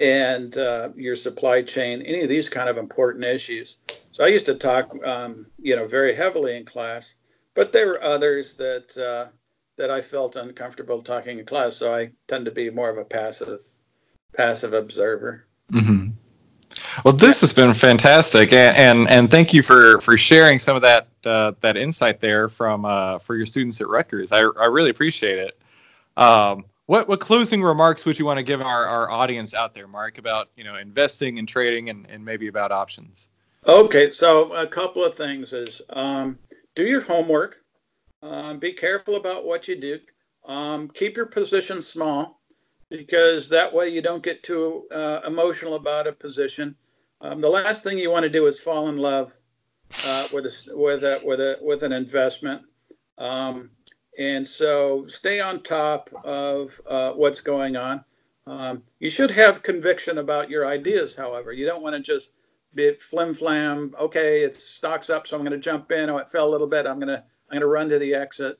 and 0.00 0.56
uh, 0.56 0.88
your 0.96 1.14
supply 1.14 1.62
chain, 1.62 2.02
any 2.02 2.22
of 2.22 2.28
these 2.28 2.48
kind 2.48 2.68
of 2.68 2.78
important 2.78 3.24
issues. 3.24 3.76
So 4.12 4.24
I 4.24 4.28
used 4.28 4.46
to 4.46 4.54
talk, 4.54 4.94
um, 5.04 5.46
you 5.60 5.76
know, 5.76 5.86
very 5.86 6.14
heavily 6.14 6.56
in 6.56 6.64
class, 6.64 7.14
but 7.54 7.72
there 7.72 7.86
were 7.86 8.02
others 8.02 8.54
that 8.56 8.96
uh, 8.96 9.30
that 9.76 9.90
I 9.90 10.00
felt 10.00 10.36
uncomfortable 10.36 11.02
talking 11.02 11.38
in 11.38 11.44
class. 11.44 11.76
So 11.76 11.94
I 11.94 12.12
tend 12.26 12.46
to 12.46 12.50
be 12.50 12.70
more 12.70 12.90
of 12.90 12.98
a 12.98 13.04
passive 13.04 13.60
passive 14.40 14.72
observer. 14.72 15.44
Mm-hmm. 15.70 16.08
Well, 17.04 17.14
this 17.14 17.42
has 17.42 17.52
been 17.52 17.74
fantastic, 17.74 18.52
and, 18.52 18.76
and 18.76 19.10
and 19.10 19.30
thank 19.30 19.52
you 19.52 19.62
for 19.62 20.00
for 20.00 20.16
sharing 20.16 20.58
some 20.58 20.76
of 20.76 20.82
that 20.82 21.08
uh, 21.26 21.52
that 21.60 21.76
insight 21.76 22.20
there 22.20 22.48
from 22.48 22.84
uh, 22.84 23.18
for 23.18 23.36
your 23.36 23.46
students 23.46 23.80
at 23.80 23.88
Rutgers. 23.88 24.32
I 24.32 24.38
I 24.38 24.66
really 24.66 24.90
appreciate 24.90 25.38
it. 25.38 25.58
Um, 26.16 26.64
what 26.86 27.06
what 27.06 27.20
closing 27.20 27.62
remarks 27.62 28.06
would 28.06 28.18
you 28.18 28.24
want 28.24 28.38
to 28.38 28.42
give 28.42 28.62
our, 28.62 28.86
our 28.86 29.10
audience 29.10 29.52
out 29.52 29.74
there, 29.74 29.86
Mark, 29.86 30.18
about 30.18 30.48
you 30.56 30.64
know 30.64 30.76
investing 30.76 31.38
and 31.38 31.46
trading 31.46 31.90
and, 31.90 32.06
and 32.08 32.24
maybe 32.24 32.46
about 32.46 32.72
options? 32.72 33.28
Okay, 33.66 34.10
so 34.10 34.54
a 34.54 34.66
couple 34.66 35.04
of 35.04 35.14
things 35.14 35.52
is 35.52 35.82
um, 35.90 36.38
do 36.74 36.86
your 36.86 37.02
homework. 37.02 37.56
Um, 38.22 38.58
be 38.58 38.72
careful 38.72 39.16
about 39.16 39.44
what 39.44 39.68
you 39.68 39.78
do. 39.78 39.98
Um, 40.46 40.88
keep 40.88 41.16
your 41.16 41.26
position 41.26 41.82
small 41.82 42.39
because 42.90 43.48
that 43.48 43.72
way 43.72 43.88
you 43.88 44.02
don't 44.02 44.22
get 44.22 44.42
too 44.42 44.86
uh, 44.90 45.20
emotional 45.26 45.76
about 45.76 46.06
a 46.06 46.12
position. 46.12 46.76
Um, 47.20 47.38
the 47.38 47.48
last 47.48 47.84
thing 47.84 47.98
you 47.98 48.10
want 48.10 48.24
to 48.24 48.30
do 48.30 48.46
is 48.46 48.58
fall 48.58 48.88
in 48.88 48.96
love 48.96 49.36
uh, 50.06 50.28
with 50.32 50.46
a 50.46 50.72
with 50.74 51.04
a 51.04 51.20
with 51.24 51.40
a 51.40 51.58
with 51.62 51.82
an 51.82 51.92
investment. 51.92 52.62
Um, 53.16 53.70
and 54.18 54.46
so 54.46 55.06
stay 55.06 55.40
on 55.40 55.62
top 55.62 56.10
of 56.24 56.80
uh, 56.88 57.12
what's 57.12 57.40
going 57.40 57.76
on. 57.76 58.04
Um, 58.46 58.82
you 58.98 59.10
should 59.10 59.30
have 59.30 59.62
conviction 59.62 60.18
about 60.18 60.50
your 60.50 60.66
ideas, 60.66 61.14
however. 61.14 61.52
You 61.52 61.66
don't 61.66 61.82
want 61.82 61.94
to 61.94 62.00
just 62.00 62.32
be 62.74 62.92
flim 62.94 63.34
flam. 63.34 63.94
Okay, 63.98 64.42
it 64.42 64.60
stocks 64.60 65.10
up, 65.10 65.26
so 65.26 65.36
I'm 65.36 65.42
going 65.42 65.52
to 65.52 65.58
jump 65.58 65.92
in. 65.92 66.10
Oh, 66.10 66.18
it 66.18 66.30
fell 66.30 66.48
a 66.48 66.50
little 66.50 66.66
bit. 66.66 66.86
I'm 66.86 66.98
going 66.98 67.08
to 67.08 67.22
I'm 67.50 67.58
going 67.58 67.60
to 67.60 67.66
run 67.66 67.88
to 67.90 67.98
the 67.98 68.14
exit. 68.14 68.58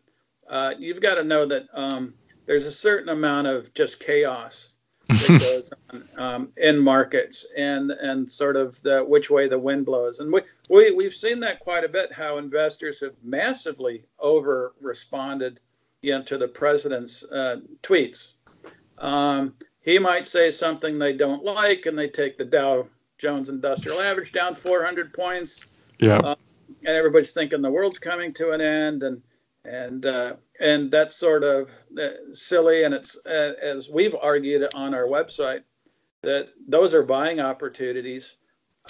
Uh, 0.48 0.74
you've 0.78 1.00
got 1.00 1.14
to 1.14 1.24
know 1.24 1.46
that 1.46 1.66
um, 1.72 2.14
there's 2.50 2.66
a 2.66 2.72
certain 2.72 3.10
amount 3.10 3.46
of 3.46 3.72
just 3.74 4.00
chaos 4.00 4.74
that 5.08 5.38
goes 5.38 5.70
on 5.92 6.08
um, 6.16 6.48
in 6.56 6.76
markets 6.76 7.46
and 7.56 7.92
and 7.92 8.30
sort 8.30 8.56
of 8.56 8.82
the 8.82 9.04
which 9.04 9.30
way 9.30 9.46
the 9.46 9.56
wind 9.56 9.86
blows. 9.86 10.18
And 10.18 10.32
we, 10.32 10.40
we 10.68 10.90
we've 10.90 11.14
seen 11.14 11.38
that 11.40 11.60
quite 11.60 11.84
a 11.84 11.88
bit. 11.88 12.12
How 12.12 12.38
investors 12.38 12.98
have 13.02 13.14
massively 13.22 14.02
over 14.18 14.74
responded, 14.80 15.60
you 16.02 16.10
know, 16.10 16.24
to 16.24 16.38
the 16.38 16.48
president's 16.48 17.22
uh, 17.22 17.58
tweets. 17.84 18.34
Um, 18.98 19.54
he 19.82 20.00
might 20.00 20.26
say 20.26 20.50
something 20.50 20.98
they 20.98 21.12
don't 21.12 21.44
like, 21.44 21.86
and 21.86 21.96
they 21.96 22.08
take 22.08 22.36
the 22.36 22.44
Dow 22.44 22.88
Jones 23.16 23.48
Industrial 23.48 24.00
Average 24.00 24.32
down 24.32 24.56
400 24.56 25.14
points. 25.14 25.66
Yeah. 26.00 26.16
Uh, 26.16 26.34
and 26.84 26.96
everybody's 26.96 27.32
thinking 27.32 27.62
the 27.62 27.70
world's 27.70 28.00
coming 28.00 28.32
to 28.34 28.50
an 28.50 28.60
end, 28.60 29.04
and 29.04 29.22
and 29.64 30.04
uh, 30.04 30.32
and 30.60 30.90
that's 30.90 31.16
sort 31.16 31.42
of 31.42 31.70
uh, 32.00 32.34
silly. 32.34 32.84
And 32.84 32.94
it's 32.94 33.18
uh, 33.26 33.54
as 33.60 33.88
we've 33.88 34.14
argued 34.14 34.68
on 34.74 34.94
our 34.94 35.04
website 35.04 35.62
that 36.22 36.50
those 36.68 36.94
are 36.94 37.02
buying 37.02 37.40
opportunities 37.40 38.36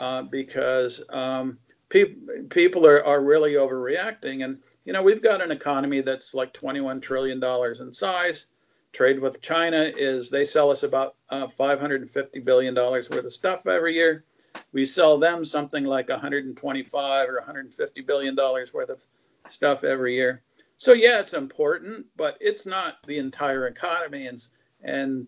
uh, 0.01 0.23
because 0.23 1.03
um, 1.09 1.59
pe- 1.89 2.17
people 2.51 2.87
are, 2.87 3.05
are 3.05 3.23
really 3.23 3.53
overreacting. 3.53 4.45
And 4.45 4.59
you 4.85 4.93
know 4.93 5.03
we've 5.03 5.23
got 5.23 5.41
an 5.41 5.53
economy 5.53 6.01
that's 6.01 6.35
like 6.35 6.53
21 6.53 7.01
trillion 7.01 7.41
dollars 7.41 7.81
in 7.81 7.93
size. 7.93 8.47
Trade 8.93 9.21
with 9.21 9.41
China 9.41 9.93
is 9.97 10.31
they 10.31 10.43
sell 10.43 10.73
us 10.73 10.83
about 10.83 11.15
uh, 11.29 11.47
550 11.47 12.41
billion 12.41 12.75
dollars 12.75 13.09
worth 13.09 13.25
of 13.25 13.33
stuff 13.33 13.69
every 13.69 13.95
year. 13.95 14.25
We 14.73 14.85
sell 14.85 15.19
them 15.19 15.45
something 15.45 15.85
like 15.85 16.09
125 16.09 17.29
or 17.29 17.35
150 17.37 18.01
billion 18.01 18.35
dollars 18.35 18.75
worth 18.75 18.89
of 18.89 19.05
stuff 19.49 19.85
every 19.85 20.17
year 20.17 20.43
so 20.81 20.95
yeah, 20.95 21.21
it's 21.21 21.35
important, 21.35 22.07
but 22.17 22.39
it's 22.41 22.65
not 22.65 22.97
the 23.07 23.19
entire 23.19 23.67
economy, 23.67 24.27
and 24.27 24.43
and 24.83 25.27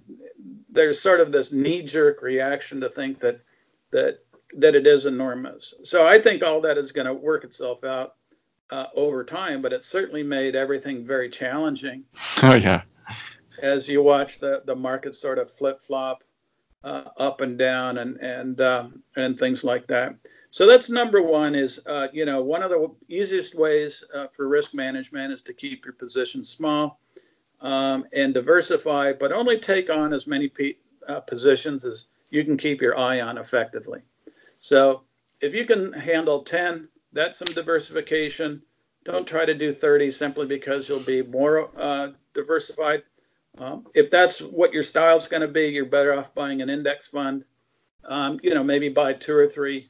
there's 0.71 0.99
sort 0.99 1.21
of 1.21 1.31
this 1.31 1.53
knee-jerk 1.53 2.23
reaction 2.23 2.81
to 2.81 2.89
think 2.89 3.21
that 3.21 3.43
that 3.91 4.21
that 4.57 4.75
it 4.75 4.87
is 4.87 5.05
enormous. 5.05 5.75
So 5.85 6.07
I 6.07 6.19
think 6.21 6.43
all 6.43 6.63
that 6.63 6.79
is 6.79 6.93
going 6.93 7.07
to 7.07 7.13
work 7.13 7.45
itself 7.45 7.85
out 7.85 8.15
uh, 8.71 8.87
over 8.95 9.25
time, 9.25 9.61
but 9.61 9.75
it 9.75 9.85
certainly 9.85 10.23
made 10.23 10.57
everything 10.57 11.05
very 11.05 11.29
challenging. 11.29 12.05
Oh 12.43 12.57
yeah. 12.57 12.83
As 13.61 13.87
you 13.87 14.03
watch 14.03 14.39
the 14.39 14.63
the 14.65 14.75
market 14.75 15.15
sort 15.15 15.39
of 15.39 15.51
flip 15.51 15.83
flop 15.83 16.25
uh, 16.83 17.11
up 17.19 17.43
and 17.43 17.59
down 17.59 17.99
and 17.99 18.17
and 18.17 18.59
um, 18.63 19.03
and 19.17 19.39
things 19.39 19.65
like 19.65 19.87
that. 19.89 20.15
So 20.53 20.67
that's 20.67 20.91
number 20.91 21.23
one 21.23 21.55
is, 21.55 21.81
uh, 21.87 22.09
you 22.13 22.27
know, 22.27 22.43
one 22.43 22.63
of 22.63 22.69
the 22.69 22.91
easiest 23.09 23.55
ways 23.55 24.05
uh, 24.15 24.27
for 24.27 24.47
risk 24.47 24.75
management 24.75 25.33
is 25.33 25.41
to 25.45 25.55
keep 25.55 25.87
your 25.87 25.95
position 25.95 26.45
small 26.45 27.01
um, 27.63 28.05
and 28.13 28.35
diversify, 28.35 29.15
but 29.15 29.33
only 29.33 29.59
take 29.59 29.89
on 29.89 30.13
as 30.13 30.27
many 30.27 30.49
pe- 30.49 30.77
uh, 31.09 31.21
positions 31.21 31.87
as 31.87 32.09
you 32.29 32.45
can 32.45 32.59
keep 32.59 32.83
your 32.83 32.99
eye 32.99 33.23
on 33.23 33.39
effectively. 33.39 34.03
So 34.61 35.05
if 35.41 35.55
you 35.55 35.65
can 35.65 35.91
handle 35.91 36.43
10, 36.43 36.87
that's 37.15 37.39
some 37.39 37.49
diversification. 37.55 38.61
Don't 39.05 39.27
try 39.27 39.47
to 39.47 39.55
do 39.55 39.73
30 39.73 40.11
simply 40.11 40.45
because 40.45 40.87
you'll 40.87 41.01
be 41.01 41.23
more 41.23 41.71
uh, 41.79 42.09
diversified. 42.35 43.05
Um, 43.57 43.87
if 43.95 44.11
that's 44.11 44.43
what 44.43 44.75
your 44.75 44.83
style 44.83 45.17
is 45.17 45.29
going 45.29 45.41
to 45.41 45.49
be, 45.49 45.69
you're 45.69 45.87
better 45.87 46.13
off 46.13 46.35
buying 46.35 46.61
an 46.61 46.69
index 46.69 47.09
fund. 47.09 47.47
Um, 48.05 48.39
you 48.43 48.53
know, 48.53 48.63
maybe 48.63 48.91
buy 48.91 49.15
two 49.15 49.35
or 49.35 49.49
three 49.49 49.89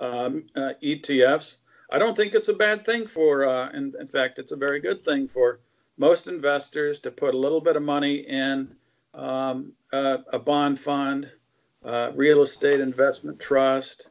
um, 0.00 0.46
uh, 0.56 0.72
ETFs. 0.82 1.56
I 1.90 1.98
don't 1.98 2.16
think 2.16 2.34
it's 2.34 2.48
a 2.48 2.54
bad 2.54 2.82
thing 2.84 3.06
for, 3.06 3.46
uh, 3.46 3.70
in, 3.70 3.94
in, 3.98 4.06
fact, 4.06 4.38
it's 4.38 4.52
a 4.52 4.56
very 4.56 4.80
good 4.80 5.04
thing 5.04 5.28
for 5.28 5.60
most 5.96 6.26
investors 6.26 7.00
to 7.00 7.10
put 7.10 7.34
a 7.34 7.38
little 7.38 7.60
bit 7.60 7.76
of 7.76 7.82
money 7.82 8.16
in 8.16 8.74
um, 9.12 9.72
uh, 9.92 10.18
a 10.32 10.38
bond 10.38 10.78
fund, 10.80 11.30
uh, 11.84 12.10
real 12.14 12.42
estate 12.42 12.80
investment 12.80 13.38
trust, 13.38 14.10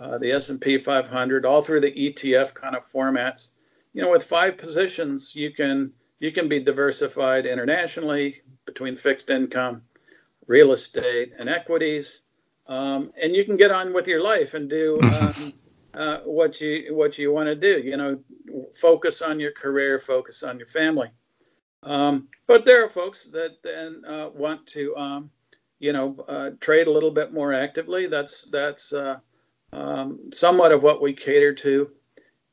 uh, 0.00 0.16
the 0.18 0.32
S&P 0.32 0.78
500, 0.78 1.44
all 1.44 1.60
through 1.60 1.80
the 1.80 1.92
ETF 1.92 2.54
kind 2.54 2.76
of 2.76 2.86
formats. 2.86 3.48
You 3.92 4.02
know, 4.02 4.10
with 4.10 4.24
five 4.24 4.56
positions, 4.56 5.34
you 5.34 5.52
can 5.52 5.92
you 6.20 6.32
can 6.32 6.48
be 6.48 6.60
diversified 6.60 7.46
internationally 7.46 8.42
between 8.64 8.96
fixed 8.96 9.30
income, 9.30 9.82
real 10.46 10.72
estate, 10.72 11.32
and 11.38 11.48
equities 11.48 12.22
um, 12.68 13.12
and 13.20 13.34
you 13.34 13.44
can 13.44 13.56
get 13.56 13.70
on 13.70 13.92
with 13.92 14.06
your 14.06 14.22
life 14.22 14.54
and 14.54 14.68
do 14.68 14.98
mm-hmm. 15.02 15.42
um, 15.42 15.52
uh, 15.94 16.18
what 16.24 16.60
you 16.60 16.94
what 16.94 17.18
you 17.18 17.32
want 17.32 17.46
to 17.46 17.54
do. 17.54 17.80
You 17.80 17.96
know, 17.96 18.20
focus 18.74 19.22
on 19.22 19.40
your 19.40 19.52
career, 19.52 19.98
focus 19.98 20.42
on 20.42 20.58
your 20.58 20.68
family. 20.68 21.10
Um, 21.82 22.28
but 22.46 22.64
there 22.64 22.84
are 22.84 22.88
folks 22.88 23.26
that 23.26 23.62
then 23.62 24.02
uh, 24.06 24.30
want 24.30 24.66
to, 24.68 24.96
um, 24.96 25.30
you 25.78 25.92
know, 25.92 26.16
uh, 26.28 26.50
trade 26.60 26.88
a 26.88 26.90
little 26.90 27.10
bit 27.10 27.32
more 27.32 27.52
actively. 27.52 28.06
That's 28.06 28.42
that's 28.44 28.92
uh, 28.92 29.18
um, 29.72 30.30
somewhat 30.32 30.72
of 30.72 30.82
what 30.82 31.00
we 31.00 31.12
cater 31.12 31.54
to 31.54 31.90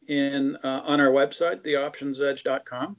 in 0.08 0.56
uh, 0.64 0.82
on 0.86 1.02
our 1.02 1.10
website, 1.10 1.64
theoptionsedge.com. 1.64 2.96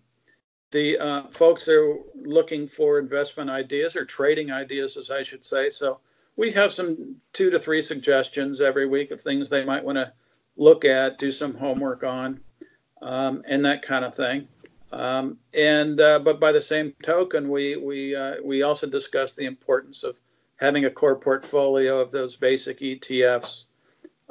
The 0.72 0.98
uh, 0.98 1.22
folks 1.28 1.68
are 1.68 1.96
looking 2.14 2.66
for 2.66 2.98
investment 2.98 3.48
ideas 3.48 3.94
or 3.96 4.04
trading 4.04 4.50
ideas, 4.50 4.96
as 4.96 5.10
I 5.10 5.22
should 5.22 5.44
say. 5.44 5.70
So 5.70 6.00
we 6.36 6.52
have 6.52 6.72
some 6.72 7.16
two 7.32 7.50
to 7.50 7.58
three 7.58 7.82
suggestions 7.82 8.60
every 8.60 8.86
week 8.86 9.10
of 9.10 9.20
things 9.20 9.48
they 9.48 9.64
might 9.64 9.84
want 9.84 9.96
to 9.96 10.12
look 10.56 10.84
at, 10.84 11.18
do 11.18 11.32
some 11.32 11.54
homework 11.54 12.02
on, 12.02 12.40
um, 13.02 13.42
and 13.46 13.64
that 13.64 13.82
kind 13.82 14.04
of 14.04 14.14
thing. 14.14 14.48
Um, 14.92 15.38
and 15.54 16.00
uh, 16.00 16.18
but 16.20 16.38
by 16.38 16.52
the 16.52 16.60
same 16.60 16.94
token, 17.02 17.48
we 17.48 17.76
we 17.76 18.14
uh, 18.14 18.36
we 18.44 18.62
also 18.62 18.86
discuss 18.86 19.32
the 19.32 19.46
importance 19.46 20.04
of 20.04 20.18
having 20.56 20.84
a 20.84 20.90
core 20.90 21.16
portfolio 21.16 22.00
of 22.00 22.10
those 22.10 22.36
basic 22.36 22.80
ETFs. 22.80 23.66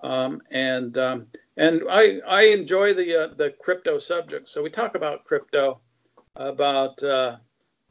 Um, 0.01 0.41
and 0.51 0.97
um, 0.97 1.28
and 1.58 1.84
I, 1.89 2.20
I 2.28 2.43
enjoy 2.43 2.93
the 2.93 3.24
uh, 3.24 3.28
the 3.36 3.51
crypto 3.62 3.97
subject. 3.97 4.47
So 4.47 4.64
we 4.64 4.70
talk 4.70 4.95
about 4.95 5.26
crypto 5.26 5.80
about 6.36 7.01
uh, 7.03 7.38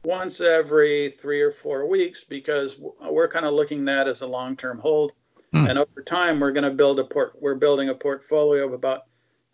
once 0.05 0.39
every 0.41 1.09
three 1.09 1.41
or 1.41 1.51
four 1.51 1.87
weeks 1.87 2.23
because 2.23 2.79
we're 3.01 3.27
kind 3.27 3.45
of 3.45 3.53
looking 3.53 3.81
at 3.81 3.85
that 3.85 4.07
as 4.07 4.21
a 4.21 4.27
long-term 4.27 4.79
hold. 4.79 5.13
Hmm. 5.51 5.67
And 5.67 5.79
over 5.79 6.01
time, 6.03 6.39
we're 6.39 6.51
going 6.51 6.69
to 6.69 6.71
build 6.71 6.99
a 6.99 7.03
port. 7.03 7.35
We're 7.39 7.55
building 7.55 7.89
a 7.89 7.95
portfolio 7.95 8.65
of 8.65 8.73
about 8.73 9.03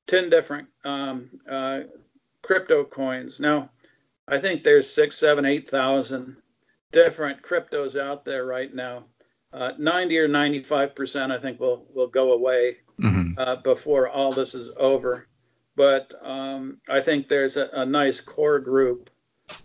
ten 0.08 0.30
different 0.30 0.68
um, 0.84 1.30
uh, 1.50 1.82
crypto 2.42 2.84
coins. 2.84 3.40
Now, 3.40 3.70
I 4.28 4.38
think 4.40 4.64
there's 4.64 4.92
six, 4.92 5.18
seven, 5.18 5.46
eight 5.46 5.70
thousand 5.70 6.38
different 6.92 7.42
cryptos 7.42 8.00
out 8.00 8.26
there 8.26 8.46
right 8.46 8.74
now. 8.74 9.06
Uh, 9.54 9.74
90 9.78 10.18
or 10.18 10.28
95 10.30 10.96
percent, 10.96 11.32
I 11.32 11.38
think, 11.38 11.60
will 11.60 11.86
will 11.94 12.08
go 12.08 12.34
away 12.34 12.78
mm-hmm. 13.00 13.34
uh, 13.38 13.58
before 13.58 14.10
all 14.10 14.32
this 14.32 14.56
is 14.56 14.72
over. 14.78 15.28
But 15.76 16.14
um, 16.22 16.80
I 16.90 17.02
think 17.02 17.28
there's 17.28 17.58
a, 17.58 17.70
a, 17.74 17.86
nice 17.86 18.20
core 18.20 18.60
group 18.60 19.10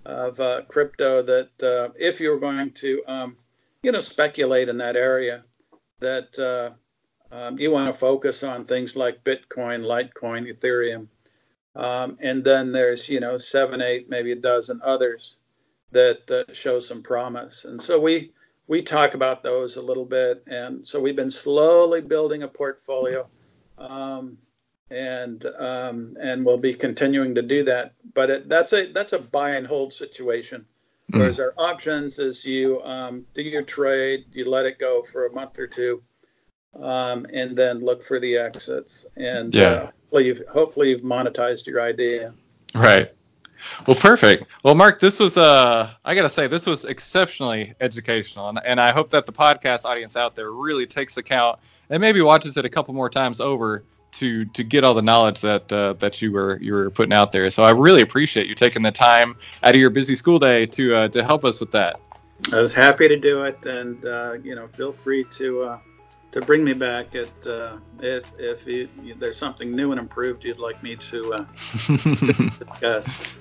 of 0.05 0.41
uh, 0.41 0.62
crypto 0.68 1.22
that, 1.22 1.62
uh, 1.62 1.93
if 1.99 2.20
you're 2.20 2.39
going 2.39 2.72
to, 2.72 3.03
um, 3.07 3.37
you 3.82 3.93
know, 3.93 4.01
speculate 4.01 4.68
in 4.68 4.78
that 4.78 4.97
area, 4.97 5.45
that 6.01 6.39
uh, 6.39 7.34
um, 7.34 7.59
you 7.59 7.70
want 7.70 7.93
to 7.93 7.99
focus 7.99 8.43
on 8.43 8.64
things 8.64 8.97
like 8.97 9.24
Bitcoin, 9.24 9.82
Litecoin, 9.82 10.53
Ethereum, 10.53 11.09
um, 11.74 12.18
and 12.20 12.43
then 12.45 12.72
there's, 12.72 13.09
you 13.09 13.20
know, 13.20 13.37
seven, 13.37 13.82
eight, 13.82 14.09
maybe 14.09 14.32
a 14.32 14.37
dozen 14.37 14.80
others 14.82 15.39
that 15.93 16.30
uh, 16.30 16.53
show 16.53 16.80
some 16.80 17.03
promise. 17.03 17.64
And 17.64 17.80
so 17.80 17.99
we 17.99 18.32
we 18.68 18.82
talk 18.82 19.14
about 19.14 19.43
those 19.43 19.76
a 19.76 19.82
little 19.82 20.05
bit, 20.05 20.43
and 20.47 20.87
so 20.87 21.01
we've 21.01 21.14
been 21.14 21.30
slowly 21.30 22.01
building 22.01 22.43
a 22.43 22.49
portfolio, 22.49 23.28
um, 23.78 24.39
and 24.91 25.45
um, 25.59 26.16
and 26.20 26.45
we'll 26.45 26.59
be 26.59 26.74
continuing 26.74 27.34
to 27.34 27.43
do 27.43 27.62
that. 27.64 27.93
But 28.14 28.30
it, 28.30 28.49
that's 28.49 28.72
a 28.72 28.93
that's 28.93 29.12
a 29.12 29.18
buy 29.18 29.51
and 29.51 29.66
hold 29.66 29.93
situation. 29.93 30.64
Mm. 31.12 31.20
Whereas 31.20 31.41
our 31.41 31.55
options 31.57 32.18
is 32.18 32.45
you 32.45 32.82
um, 32.82 33.24
do 33.34 33.43
your 33.43 33.62
trade, 33.62 34.24
you 34.32 34.49
let 34.49 34.66
it 34.66 34.78
go 34.78 35.03
for 35.03 35.26
a 35.26 35.32
month 35.32 35.59
or 35.59 35.66
two, 35.66 36.03
um, 36.80 37.26
and 37.32 37.57
then 37.57 37.80
look 37.80 38.03
for 38.03 38.18
the 38.18 38.37
exits. 38.37 39.07
And 39.16 39.55
yeah. 39.55 39.62
uh, 39.62 39.80
hopefully, 39.87 40.26
you've, 40.26 40.43
hopefully 40.49 40.91
you've 40.91 41.03
monetized 41.03 41.66
your 41.66 41.80
idea. 41.80 42.34
Right. 42.74 43.12
Well, 43.87 43.97
perfect. 43.97 44.45
Well, 44.64 44.74
Mark, 44.74 45.01
this 45.01 45.18
was 45.18 45.37
uh, 45.37 45.91
I 46.05 46.14
gotta 46.14 46.28
say, 46.28 46.47
this 46.47 46.66
was 46.66 46.84
exceptionally 46.84 47.74
educational, 47.80 48.49
and, 48.49 48.61
and 48.64 48.80
I 48.80 48.93
hope 48.93 49.11
that 49.11 49.26
the 49.26 49.32
podcast 49.32 49.84
audience 49.84 50.16
out 50.16 50.37
there 50.37 50.51
really 50.51 50.87
takes 50.87 51.16
account 51.16 51.59
and 51.89 52.01
maybe 52.01 52.20
watches 52.20 52.57
it 52.57 52.64
a 52.64 52.68
couple 52.68 52.93
more 52.95 53.09
times 53.09 53.41
over 53.41 53.84
to 54.17 54.45
to 54.47 54.64
get 54.64 54.85
all 54.85 54.95
the 54.95 55.03
knowledge 55.03 55.41
that 55.41 55.71
uh, 55.73 55.95
that 55.95 56.21
you 56.21 56.33
were 56.33 56.59
you 56.61 56.73
were 56.75 56.91
putting 56.91 57.12
out 57.12 57.33
there. 57.33 57.49
So 57.51 57.62
I 57.62 57.71
really 57.71 58.03
appreciate 58.03 58.47
you 58.47 58.55
taking 58.55 58.83
the 58.83 58.93
time 58.93 59.37
out 59.62 59.75
of 59.75 59.81
your 59.81 59.91
busy 59.91 60.14
school 60.14 60.39
day 60.39 60.67
to 60.67 60.95
uh, 60.95 61.09
to 61.09 61.25
help 61.25 61.45
us 61.45 61.61
with 61.61 61.71
that. 61.73 62.01
I 62.53 62.61
was 62.61 62.75
happy 62.75 63.09
to 63.09 63.17
do 63.17 63.45
it, 63.45 63.64
and 63.67 64.05
uh, 64.05 64.35
you 64.43 64.55
know, 64.55 64.69
feel 64.69 64.93
free 64.93 65.25
to 65.33 65.62
uh, 65.62 65.79
to 66.33 66.41
bring 66.41 66.64
me 66.64 66.73
back 66.73 67.14
at 67.14 67.47
uh, 67.47 67.79
if 68.01 68.31
if 68.39 68.67
you, 68.67 68.89
there's 69.19 69.39
something 69.39 69.73
new 69.73 69.93
and 69.93 70.01
improved 70.01 70.45
you'd 70.45 70.59
like 70.59 70.83
me 70.83 70.97
to 70.97 71.33
uh, 71.33 71.45
discuss. 72.69 73.35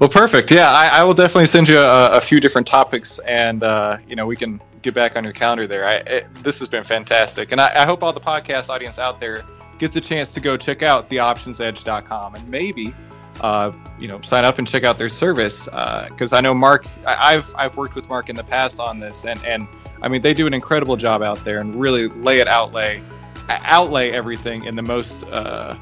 Well, 0.00 0.08
perfect. 0.08 0.50
Yeah, 0.50 0.70
I, 0.70 0.88
I 0.88 1.04
will 1.04 1.14
definitely 1.14 1.46
send 1.46 1.68
you 1.68 1.78
a, 1.78 2.08
a 2.08 2.20
few 2.20 2.40
different 2.40 2.66
topics, 2.66 3.18
and 3.20 3.62
uh, 3.62 3.98
you 4.08 4.16
know 4.16 4.26
we 4.26 4.36
can 4.36 4.60
get 4.82 4.94
back 4.94 5.16
on 5.16 5.24
your 5.24 5.32
calendar 5.32 5.66
there. 5.66 5.86
I, 5.86 5.94
it, 5.96 6.34
this 6.36 6.58
has 6.60 6.68
been 6.68 6.84
fantastic, 6.84 7.52
and 7.52 7.60
I, 7.60 7.82
I, 7.82 7.84
hope 7.84 8.02
all 8.02 8.12
the 8.12 8.20
podcast 8.20 8.68
audience 8.70 8.98
out 8.98 9.20
there 9.20 9.44
gets 9.78 9.96
a 9.96 10.00
chance 10.00 10.32
to 10.34 10.40
go 10.40 10.56
check 10.56 10.82
out 10.82 11.08
theoptionsedge.com 11.10 12.34
and 12.34 12.48
maybe 12.48 12.94
uh, 13.40 13.72
you 13.98 14.08
know 14.08 14.20
sign 14.22 14.44
up 14.44 14.58
and 14.58 14.66
check 14.66 14.84
out 14.84 14.98
their 14.98 15.08
service 15.08 15.64
because 15.64 16.32
uh, 16.32 16.36
I 16.36 16.40
know 16.40 16.54
Mark. 16.54 16.86
I, 17.06 17.34
have 17.34 17.54
I've 17.56 17.76
worked 17.76 17.94
with 17.94 18.08
Mark 18.08 18.28
in 18.28 18.36
the 18.36 18.44
past 18.44 18.80
on 18.80 18.98
this, 18.98 19.24
and 19.24 19.42
and 19.44 19.68
I 20.02 20.08
mean 20.08 20.22
they 20.22 20.34
do 20.34 20.46
an 20.46 20.54
incredible 20.54 20.96
job 20.96 21.22
out 21.22 21.44
there 21.44 21.58
and 21.60 21.74
really 21.74 22.08
lay 22.08 22.40
it 22.40 22.48
outlay 22.48 23.02
outlay 23.48 24.10
everything 24.10 24.64
in 24.64 24.76
the 24.76 24.82
most 24.82 25.24
uh, 25.24 25.76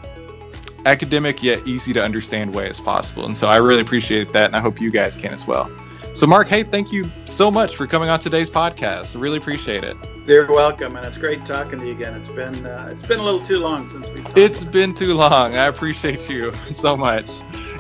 academic 0.85 1.43
yet 1.43 1.67
easy 1.67 1.93
to 1.93 2.03
understand 2.03 2.55
way 2.55 2.69
as 2.69 2.81
possible. 2.81 3.27
And 3.27 3.37
so 3.37 3.49
I 3.49 3.57
really 3.57 3.81
appreciate 3.81 4.33
that, 4.33 4.45
and 4.45 4.57
I 4.57 4.61
hope 4.61 4.81
you 4.81 4.91
guys 4.91 5.17
can 5.17 5.35
as 5.35 5.47
well. 5.47 5.71
So, 6.17 6.27
Mark, 6.27 6.49
hey, 6.49 6.63
thank 6.63 6.93
you 6.93 7.13
so 7.27 7.51
much 7.51 7.77
for 7.77 7.87
coming 7.87 8.09
on 8.09 8.19
today's 8.19 8.49
podcast. 8.49 9.15
I 9.15 9.21
really 9.21 9.37
appreciate 9.37 9.85
it. 9.85 9.99
You're 10.27 10.51
welcome, 10.51 10.97
and 10.97 11.05
it's 11.05 11.19
great 11.19 11.45
talking 11.45 11.79
to 11.79 11.85
you 11.85 11.93
again. 11.93 12.15
It's 12.15 12.33
been 12.33 12.65
uh, 12.65 12.89
it's 12.91 13.03
been 13.03 13.19
a 13.19 13.23
little 13.23 13.43
too 13.43 13.59
long 13.59 13.87
since 13.87 14.09
we. 14.09 14.25
It's 14.35 14.65
been 14.65 14.95
too 14.95 15.13
long. 15.13 15.57
I 15.57 15.67
appreciate 15.67 16.31
you 16.31 16.55
so 16.73 16.97
much. 16.97 17.31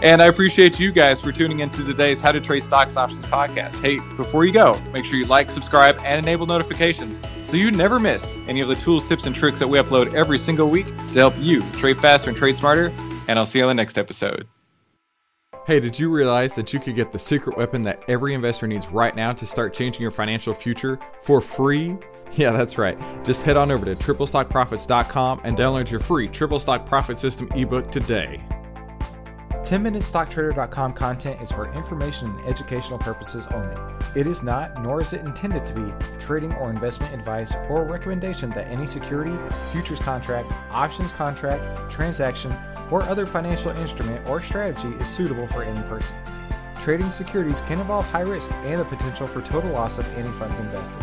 And 0.03 0.21
I 0.21 0.27
appreciate 0.27 0.79
you 0.79 0.93
guys 0.93 1.23
for 1.23 1.33
tuning 1.33 1.61
into 1.61 1.83
today's 1.83 2.21
How 2.21 2.31
to 2.31 2.39
Trade 2.39 2.63
Stocks 2.63 2.99
Options 2.99 3.25
podcast. 3.25 3.81
Hey, 3.81 4.01
before 4.19 4.45
you 4.45 4.53
go, 4.53 4.79
make 4.93 5.07
sure 5.07 5.19
you 5.19 5.25
like, 5.25 5.49
subscribe, 5.49 5.99
and 6.05 6.19
enable 6.19 6.45
notifications 6.45 7.23
so 7.43 7.57
you 7.57 7.71
never 7.71 7.99
miss 7.99 8.37
any 8.49 8.61
of 8.61 8.69
the 8.69 8.75
tools, 8.75 9.09
tips, 9.09 9.25
and 9.25 9.35
tricks 9.35 9.61
that 9.61 9.69
we 9.69 9.79
upload 9.79 10.13
every 10.13 10.37
single 10.37 10.69
week 10.69 10.89
to 10.89 11.15
help 11.15 11.33
you 11.39 11.63
trade 11.73 11.97
faster 11.97 12.29
and 12.29 12.37
trade 12.37 12.55
smarter. 12.55 12.93
And 13.29 13.39
I'll 13.39 13.47
see 13.47 13.61
you 13.61 13.65
on 13.65 13.69
the 13.69 13.75
next 13.75 13.97
episode. 13.97 14.47
Hey, 15.67 15.81
did 15.81 15.99
you 15.99 16.11
realize 16.11 16.55
that 16.55 16.73
you 16.73 16.79
could 16.79 16.95
get 16.95 17.11
the 17.11 17.19
secret 17.19 17.57
weapon 17.57 17.83
that 17.83 18.01
every 18.07 18.35
investor 18.35 18.69
needs 18.69 18.87
right 18.87 19.17
now 19.17 19.33
to 19.33 19.45
start 19.45 19.75
changing 19.75 20.01
your 20.01 20.13
financial 20.13 20.55
future 20.55 20.99
for 21.21 21.41
free? 21.41 21.97
Yeah, 22.33 22.51
that's 22.51 22.77
right. 22.77 22.99
Just 23.25 23.43
head 23.43 23.57
on 23.57 23.71
over 23.71 23.85
to 23.85 23.95
triplestockprofits.com 23.95 25.43
and 25.45 25.57
download 25.57 25.89
your 25.89 26.01
free 26.01 26.27
Triple 26.27 26.59
Stock 26.59 26.85
Profit 26.85 27.21
System 27.21 27.49
ebook 27.55 27.93
today. 27.93 28.43
10MinuteStockTrader.com 29.67 30.93
content 30.93 31.43
is 31.43 31.51
for 31.51 31.69
information 31.73 32.29
and 32.29 32.47
educational 32.47 33.01
purposes 33.01 33.49
only. 33.49 33.75
It 34.15 34.29
is 34.29 34.45
not, 34.45 34.81
nor 34.81 35.01
is 35.01 35.13
it 35.13 35.27
intended 35.27 35.67
to 35.67 35.75
be, 35.75 35.93
trading 36.21 36.53
or 36.53 36.71
investment 36.71 37.13
advice 37.13 37.57
or 37.69 37.83
recommendation 37.83 38.51
that 38.51 38.69
any 38.69 38.87
security, 38.87 39.37
futures 39.73 39.99
contract, 39.99 40.49
options 40.71 41.11
contract, 41.11 41.91
transaction, 41.91 42.57
or 42.93 43.03
other 43.03 43.27
financial 43.27 43.73
instrument 43.73 44.29
or 44.29 44.41
strategy 44.41 44.97
is 45.01 45.09
suitable 45.09 45.49
for 45.49 45.65
any 45.65 45.83
person. 45.89 46.15
Trading 46.77 47.11
securities 47.11 47.61
can 47.63 47.81
involve 47.81 48.07
high 48.07 48.21
risk 48.21 48.53
and 48.53 48.79
the 48.79 48.85
potential 48.85 49.27
for 49.27 49.43
total 49.43 49.73
loss 49.73 49.99
of 49.99 50.07
any 50.17 50.31
funds 50.31 50.61
invested. 50.61 51.03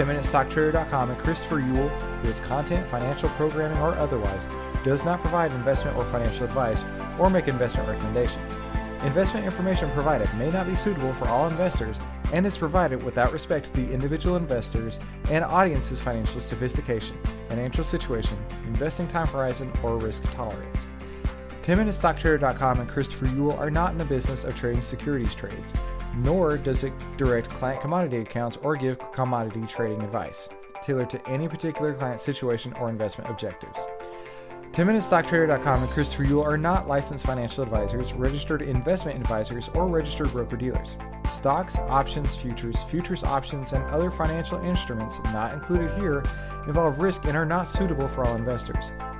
10MinuteStockTrader.com 0.00 1.10
and 1.10 1.18
Christopher 1.18 1.60
Uhl, 1.60 2.22
through 2.22 2.30
its 2.30 2.40
content, 2.40 2.88
financial 2.88 3.28
programming, 3.30 3.76
or 3.80 3.94
otherwise, 3.96 4.46
does 4.82 5.04
not 5.04 5.20
provide 5.20 5.52
investment 5.52 5.94
or 5.94 6.06
financial 6.06 6.44
advice 6.44 6.86
or 7.18 7.28
make 7.28 7.48
investment 7.48 7.86
recommendations. 7.86 8.56
Investment 9.04 9.44
information 9.44 9.90
provided 9.90 10.32
may 10.38 10.48
not 10.48 10.66
be 10.66 10.74
suitable 10.74 11.12
for 11.12 11.28
all 11.28 11.46
investors 11.48 12.00
and 12.32 12.46
is 12.46 12.56
provided 12.56 13.02
without 13.02 13.30
respect 13.30 13.66
to 13.66 13.72
the 13.72 13.92
individual 13.92 14.36
investors 14.36 14.98
and 15.28 15.44
audience's 15.44 16.00
financial 16.00 16.40
sophistication, 16.40 17.18
financial 17.48 17.84
situation, 17.84 18.38
investing 18.68 19.06
time 19.06 19.26
horizon, 19.26 19.70
or 19.82 19.98
risk 19.98 20.22
tolerance. 20.32 20.86
10MinuteStockTrader.com 21.62 22.80
and 22.80 22.88
Christopher 22.88 23.26
Uhl 23.26 23.58
are 23.58 23.70
not 23.70 23.92
in 23.92 23.98
the 23.98 24.06
business 24.06 24.44
of 24.44 24.56
trading 24.56 24.80
securities 24.80 25.34
trades, 25.34 25.74
nor 26.16 26.58
does 26.58 26.84
it 26.84 26.92
direct 27.16 27.48
client 27.50 27.80
commodity 27.80 28.18
accounts 28.18 28.56
or 28.58 28.76
give 28.76 28.98
commodity 29.12 29.64
trading 29.66 30.02
advice 30.02 30.48
tailored 30.82 31.10
to 31.10 31.28
any 31.28 31.48
particular 31.48 31.94
client 31.94 32.20
situation 32.20 32.72
or 32.74 32.88
investment 32.88 33.30
objectives. 33.30 33.86
10MinuteStockTrader.com 34.72 35.82
and 35.82 35.90
Christopher 35.90 36.24
Uhl 36.24 36.44
are 36.44 36.56
not 36.56 36.86
licensed 36.86 37.26
financial 37.26 37.64
advisors, 37.64 38.12
registered 38.12 38.62
investment 38.62 39.18
advisors, 39.18 39.68
or 39.74 39.88
registered 39.88 40.30
broker 40.30 40.56
dealers. 40.56 40.96
Stocks, 41.28 41.76
options, 41.78 42.36
futures, 42.36 42.80
futures 42.84 43.24
options, 43.24 43.72
and 43.72 43.82
other 43.86 44.12
financial 44.12 44.62
instruments 44.62 45.18
not 45.24 45.52
included 45.52 45.90
here 46.00 46.22
involve 46.68 47.02
risk 47.02 47.24
and 47.24 47.36
are 47.36 47.44
not 47.44 47.68
suitable 47.68 48.06
for 48.06 48.24
all 48.24 48.36
investors. 48.36 48.92